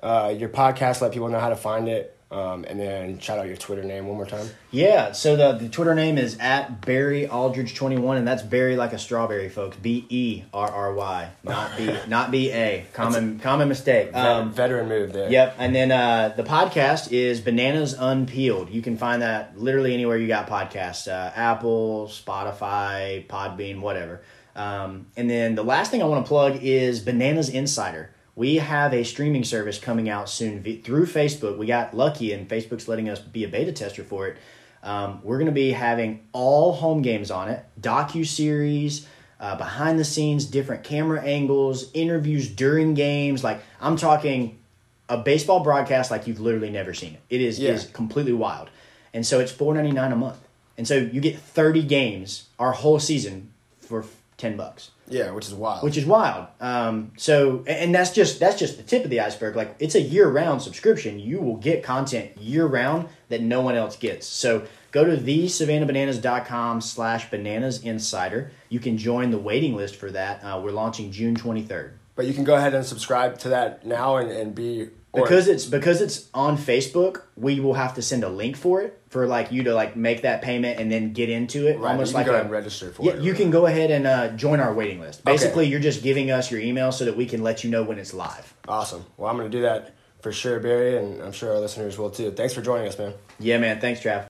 uh, 0.03 0.35
your 0.37 0.49
podcast, 0.49 1.01
let 1.01 1.13
people 1.13 1.29
know 1.29 1.41
how 1.41 1.49
to 1.49 1.57
find 1.57 1.89
it, 1.89 2.18
um, 2.31 2.65
and 2.69 2.79
then 2.79 3.19
shout 3.21 3.39
out 3.39 3.47
your 3.47 3.57
Twitter 3.57 3.83
name 3.83 4.07
one 4.07 4.17
more 4.17 4.27
time? 4.27 4.47
Yeah, 4.71 5.13
so 5.13 5.35
the, 5.35 5.53
the 5.53 5.69
Twitter 5.71 5.95
name 5.95 6.19
is 6.19 6.37
at 6.39 6.83
Berry 6.83 7.27
Aldridge 7.27 7.75
twenty 7.75 7.97
one, 7.97 8.19
and 8.19 8.29
that's 8.29 8.43
Berry 8.43 8.77
like 8.77 8.93
a 8.93 8.99
strawberry, 8.99 9.49
folks. 9.49 9.79
B 9.79 10.05
E 10.11 10.45
R 10.53 10.71
R 10.71 10.93
Y, 10.93 11.31
not 11.43 11.77
B, 11.77 11.97
not 12.09 12.31
B 12.31 12.53
A. 12.53 12.87
Common 12.93 13.39
common 13.41 13.69
mistake. 13.69 14.15
Um, 14.15 14.53
veteran 14.53 14.89
move 14.89 15.15
there. 15.15 15.31
Yep, 15.31 15.57
and 15.59 15.75
then 15.75 15.91
uh, 15.91 16.35
the 16.37 16.45
podcast 16.45 17.13
is 17.13 17.41
Bananas 17.41 17.95
Unpeeled. 17.95 18.69
You 18.69 18.83
can 18.83 18.99
find 18.99 19.23
that 19.23 19.59
literally 19.59 19.95
anywhere 19.95 20.19
you 20.19 20.29
got 20.29 20.49
podcasts: 20.49 21.09
uh, 21.09 21.33
Apple, 21.35 22.09
Spotify, 22.09 23.27
Podbean, 23.27 23.81
whatever. 23.81 24.21
Um, 24.55 25.07
and 25.17 25.31
then 25.31 25.55
the 25.55 25.63
last 25.63 25.91
thing 25.91 26.03
I 26.03 26.07
want 26.07 26.27
to 26.27 26.29
plug 26.29 26.59
is 26.61 27.01
Bananas 27.01 27.49
Insider. 27.49 28.11
We 28.39 28.59
have 28.59 28.95
a 28.95 29.03
streaming 29.03 29.43
service 29.43 29.81
coming 29.81 30.09
out 30.09 30.29
soon 30.31 30.63
through 30.63 31.07
Facebook. 31.07 31.59
We 31.59 31.67
got 31.67 31.93
lucky, 31.93 32.33
and 32.33 32.49
Facebook's 32.49 32.87
letting 32.87 33.09
us 33.09 33.19
be 33.19 33.43
a 33.43 33.49
beta 33.49 33.73
tester 33.73 34.05
for 34.05 34.29
it. 34.29 34.37
Um, 34.81 35.19
we're 35.25 35.39
going 35.39 35.47
to 35.47 35.53
be 35.53 35.73
having 35.73 36.21
all 36.33 36.73
home 36.73 37.03
games 37.03 37.33
on 37.33 37.49
it, 37.49 37.65
docu 37.81 38.25
series, 38.25 39.09
uh, 39.41 39.57
behind 39.57 39.99
the 39.99 40.05
scenes, 40.05 40.45
different 40.45 40.85
camera 40.85 41.21
angles, 41.21 41.91
interviews 41.95 42.49
during 42.49 42.95
games. 42.95 43.43
Like 43.43 43.61
I'm 43.81 43.97
talking 43.97 44.61
a 45.09 45.17
baseball 45.19 45.65
broadcast 45.65 46.13
like 46.13 46.29
you've 46.29 46.39
literally 46.39 46.71
never 46.71 46.95
seen 46.95 47.15
it. 47.15 47.21
It 47.29 47.41
is 47.41 47.59
Yeah. 47.59 47.73
is 47.73 47.87
completely 47.87 48.35
wild, 48.35 48.71
and 49.13 49.27
so 49.27 49.41
it's 49.41 49.51
four 49.51 49.75
ninety 49.75 49.91
nine 49.91 50.13
a 50.13 50.17
month, 50.17 50.39
and 50.77 50.87
so 50.87 50.95
you 50.95 51.21
get 51.21 51.41
thirty 51.41 51.83
games 51.83 52.45
our 52.57 52.71
whole 52.71 53.01
season 53.01 53.51
for 53.81 54.05
ten 54.37 54.57
bucks 54.57 54.93
Yeah, 55.11 55.31
which 55.31 55.47
is 55.47 55.55
wild. 55.55 55.83
which 55.83 55.97
is 55.97 56.05
wild. 56.07 56.47
Um, 56.61 57.13
so, 57.17 57.65
and 57.67 57.95
that's 57.95 58.11
just 58.13 58.41
that's 58.41 58.59
just 58.59 58.77
the 58.77 58.83
tip 58.83 59.05
of 59.05 59.11
the 59.11 59.21
iceberg. 59.21 59.57
Like 59.57 59.75
it's 59.79 59.95
a 59.95 60.01
year 60.01 60.29
round 60.29 60.63
subscription. 60.63 61.19
You 61.19 61.41
will 61.41 61.57
get 61.57 61.83
content 61.83 62.37
year 62.39 62.67
round 62.67 63.09
that 63.29 63.41
no 63.41 63.61
one 63.61 63.75
else 63.75 63.97
gets. 63.97 64.27
So 64.27 64.67
go 64.91 65.05
to 65.05 65.17
thesavannahbananas.com 65.17 66.81
slash 66.81 67.31
bananas 67.31 67.83
insider. 67.83 68.51
You 68.69 68.81
can 68.81 68.97
join 68.99 69.31
the 69.31 69.39
waiting 69.39 69.77
list 69.77 69.97
for 69.97 70.11
that. 70.11 70.43
Uh, 70.43 70.61
we're 70.63 70.71
launching 70.73 71.11
June 71.11 71.35
twenty 71.35 71.63
third. 71.63 71.99
but 72.17 72.27
you 72.27 72.35
can 72.35 72.45
go 72.45 72.55
ahead 72.57 72.75
and 72.75 72.85
subscribe 72.85 73.39
to 73.39 73.49
that 73.51 73.87
now 73.87 74.17
and, 74.17 74.31
and 74.31 74.55
be 74.55 74.89
Because 75.15 75.49
it's 75.49 75.65
because 75.65 76.01
it's 76.01 76.29
on 76.35 76.59
Facebook, 76.59 77.23
we 77.37 77.61
will 77.61 77.75
have 77.75 77.95
to 77.95 78.03
send 78.03 78.25
a 78.25 78.29
link 78.29 78.57
for 78.57 78.83
it 78.83 79.01
for 79.09 79.27
like 79.27 79.51
you 79.51 79.65
to 79.65 79.75
like 79.75 79.97
make 79.97 80.23
that 80.23 80.43
payment 80.43 80.79
and 80.79 80.93
then 80.93 81.13
get 81.13 81.31
into 81.31 81.67
it. 81.67 81.79
Right, 81.79 81.93
almost 81.93 82.11
you 82.11 82.19
can 82.19 82.19
like 82.19 82.27
go 82.27 82.33
a, 82.33 82.35
ahead 82.35 82.45
and 82.45 82.53
register 82.53 82.93
for 82.93 83.03
yeah, 83.03 83.13
it. 83.13 83.23
you 83.23 83.33
can 83.33 83.51
go 83.51 83.67
ahead 83.67 83.91
and 83.91 84.07
uh, 84.07 84.29
join 84.31 84.61
our 84.61 84.75
waiting 84.75 85.01
list. 85.01 85.25
Basically, 85.25 85.67
you're 85.67 85.81
just 85.81 86.03
giving 86.03 86.31
us 86.31 86.51
your 86.51 86.61
email 86.61 86.93
so 86.93 87.07
that 87.07 87.17
we 87.17 87.27
can 87.27 87.43
let 87.43 87.65
you 87.65 87.71
know 87.71 87.83
when 87.83 87.99
it's 87.99 88.13
live. 88.13 88.55
Awesome. 88.69 89.05
Well, 89.17 89.31
I'm 89.31 89.37
going 89.37 89.51
to 89.51 89.57
do 89.57 89.63
that 89.63 89.95
for 90.21 90.33
sure, 90.33 90.61
Berry, 90.61 90.99
and 90.99 91.23
I'm 91.23 91.33
sure 91.33 91.53
our 91.55 91.61
listeners 91.61 91.97
will 91.97 92.11
too. 92.11 92.31
Thanks 92.33 92.53
for 92.53 92.61
joining 92.61 92.89
us, 92.89 92.99
man. 92.99 93.15
Yeah, 93.39 93.59
man. 93.59 93.81
Thanks, 93.81 94.01
Trav. 94.01 94.27